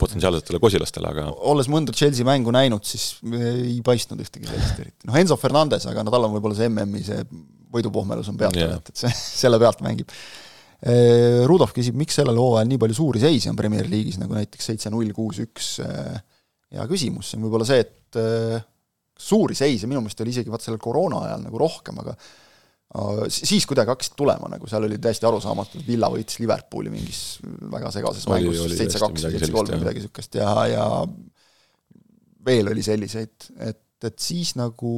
potentsiaalsetele 0.00 0.60
kosilastele, 0.62 1.12
aga 1.14 1.30
olles 1.48 1.70
mõnda 1.72 1.94
Chelsea 1.96 2.28
mängu 2.28 2.52
näinud, 2.54 2.84
siis 2.84 3.14
ei 3.32 3.78
paistnud 3.84 4.20
ühtegi 4.24 4.50
sellist 4.50 4.82
eriti. 4.84 5.08
noh, 5.08 5.16
Enzo 5.16 5.38
Fernandes, 5.40 5.88
aga 5.88 6.04
no 6.04 6.12
tal 6.12 6.28
on 6.28 6.36
võib-olla 6.36 6.58
see 6.58 6.68
MM-i 6.68 7.06
see 7.06 7.24
võidupohmelus 7.76 8.28
on 8.32 8.40
pealt 8.40 8.60
yeah., 8.60 8.76
et, 8.76 8.92
et 8.92 9.04
see, 9.06 9.12
selle 9.42 9.60
pealt 9.62 9.82
mängib. 9.86 10.12
Rudolf 11.48 11.72
küsib, 11.72 11.96
miks 11.96 12.18
sellel 12.18 12.36
hooajal 12.36 12.68
nii 12.68 12.78
palju 12.78 12.94
suuri 12.98 13.20
seisi 13.22 13.48
on 13.48 13.56
Premier 13.56 13.88
League'is, 13.88 14.18
nagu 14.20 14.36
näiteks 14.36 14.68
seitse-null, 14.70 15.08
kuus-üks, 15.16 15.78
hea 15.80 16.84
küsimus, 16.90 17.30
see 17.30 17.40
on 17.40 17.46
võib-olla 17.46 17.66
see, 17.66 17.80
et 17.80 18.18
suuri 19.18 19.56
seise 19.56 19.88
minu 19.88 20.02
meelest 20.04 20.20
oli 20.24 20.34
isegi 20.34 20.52
vaat 20.52 20.64
sellel 20.64 20.82
koroona 20.82 21.22
ajal 21.26 21.46
nagu 21.46 21.60
rohkem, 21.60 22.02
aga 22.02 22.16
siis 23.32 23.66
kuidagi 23.68 23.90
hakkasid 23.90 24.14
tulema, 24.16 24.48
nagu 24.52 24.68
seal 24.70 24.84
oli 24.86 24.98
täiesti 25.02 25.26
arusaamatu, 25.28 25.80
et 25.80 25.88
Villa 25.88 26.10
võitis 26.12 26.38
Liverpooli 26.40 26.92
mingis 26.92 27.22
väga 27.72 27.90
segases 27.94 28.28
oli, 28.30 28.46
mängus, 28.46 28.76
seitse-kaks, 28.78 29.26
seitse-kolm 29.26 29.72
või 29.74 29.82
midagi 29.82 30.04
niisugust 30.04 30.38
ja, 30.38 30.52
ja 30.70 30.86
veel 32.46 32.70
oli 32.70 32.84
selliseid, 32.86 33.48
et, 33.66 33.82
et 34.06 34.22
siis 34.22 34.54
nagu 34.56 34.92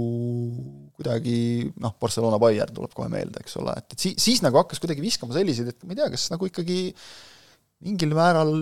kuidagi 0.99 1.39
noh, 1.81 1.97
Barcelona 2.01 2.39
Bayern 2.43 2.77
tuleb 2.77 2.93
kohe 2.95 3.09
meelde, 3.12 3.41
eks 3.43 3.57
ole, 3.62 3.75
et, 3.81 3.97
et 3.97 4.05
siis, 4.05 4.19
siis 4.21 4.45
nagu 4.45 4.61
hakkas 4.61 4.83
kuidagi 4.85 5.03
viskama 5.03 5.35
selliseid, 5.37 5.73
et 5.73 5.89
ma 5.89 5.97
ei 5.97 6.03
tea, 6.03 6.11
kas 6.12 6.29
nagu 6.35 6.51
ikkagi 6.51 6.83
mingil 7.89 8.12
määral 8.19 8.53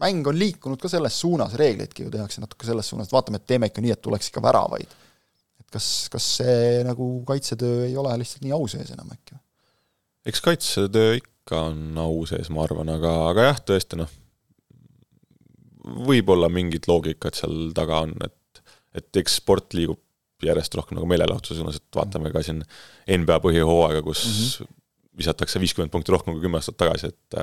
mäng 0.00 0.26
on 0.30 0.38
liikunud 0.38 0.80
ka 0.80 0.90
selles 0.90 1.18
suunas, 1.20 1.56
reegleidki 1.58 2.06
ju 2.06 2.12
tehakse 2.12 2.42
natuke 2.42 2.66
selles 2.68 2.88
suunas, 2.88 3.08
et 3.08 3.16
vaatame, 3.16 3.40
et 3.40 3.46
teeme 3.50 3.70
ikka 3.70 3.84
nii, 3.84 3.94
et 3.96 4.02
tuleks 4.04 4.30
ikka 4.30 4.42
väravaid. 4.44 4.96
et 5.60 5.66
kas, 5.74 5.88
kas 6.12 6.28
see 6.40 6.84
nagu 6.86 7.10
kaitsetöö 7.26 7.84
ei 7.88 7.96
ole 7.96 8.14
lihtsalt 8.20 8.46
nii 8.46 8.54
au 8.56 8.68
sees 8.70 8.94
enam 8.94 9.10
äkki? 9.14 9.38
eks 10.28 10.44
kaitsetöö 10.44 11.18
ikka 11.18 11.62
on 11.70 11.98
au 11.98 12.24
sees, 12.30 12.50
ma 12.54 12.64
arvan, 12.64 12.90
aga, 12.94 13.14
aga 13.30 13.50
jah, 13.50 13.62
tõesti 13.72 13.98
noh, 14.00 14.10
võib-olla 16.08 16.50
mingit 16.52 16.88
loogikat 16.90 17.38
seal 17.40 17.72
taga 17.76 18.04
on, 18.06 18.14
et 18.24 18.34
et 18.98 19.20
eks 19.20 19.36
sport 19.38 19.74
liigub 19.76 20.00
järjest 20.42 20.74
rohkem 20.78 20.96
nagu 20.98 21.06
meelelahutuse 21.10 21.58
suunas, 21.58 21.78
et 21.78 21.96
vaatame 21.98 22.30
ka 22.34 22.42
siin 22.46 22.62
NBA 23.10 23.38
põhihooaega, 23.44 24.02
kus 24.06 24.24
mm 24.24 24.32
-hmm. 24.32 24.74
visatakse 25.18 25.60
viiskümmend 25.60 25.92
punkti 25.92 26.12
rohkem 26.14 26.34
kui 26.34 26.42
kümme 26.42 26.58
aastat 26.58 26.76
tagasi, 26.76 27.06
et 27.06 27.38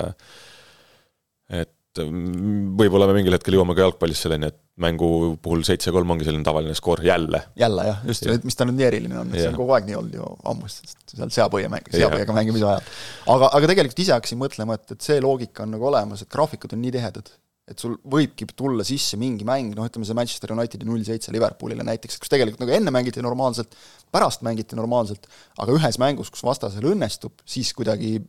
et 1.60 1.75
võib-olla 2.02 3.08
me 3.08 3.16
mingil 3.18 3.36
hetkel 3.36 3.56
jõuame 3.56 3.76
ka 3.76 3.84
jalgpallis 3.84 4.20
selleni, 4.26 4.50
et 4.52 4.58
mängu 4.82 5.08
puhul 5.42 5.64
seitse-kolm 5.66 6.12
ongi 6.12 6.26
selline 6.28 6.44
tavaline 6.46 6.76
skoor 6.76 7.02
jälle. 7.04 7.42
jälle 7.56 7.86
jah, 7.88 8.02
just 8.08 8.26
ja., 8.26 8.36
mis 8.44 8.58
ta 8.58 8.66
nüüd 8.68 8.78
nii 8.80 8.88
eriline 8.90 9.18
on, 9.22 9.32
et 9.32 9.40
see 9.40 9.50
on 9.52 9.56
kogu 9.56 9.76
aeg 9.76 9.88
nii 9.88 9.96
olnud 10.00 10.18
ju 10.18 10.28
ammu, 10.52 10.68
seal 10.68 11.32
seapõie 11.38 11.70
mäng, 11.72 11.88
seapõiega 11.94 12.36
mängimise 12.36 12.68
ajal. 12.68 12.92
aga, 13.36 13.50
aga 13.58 13.72
tegelikult 13.72 14.04
ise 14.04 14.16
hakkasin 14.16 14.40
mõtlema, 14.42 14.78
et, 14.78 14.96
et 14.96 15.08
see 15.08 15.18
loogika 15.24 15.64
on 15.64 15.74
nagu 15.76 15.90
olemas, 15.90 16.24
et 16.24 16.32
graafikud 16.32 16.76
on 16.76 16.82
nii 16.84 16.94
tihedad, 16.98 17.32
et 17.66 17.82
sul 17.82 17.96
võibki 18.06 18.46
tulla 18.54 18.84
sisse 18.86 19.18
mingi 19.18 19.46
mäng, 19.48 19.74
noh 19.74 19.88
ütleme 19.88 20.06
see 20.06 20.16
Manchester 20.16 20.52
Unitedi 20.54 20.86
null 20.86 21.02
seitse 21.06 21.32
Liverpoolile 21.34 21.86
näiteks, 21.86 22.20
kus 22.22 22.30
tegelikult 22.30 22.62
nagu 22.62 22.76
enne 22.76 22.92
mängiti 22.94 23.24
normaalselt, 23.24 23.74
pärast 24.14 24.44
mängiti 24.46 24.78
normaalselt, 24.78 25.26
aga 25.58 25.74
ühes 25.74 25.98
mängus, 26.02 26.30
kus 26.30 26.44
vastasel 26.46 26.86
õnnestub, 26.92 27.34
siis 27.48 27.72
kuidagi 27.74 28.20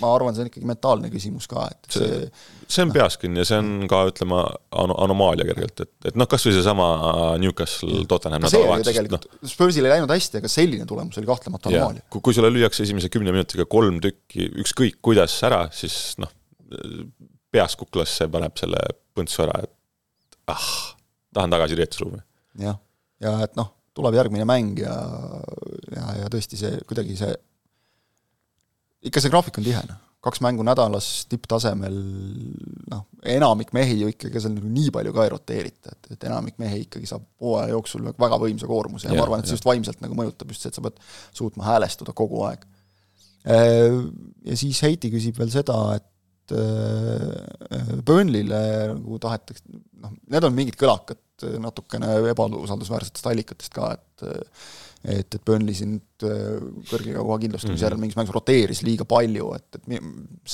ma 0.00 0.10
arvan, 0.14 0.36
see 0.36 0.44
on 0.44 0.50
ikkagi 0.50 0.68
mentaalne 0.68 1.10
küsimus 1.12 1.48
ka, 1.50 1.66
et 1.72 1.96
see 1.96 2.18
see 2.68 2.84
on 2.84 2.90
no. 2.90 2.94
peas 2.96 3.16
kinni 3.20 3.40
ja 3.42 3.46
see 3.48 3.58
on 3.60 3.88
ka 3.90 4.00
ütleme, 4.08 4.40
anomaalia 4.74 5.46
kergelt, 5.48 5.82
et, 5.84 5.92
et 6.10 6.18
noh, 6.18 6.28
kas 6.30 6.46
või 6.46 6.54
seesama 6.56 6.86
Newcastle 7.42 8.04
Tottenham 8.10 8.44
nädalavahetus. 8.44 8.88
tegelikult 8.88 9.26
no. 9.28 9.50
Spursil 9.50 9.86
ei 9.86 9.94
läinud 9.96 10.12
hästi, 10.12 10.40
aga 10.40 10.50
selline 10.52 10.88
tulemus 10.88 11.18
oli 11.20 11.28
kahtlemata 11.28 11.70
anomaalia. 11.70 12.04
kui, 12.12 12.22
kui 12.24 12.36
sulle 12.36 12.50
lüüakse 12.52 12.84
esimese 12.86 13.10
kümne 13.12 13.34
minutiga 13.34 13.66
kolm 13.70 14.00
tükki 14.04 14.48
ükskõik 14.64 15.00
kuidas 15.04 15.36
ära, 15.46 15.64
siis 15.74 16.16
noh, 16.22 16.32
peas 17.54 17.76
kuklasse 17.80 18.28
paneb 18.32 18.56
selle 18.60 18.80
põntsu 19.14 19.44
ära, 19.46 19.60
et 19.66 20.38
ah, 20.52 20.68
tahan 21.36 21.54
tagasi 21.54 21.78
riietusruumi. 21.78 22.22
jah, 22.64 22.78
ja 23.22 23.38
et 23.46 23.58
noh, 23.60 23.72
tuleb 23.94 24.16
järgmine 24.18 24.46
mäng 24.48 24.80
ja, 24.82 24.94
ja, 25.94 26.06
ja 26.22 26.30
tõesti 26.32 26.58
see 26.60 26.80
kuidagi 26.88 27.18
see, 27.18 27.34
ikka 29.08 29.22
see 29.22 29.32
graafik 29.32 29.60
on 29.60 29.66
tihe, 29.66 29.82
noh. 29.88 30.00
kaks 30.24 30.40
mängu 30.44 30.64
nädalas 30.66 31.08
tipptasemel, 31.28 31.98
noh, 32.92 33.04
enamik 33.34 33.74
mehi 33.76 33.98
ju 34.00 34.12
ikkagi 34.12 34.40
seal 34.40 34.54
nagu 34.56 34.70
nii 34.72 34.94
palju 34.94 35.12
ka 35.16 35.26
ei 35.26 35.34
roteerita, 35.34 35.92
et, 35.92 36.14
et 36.16 36.28
enamik 36.30 36.56
mehi 36.62 36.84
ikkagi 36.86 37.10
saab 37.10 37.26
hooaja 37.44 37.74
jooksul 37.74 38.08
väga 38.08 38.40
võimsa 38.46 38.70
koormuse 38.70 39.08
ja, 39.08 39.12
ja 39.12 39.20
ma 39.20 39.26
arvan, 39.26 39.44
et 39.44 39.50
see 39.50 39.58
just 39.58 39.68
vaimselt 39.68 40.00
nagu 40.04 40.16
mõjutab 40.18 40.54
just 40.54 40.64
see, 40.64 40.72
et 40.72 40.80
sa 40.80 40.84
pead 40.84 40.98
suutma 41.36 41.68
häälestuda 41.68 42.16
kogu 42.16 42.42
aeg. 42.48 42.64
Ja 43.44 44.56
siis 44.56 44.80
Heiti 44.80 45.10
küsib 45.12 45.36
veel 45.36 45.52
seda, 45.52 45.76
et 45.98 46.08
et 46.44 48.04
Burnley'le 48.04 48.60
nagu 48.92 49.18
tahetakse, 49.22 49.64
noh, 50.02 50.12
need 50.32 50.44
on 50.44 50.56
mingid 50.56 50.76
kõlakad 50.80 51.46
natukene 51.60 52.10
ebausaldusväärsetest 52.32 53.28
allikatest 53.30 53.72
ka, 53.74 53.94
et 53.96 54.26
et, 55.04 55.36
et 55.36 55.42
Burnley 55.44 55.76
siin 55.76 55.96
kõrge 56.20 57.14
koha 57.16 57.38
kindlustamise 57.42 57.84
järel 57.84 57.96
mm 57.96 57.98
-hmm. 57.98 58.04
mingis 58.06 58.18
mängus 58.18 58.34
roteeris 58.34 58.82
liiga 58.86 59.04
palju, 59.08 59.50
et, 59.58 59.80
et 59.80 60.06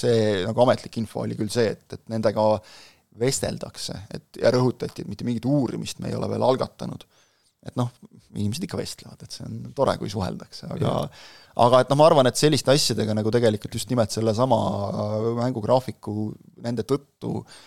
see 0.03 0.44
nagu 0.46 0.64
ametlik 0.64 0.98
info 1.03 1.24
oli 1.24 1.38
küll 1.38 1.53
see, 1.53 1.70
et, 1.76 1.86
et 1.92 2.03
nendega 2.12 2.46
vesteldakse, 3.20 3.96
et 4.14 4.42
ja 4.42 4.53
rõhutati, 4.55 5.03
et 5.03 5.11
mitte 5.11 5.26
mingit 5.26 5.46
uurimist 5.46 5.98
me 6.01 6.09
ei 6.11 6.18
ole 6.18 6.28
veel 6.30 6.46
algatanud. 6.46 7.05
et 7.61 7.76
noh, 7.76 7.90
inimesed 8.34 8.64
ikka 8.64 8.78
vestlevad, 8.78 9.20
et 9.22 9.34
see 9.34 9.44
on 9.44 9.72
tore, 9.76 9.92
kui 10.01 10.09
suheldakse, 10.09 10.66
aga 10.72 10.86
ja 10.86 11.09
aga 11.61 11.82
et 11.82 11.90
noh, 11.90 11.98
ma 11.98 12.07
arvan, 12.09 12.28
et 12.30 12.38
selliste 12.38 12.72
asjadega 12.72 13.14
nagu 13.16 13.32
tegelikult 13.34 13.74
just 13.74 13.90
nimelt 13.90 14.14
sellesama 14.14 14.59
mängugraafiku 15.40 16.30
nende 16.64 16.86
tõttu 16.88 17.40
noh, 17.40 17.61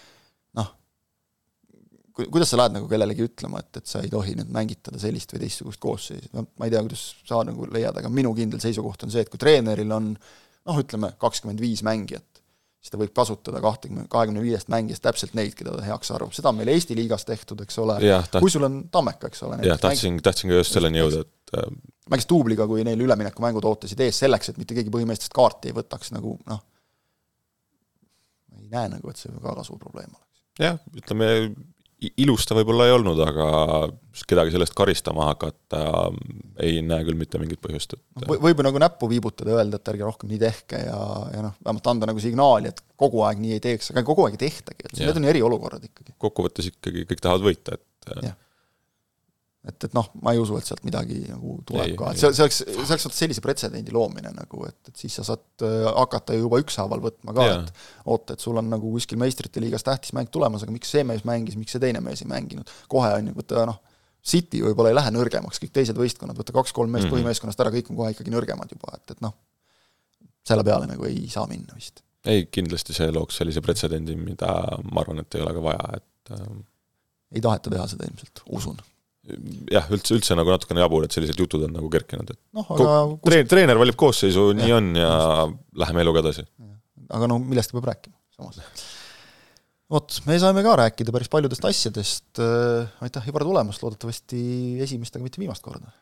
kuidas 2.14 2.52
sa 2.54 2.60
lähed 2.60 2.76
nagu 2.76 2.88
kellelegi 2.90 3.26
ütlema, 3.26 3.64
et, 3.64 3.82
et 3.82 3.90
sa 3.90 4.04
ei 4.04 4.12
tohi 4.12 4.36
nüüd 4.38 4.52
mängitada 4.54 5.02
sellist 5.02 5.34
või 5.34 5.44
teistsugust 5.44 5.82
koosseisu, 5.82 6.30
no 6.38 6.46
ma 6.60 6.68
ei 6.68 6.74
tea, 6.74 6.84
kuidas 6.86 7.04
sa 7.26 7.42
nagu 7.48 7.68
leiad, 7.74 7.98
aga 8.00 8.12
minu 8.14 8.34
kindel 8.38 8.62
seisukoht 8.64 9.08
on 9.08 9.14
see, 9.14 9.26
et 9.26 9.32
kui 9.34 9.42
treeneril 9.42 9.92
on 9.96 10.14
noh, 10.14 10.80
ütleme 10.80 11.14
kakskümmend 11.22 11.62
viis 11.64 11.82
mängijat, 11.86 12.44
siis 12.84 12.94
ta 12.94 13.00
võib 13.00 13.14
kasutada 13.16 13.62
kahtekümne, 13.64 14.06
kahekümne 14.12 14.44
viiest 14.44 14.70
mängijast 14.72 15.04
täpselt 15.06 15.34
neid, 15.40 15.56
keda 15.58 15.78
ta 15.78 15.88
heaks 15.88 16.14
arvab, 16.14 16.36
seda 16.36 16.52
on 16.52 16.60
meil 16.60 16.72
Eesti 16.74 16.98
liigas 17.00 17.26
tehtud, 17.28 17.64
eks 17.66 17.80
ole, 17.82 17.98
kui 18.38 18.54
sul 18.54 18.68
on 18.68 18.84
Tammeka, 18.94 19.32
eks 19.32 19.46
ole. 19.48 19.62
jah, 19.66 19.80
tahtsin, 19.82 20.20
tahtsin 20.24 20.54
ka 20.54 20.62
just 20.62 20.78
selleni 20.78 21.02
jõuda, 21.02 21.24
et 21.26 21.58
äh, 21.58 21.72
mängis 22.14 22.30
duubliga, 22.30 22.68
kui 22.70 22.86
neil 22.86 23.02
üleminekumängud 23.08 23.66
ootasid 23.72 24.06
ees 24.06 24.22
selleks, 24.26 24.52
et 24.52 24.62
mitte 24.62 24.78
keegi 24.78 24.94
põhimeestest 24.94 25.34
kaarti 25.34 25.72
ei 25.72 25.78
võtaks, 25.80 26.14
nagu 26.14 26.38
noh, 26.52 26.62
ma 28.54 28.62
ei 28.62 28.70
näe 28.70 28.94
nagu, 28.98 29.10
et 29.10 29.22
see 29.22 29.34
väga 29.34 29.66
suur 29.66 29.82
probleem 29.82 30.12
oleks. 30.12 30.44
jah, 30.62 30.78
ütleme 31.00 31.30
ilus 32.24 32.48
ta 32.48 32.58
võib-olla 32.58 32.88
ei 32.88 32.94
olnud, 32.96 33.20
aga 33.24 33.48
kedagi 34.30 34.54
sellest 34.54 34.76
karistama 34.78 35.30
hakata 35.32 35.82
ei 36.64 36.82
näe 36.86 37.06
küll 37.08 37.18
mitte 37.20 37.42
mingit 37.42 37.62
põhjust, 37.64 37.96
et 37.98 38.26
no, 38.28 38.38
võib 38.44 38.62
nagu 38.66 38.82
näppu 38.82 39.10
viibutada 39.12 39.56
öelda, 39.58 39.80
et 39.80 39.94
ärge 39.94 40.08
rohkem 40.08 40.32
nii 40.32 40.42
tehke 40.42 40.84
ja, 40.86 41.00
ja 41.34 41.44
noh, 41.48 41.58
vähemalt 41.64 41.90
anda 41.94 42.10
nagu 42.12 42.24
signaali, 42.24 42.74
et 42.74 42.84
kogu 43.00 43.24
aeg 43.28 43.42
nii 43.44 43.58
ei 43.58 43.64
teeks, 43.64 43.92
aga 43.94 44.06
kogu 44.08 44.28
aeg 44.28 44.38
ei 44.38 44.46
tehtagi, 44.46 44.88
et 44.88 45.02
need 45.02 45.22
on 45.22 45.30
eriolukorrad 45.34 45.90
ikkagi. 45.90 46.16
kokkuvõttes 46.22 46.72
ikkagi 46.74 47.08
kõik 47.10 47.24
tahavad 47.26 47.48
võita, 47.50 47.80
et 47.80 48.16
ja 48.30 48.36
et, 49.64 49.86
et 49.88 49.94
noh, 49.96 50.10
ma 50.24 50.34
ei 50.36 50.42
usu, 50.42 50.58
et 50.60 50.68
sealt 50.68 50.84
midagi 50.88 51.22
nagu 51.30 51.56
tuleb 51.68 51.94
ei, 51.94 51.96
ka, 52.00 52.12
et 52.12 52.20
see, 52.20 52.32
see 52.36 52.44
oleks, 52.46 52.60
see 52.66 52.84
oleks 52.84 53.08
vot 53.08 53.16
sellise 53.16 53.44
pretsedendi 53.44 53.96
loomine 53.96 54.34
nagu, 54.36 54.66
et, 54.68 54.92
et 54.92 55.00
siis 55.00 55.16
sa 55.20 55.26
saad 55.28 55.64
äh, 55.64 55.88
hakata 55.88 56.36
juba 56.36 56.60
ükshaaval 56.64 57.04
võtma 57.04 57.36
ka, 57.38 57.48
et 57.56 57.72
oota, 58.12 58.36
et 58.36 58.44
sul 58.44 58.60
on 58.60 58.68
nagu 58.74 58.92
kuskil 58.98 59.22
meistrite 59.22 59.64
liigas 59.64 59.88
tähtis 59.88 60.14
mäng 60.18 60.32
tulemas, 60.34 60.66
aga 60.66 60.76
miks 60.76 60.92
see 60.92 61.06
mees 61.08 61.24
mängis, 61.28 61.58
miks 61.60 61.76
see 61.76 61.84
teine 61.84 62.04
mees 62.04 62.26
ei 62.26 62.30
mänginud, 62.32 62.70
kohe 62.92 63.14
on 63.16 63.32
ju, 63.32 63.38
võta 63.40 63.66
noh, 63.70 63.80
City 64.24 64.62
võib-olla 64.64 64.94
ei 64.94 64.96
lähe 64.96 65.12
nõrgemaks, 65.12 65.60
kõik 65.60 65.74
teised 65.76 65.98
võistkonnad, 66.00 66.38
võta 66.40 66.56
kaks-kolm 66.56 66.92
meest 66.92 67.08
mm 67.08 67.12
-hmm. 67.12 67.24
põhimeeskonnast 67.24 67.60
ära, 67.60 67.74
kõik 67.74 67.90
on 67.92 68.00
kohe 68.00 68.14
ikkagi 68.14 68.32
nõrgemad 68.32 68.72
juba, 68.72 68.96
et, 68.96 69.16
et 69.16 69.24
noh, 69.24 69.36
selle 70.48 70.64
peale 70.64 70.88
nagu 70.88 71.08
ei 71.08 71.28
saa 71.32 71.44
minna 71.48 71.76
vist. 71.76 72.04
ei, 72.28 72.46
kindlasti 72.48 72.96
see 72.96 73.12
looks 73.12 73.40
sellise 73.40 73.64
pretsedendi, 73.64 74.16
mida 74.16 74.54
ma 74.92 75.04
arvan, 75.04 75.20
et 75.24 75.36
ei 75.36 75.44
ole 75.44 75.56
ka 75.56 75.64
vaja, 75.72 76.00
et 76.00 76.36
ähm... 76.38 76.64
ei 77.36 77.44
taheta 77.44 77.72
teha 77.72 77.88
seda 77.92 78.08
ilmselt, 78.08 78.44
usun 78.48 78.80
jah, 79.72 79.86
üldse, 79.94 80.18
üldse 80.18 80.36
nagu 80.36 80.52
natukene 80.52 80.84
jabur, 80.84 81.06
et 81.06 81.16
sellised 81.16 81.40
jutud 81.40 81.64
on 81.68 81.78
nagu 81.78 81.90
kerkinud, 81.92 82.34
et 82.34 82.40
noh, 82.58 82.68
aga 82.76 82.96
treen-, 83.24 83.48
treener 83.50 83.80
valib 83.80 83.98
koosseisu, 84.00 84.50
nii 84.58 84.74
on 84.76 84.90
ja 85.00 85.14
läheme 85.80 86.04
eluga 86.04 86.24
edasi. 86.26 86.44
aga 87.14 87.30
no 87.32 87.40
millestki 87.40 87.78
peab 87.78 87.88
rääkima, 87.94 88.18
samas. 88.36 88.60
vot, 89.94 90.20
me 90.28 90.40
saime 90.44 90.66
ka 90.66 90.76
rääkida 90.84 91.16
päris 91.16 91.32
paljudest 91.32 91.70
asjadest, 91.70 92.28
äh, 92.44 92.92
aitäh, 93.06 93.32
Ivar, 93.32 93.48
tulemast, 93.48 93.86
loodetavasti 93.86 94.44
esimest, 94.84 95.16
aga 95.16 95.30
mitte 95.30 95.42
viimast 95.44 95.64
korda. 95.64 95.94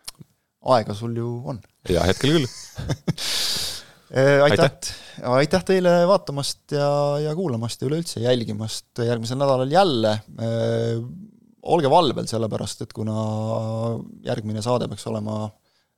aega 0.73 0.97
sul 0.97 1.13
ju 1.17 1.37
on. 1.53 1.61
jaa, 1.89 2.09
hetkel 2.09 2.39
küll 2.39 2.49
äh, 4.17 4.41
aitäh, 4.47 4.65
aitäh., 4.65 4.95
aitäh 5.37 5.67
teile 5.69 5.99
vaatamast 6.09 6.73
ja, 6.73 6.89
ja 7.21 7.37
kuulamast 7.37 7.83
ja 7.83 7.91
üleüldse 7.91 8.25
jälgimast 8.25 9.05
järgmisel 9.05 9.37
nädalal 9.37 9.77
jälle 9.77 10.17
äh, 10.41 11.03
olge 11.61 11.89
valvel, 11.91 12.27
sellepärast 12.29 12.85
et 12.85 12.93
kuna 12.95 13.15
järgmine 14.25 14.63
saade 14.65 14.87
peaks 14.89 15.05
olema 15.11 15.45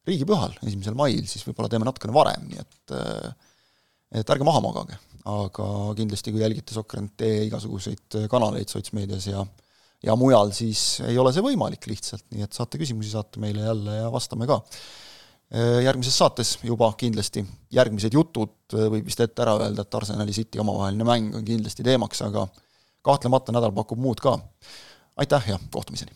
riigipühal, 0.08 0.58
esimesel 0.68 0.98
mail, 1.00 1.24
siis 1.30 1.46
võib-olla 1.48 1.72
teeme 1.72 1.88
natukene 1.88 2.16
varem, 2.16 2.48
nii 2.50 2.64
et 2.64 2.96
et 4.14 4.30
ärge 4.30 4.46
maha 4.46 4.60
magage, 4.62 4.98
aga 5.26 5.68
kindlasti 5.98 6.34
kui 6.34 6.44
jälgite 6.44 6.76
Sokkernet 6.76 7.24
igasuguseid 7.48 8.18
kanaleid 8.30 8.70
sotsmeedias 8.70 9.26
ja 9.32 9.46
ja 10.04 10.16
mujal, 10.20 10.52
siis 10.52 11.00
ei 11.08 11.18
ole 11.18 11.32
see 11.34 11.46
võimalik 11.46 11.88
lihtsalt, 11.88 12.26
nii 12.36 12.44
et 12.46 12.54
saate 12.54 12.78
küsimusi 12.82 13.14
saata 13.14 13.40
meile 13.40 13.64
jälle 13.64 13.98
ja 14.02 14.12
vastame 14.12 14.48
ka. 14.50 14.60
Järgmises 15.86 16.18
saates 16.18 16.56
juba 16.66 16.90
kindlasti 17.00 17.44
järgmised 17.72 18.16
jutud, 18.16 18.56
võib 18.74 19.06
vist 19.06 19.22
ette 19.24 19.44
ära 19.46 19.54
öelda, 19.62 19.86
et 19.86 19.96
Arsenali 20.00 20.34
City 20.36 20.60
omavaheline 20.60 21.08
mäng 21.08 21.38
on 21.38 21.46
kindlasti 21.48 21.86
teemaks, 21.86 22.24
aga 22.26 22.48
kahtlemata 23.06 23.56
nädal 23.56 23.72
pakub 23.76 24.02
muud 24.02 24.22
ka 24.24 24.36
aitäh 25.18 25.50
ja 25.50 25.60
kohtumiseni! 25.72 26.12